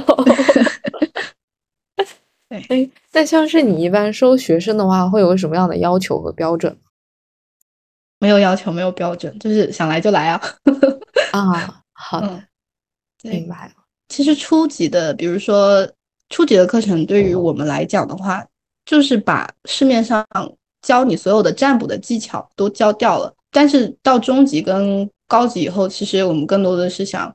[2.48, 6.76] 对，哎，那像是你一般收学生的话，会有什么样的要求和标准？
[8.20, 10.40] 没有要求，没有标准，就是想来就来啊。
[11.32, 12.42] 啊，好的，
[13.22, 13.72] 明白了。
[14.08, 15.86] 其实初级的，比如说
[16.30, 18.46] 初级的课程，对于我们来讲的话，
[18.84, 20.24] 就是把市面上
[20.82, 23.34] 教你所有的占卜的技巧都教掉了。
[23.50, 27.34] 但是到中级跟高级以后，其实我们更多的是想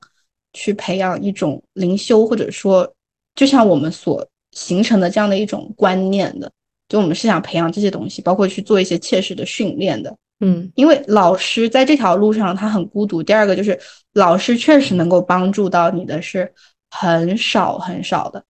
[0.54, 2.94] 去培养一种灵修，或者说
[3.36, 6.52] 就像我们所形成的这样的一种观念的，
[6.90, 10.16] 就我们是想培养这些东西，包括去做一些切实的训练的。
[10.44, 13.22] 嗯，因为老师在这条路上他很孤独。
[13.22, 13.80] 第二个就是
[14.14, 16.52] 老师确实能够帮助到你的是
[16.90, 18.44] 很少很少的，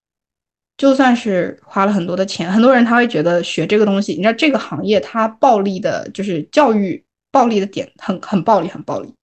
[0.78, 9.14] 就算是花了很多的钱，很多人他会觉得学这个东西，你知道这个行业它暴利的，就是教育暴利的点很很暴利很暴利，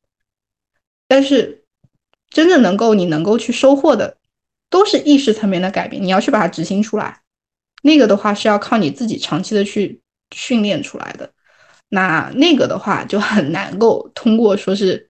[1.08, 1.59] 但是
[2.30, 4.18] 真正能够你能够去收获的，
[4.70, 7.22] 都是意识层面的改变，你要去把它执行出来，
[7.82, 10.02] 那个的话是要靠你自己长期的去
[10.36, 11.32] 训练出来的。
[11.90, 15.08] 那那个的话就很难够通过说是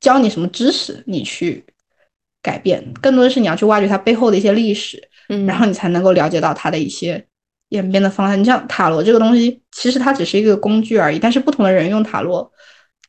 [0.00, 1.64] 教你什么知识，你去
[2.40, 7.26] 改变，更多的是你要去挖掘它背后的一些历史，嗯，然后你才能够了解到它的一些
[7.68, 8.40] 演变的方向。
[8.40, 12.50] 你像塔罗这个东西，其实它只是一个工具而已，但是不同的人用塔罗，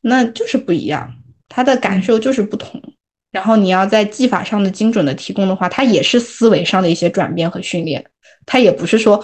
[0.02, 1.16] 那就是不一样，
[1.48, 2.82] 他的感受就是不同。
[3.38, 8.04] 然后你要在技法上的精准的提供的话，它也是思维上的一些转变和训练，
[8.46, 9.24] 它也不是说。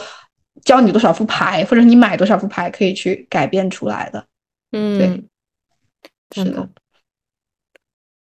[0.63, 4.25] 教你多少副牌，或者你买多少副牌可以去改变出来的。
[4.71, 4.97] 嗯，
[6.31, 6.69] 对，是的。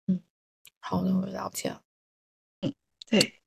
[0.05, 0.21] 嗯，
[0.79, 1.81] 好的，我了解了。
[2.61, 2.73] 嗯，
[3.09, 3.38] 对。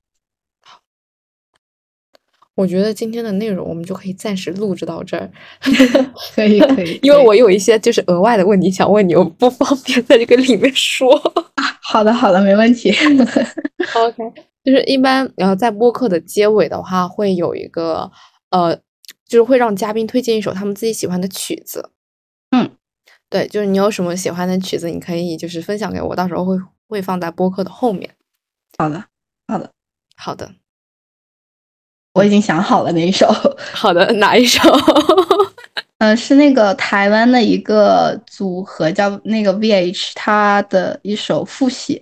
[2.54, 5.30] 好，我觉得今天的内容我们就可以暂时录制到这儿。
[6.34, 6.98] 可以，可以。
[7.02, 11.10] 因为我有一些就是额外的问题想问你，我不方便 在这个里面说。
[11.82, 12.90] 好的，好的，没问题。
[13.94, 14.16] OK，
[14.64, 18.10] 就是一般然后在播客的结尾的话，会有一个。
[18.50, 18.76] 呃，
[19.26, 21.90] 就是会让嘉宾推荐一首他们自己喜欢的曲子。
[22.50, 22.70] 嗯，
[23.30, 26.54] 对，就是你有什么喜欢的曲子，你可以就是分享给我，到时候会
[26.86, 28.10] 会放在播客的后面。
[28.76, 29.04] 好的，
[29.48, 29.70] 好的，
[30.16, 30.52] 好的，
[32.14, 33.26] 我已经想好了那一首。
[33.72, 34.60] 好的，哪一首？
[35.98, 41.94] 嗯， 是那个台湾的一个组合叫那个 VH，他的一首《复写》。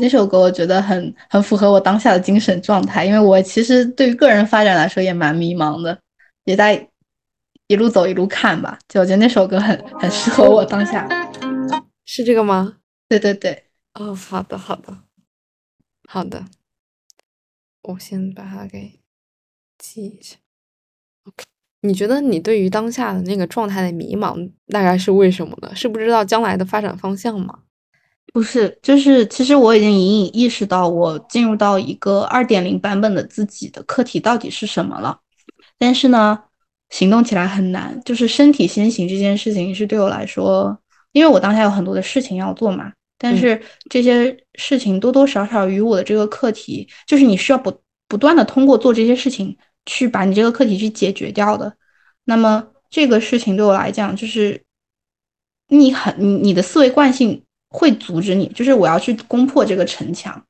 [0.00, 5.98] 那首歌我觉得很很符合我当下的精神状态，因为我其实对于个人发展来说也蛮迷茫的，
[6.44, 6.88] 也在
[7.66, 8.78] 一路走一路看吧。
[8.88, 11.08] 就我觉得那首歌很很适合我当下，
[12.06, 12.74] 是这个吗？
[13.08, 13.64] 对对对，
[13.94, 14.96] 哦，好的好的
[16.06, 16.44] 好的，
[17.82, 18.97] 我先把它给
[19.78, 20.36] 记一下。
[21.24, 21.44] OK，
[21.82, 25.70] 你觉得你对于当下的那个状态的迷茫大概是为什么呢？
[25.74, 27.60] 是不知道将来的发展方向吗？
[28.32, 35.20] 不是，就是其实我已经隐隐意识到，我进入到一个二点零版本的自己的课题到底是什么了。
[35.78, 36.38] 但是呢，
[36.90, 37.98] 行动起来很难。
[38.04, 40.78] 就是身体先行这件事情是对我来说，
[41.12, 42.92] 因为我当下有很多的事情要做嘛。
[43.16, 49.56] 但是这些事情多多少少与我的这个课题，就是你需要不不断的通过做这些事情
[49.88, 51.76] 去把你这个课题去解决掉的。
[52.24, 54.62] 那么这个事情对我来讲，就是
[55.66, 57.42] 你很你你的思维惯性。
[57.70, 60.42] 会阻止你，就是我要去攻破这个城墙，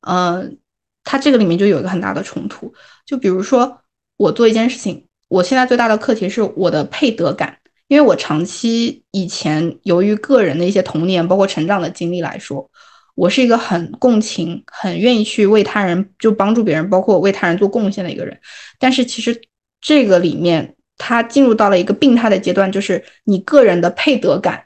[0.00, 0.56] 嗯，
[1.04, 2.72] 它这个里面就有一个很大的冲突。
[3.04, 3.82] 就比如说，
[4.16, 12.70] 我做一件事情，我现在最大的课题是我的配得感，因为我长期以前由于个人的一些童年包括成长的经历来说，
[13.14, 18.38] 我是一个很共情、很愿意去为他人就帮助别人，包括为他人做贡献的一个人。
[18.78, 19.40] 但是其实
[19.80, 24.64] 这个里面，他进入到了一个病态的阶段，就是你个人的配得感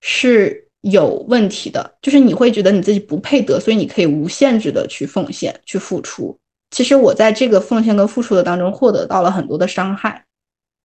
[0.00, 0.66] 是。
[0.82, 6.34] 有问题的，就是你会觉得你自己不配得，所以你可以无限制的去奉献、去付出。
[6.70, 10.24] 其实我在这个奉献跟付出的当中获得到了很多的伤害，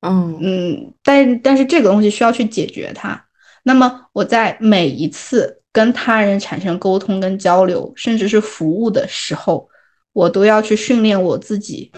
[0.02, 3.26] 嗯嗯，但但是这个东西需要去解决它。
[3.64, 9.68] 那么我在每一次跟他人产生沟通跟交流，甚至是服务的时候，
[10.14, 11.91] 我都要去训练我自己，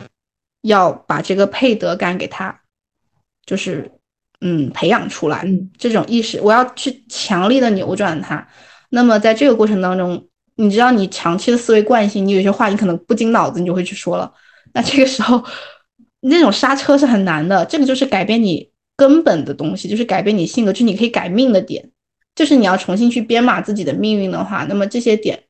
[0.64, 2.62] 要把这个配得感给他，
[3.46, 3.92] 就是。
[4.40, 5.44] 嗯，培养出来
[5.80, 8.48] 这种意识，我要去强力的扭转它。
[8.90, 10.28] 那么在这个过程当中，
[10.58, 14.32] 你知道你长期的思维惯性，你有些话你可能不经脑子你就会去说了。
[14.76, 15.44] 那这个时候，
[16.20, 17.66] 那种刹车是很难的。
[17.66, 21.90] 这个就是改变你根本的东西，就是改变你性格，就是你可以改命的点。
[22.38, 25.44] 就是你要重新去编码自己的命运的话，那么这些点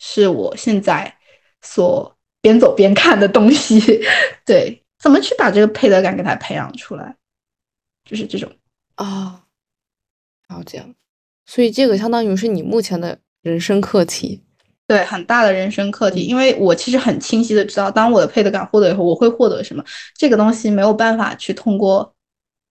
[0.00, 1.16] 是我现在
[1.62, 3.80] 所边走边看的东西。
[4.44, 7.14] 对，怎么去把这个配得感给它培养出来？
[8.04, 8.50] 就是这种
[8.96, 9.44] 啊，
[10.48, 10.84] 了解，
[11.46, 14.42] 所以这个相当于是你目前的人生课题。
[14.86, 19.82] 对，很大的人生课题，因为我其实很清晰的知道，当我的配得感获得以后，我会获得什么。
[20.14, 22.14] 这个东西没有办法去通过，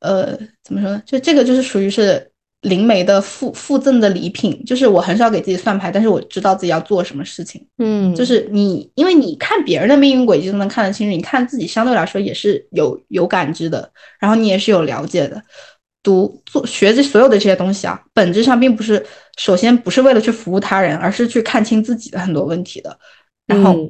[0.02, 1.02] 呃，怎么说呢？
[1.08, 2.32] 就这个就是属于是
[2.64, 7.66] 灵媒的附附赠的礼品，就是我很少给自己算牌，但是我知道自己要做什么事情。
[7.78, 15.42] 嗯，就是你，因为你看别人的命运轨迹都能看得清楚，你看自己相对来说也是有有感知的，然后你也是有了解的。
[16.02, 19.06] 读做学这所有的这些东西啊，本质上并不是，
[19.38, 23.00] 首先不是为了去服务他人，而是去看清自己的很多问题的。
[23.48, 23.90] 然后，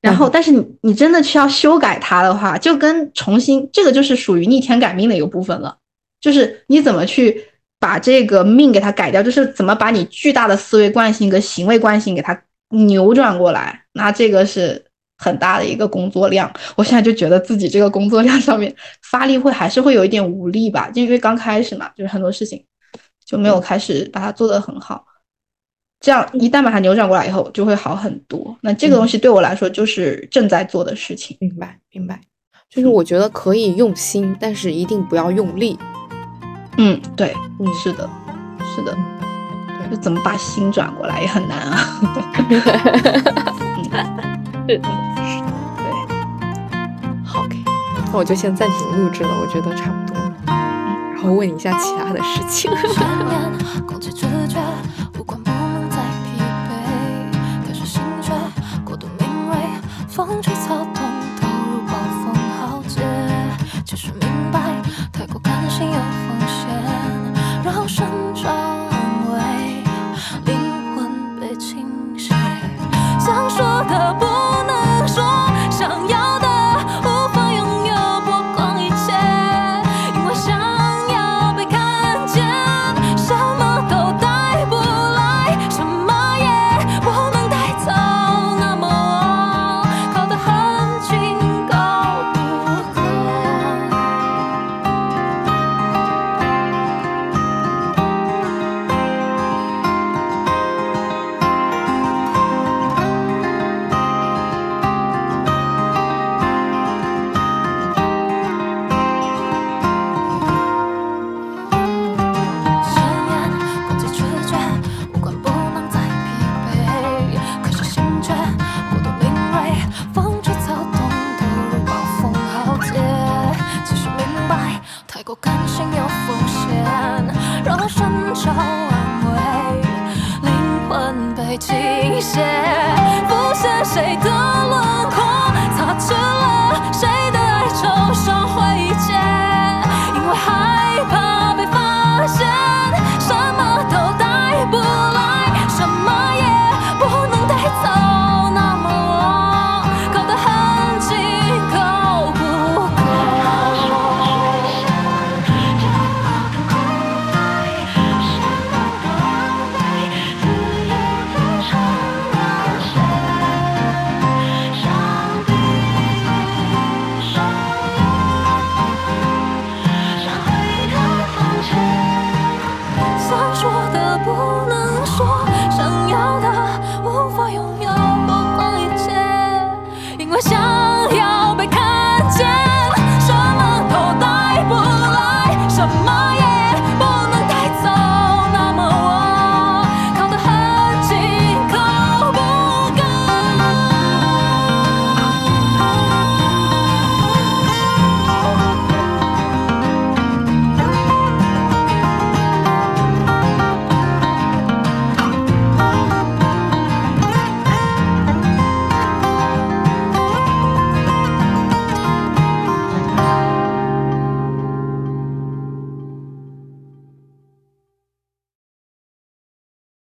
[0.00, 5.76] 然后，但是你你真的去要修改它的话，就跟重新这个就是属于逆天改命的一个部分了，
[6.22, 7.44] 就是你怎么去
[7.82, 12.40] 把这个命给它改掉，就是怎么把你巨大的思维惯性跟行为惯性给它
[12.70, 14.82] 扭转过来，那这个是。
[15.18, 18.74] 很大的一个工作量，我现在就觉得自己这个工作量上面
[19.08, 22.60] 发力会还是会有一点无力吧，就因为刚开始嘛，就是很多事情
[23.24, 25.04] 就没有开始把它做得很好。
[26.00, 28.56] 这样一旦把它扭转过来以后，就会好很多。
[28.62, 31.36] 那这个东西对我来说就是正在做的事情。
[31.38, 32.20] 明白，明白。
[32.68, 35.78] 就是我觉得可以用心，但是一定不要用力。
[36.84, 38.10] 嗯，对，嗯，是的，
[38.74, 38.92] 是的。
[39.88, 41.78] 就怎么把心转过来也很难啊。
[44.66, 44.88] 是的。
[48.10, 50.32] 那我就先暂停录制了，我觉得差不多了，
[51.14, 52.70] 然后问一下其他的事情。
[63.94, 64.20] 其实明
[64.50, 64.58] 白，
[65.12, 67.11] 太过感性有风险。